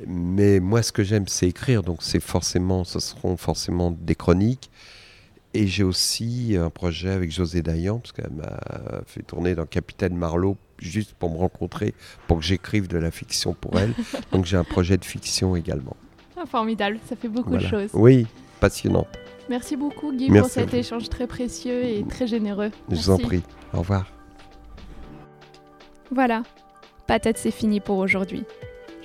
Mais 0.07 0.59
moi, 0.59 0.81
ce 0.83 0.91
que 0.91 1.03
j'aime, 1.03 1.27
c'est 1.27 1.47
écrire. 1.47 1.83
Donc, 1.83 1.99
c'est 2.01 2.19
forcément, 2.19 2.83
ce 2.83 2.99
seront 2.99 3.37
forcément 3.37 3.91
des 3.91 4.15
chroniques. 4.15 4.69
Et 5.53 5.67
j'ai 5.67 5.83
aussi 5.83 6.57
un 6.59 6.69
projet 6.69 7.09
avec 7.09 7.31
José 7.31 7.61
Dayan, 7.61 7.99
parce 7.99 8.11
qu'elle 8.11 8.31
m'a 8.33 8.59
fait 9.05 9.21
tourner 9.23 9.55
dans 9.55 9.65
Capitaine 9.65 10.15
Marlowe 10.15 10.57
juste 10.79 11.13
pour 11.13 11.31
me 11.31 11.37
rencontrer, 11.37 11.93
pour 12.27 12.39
que 12.39 12.43
j'écrive 12.43 12.87
de 12.87 12.97
la 12.97 13.09
fiction 13.09 13.53
pour 13.53 13.79
elle. 13.79 13.93
Donc, 14.33 14.45
j'ai 14.45 14.57
un 14.57 14.65
projet 14.65 14.97
de 14.97 15.05
fiction 15.05 15.55
également. 15.55 15.95
Ah, 16.35 16.45
Formidable, 16.45 16.99
ça 17.07 17.15
fait 17.15 17.29
beaucoup 17.29 17.51
Voilà. 17.51 17.63
de 17.63 17.69
choses. 17.69 17.89
Oui, 17.93 18.27
passionnante. 18.59 19.07
Merci 19.49 19.75
beaucoup 19.77 20.11
Guy 20.11 20.29
Merci 20.29 20.59
pour 20.59 20.69
cet 20.69 20.73
échange 20.73 21.07
très 21.07 21.27
précieux 21.27 21.83
et 21.83 22.03
très 22.09 22.25
généreux. 22.27 22.71
Je 22.89 22.95
vous 22.95 23.09
en 23.11 23.17
prie. 23.19 23.43
Au 23.73 23.79
revoir. 23.79 24.11
Voilà, 26.11 26.43
patate 27.07 27.37
c'est 27.37 27.51
fini 27.51 27.79
pour 27.79 27.97
aujourd'hui. 27.97 28.43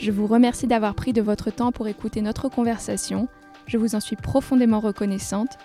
Je 0.01 0.11
vous 0.11 0.27
remercie 0.27 0.67
d'avoir 0.67 0.95
pris 0.95 1.13
de 1.13 1.21
votre 1.21 1.51
temps 1.51 1.73
pour 1.73 1.87
écouter 1.87 2.23
notre 2.23 2.49
conversation. 2.49 3.29
Je 3.67 3.77
vous 3.77 3.95
en 3.95 4.01
suis 4.01 4.17
profondément 4.17 4.81
reconnaissante 4.81 5.59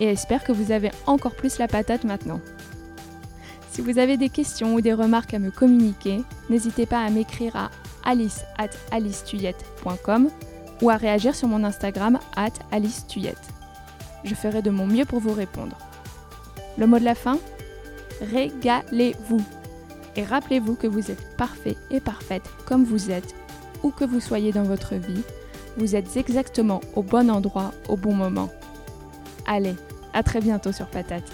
et 0.00 0.06
espère 0.06 0.44
que 0.44 0.52
vous 0.52 0.72
avez 0.72 0.90
encore 1.06 1.34
plus 1.34 1.58
la 1.58 1.68
patate 1.68 2.04
maintenant. 2.04 2.40
Si 3.70 3.82
vous 3.82 3.98
avez 3.98 4.16
des 4.16 4.30
questions 4.30 4.74
ou 4.74 4.80
des 4.80 4.94
remarques 4.94 5.34
à 5.34 5.38
me 5.38 5.50
communiquer, 5.50 6.22
n'hésitez 6.48 6.86
pas 6.86 7.04
à 7.04 7.10
m'écrire 7.10 7.54
à 7.54 7.70
alice 8.02 8.44
at 8.56 8.70
alicetuyette.com 8.92 10.30
ou 10.80 10.88
à 10.88 10.96
réagir 10.96 11.34
sur 11.34 11.48
mon 11.48 11.62
Instagram 11.62 12.18
at. 12.34 12.52
Je 14.24 14.34
ferai 14.34 14.62
de 14.62 14.70
mon 14.70 14.86
mieux 14.86 15.04
pour 15.04 15.20
vous 15.20 15.34
répondre. 15.34 15.76
Le 16.78 16.86
mot 16.86 16.98
de 16.98 17.04
la 17.04 17.14
fin? 17.14 17.38
Régalez-vous 18.32 19.44
et 20.16 20.24
rappelez-vous 20.24 20.76
que 20.76 20.86
vous 20.86 21.10
êtes 21.10 21.36
parfait 21.36 21.76
et 21.90 22.00
parfaite 22.00 22.48
comme 22.66 22.84
vous 22.84 23.10
êtes, 23.10 23.34
où 23.82 23.90
que 23.90 24.04
vous 24.04 24.20
soyez 24.20 24.52
dans 24.52 24.62
votre 24.62 24.94
vie, 24.94 25.22
vous 25.76 25.96
êtes 25.96 26.16
exactement 26.16 26.80
au 26.94 27.02
bon 27.02 27.30
endroit 27.30 27.72
au 27.88 27.96
bon 27.96 28.14
moment. 28.14 28.50
Allez, 29.46 29.74
à 30.12 30.22
très 30.22 30.40
bientôt 30.40 30.72
sur 30.72 30.86
Patate. 30.86 31.30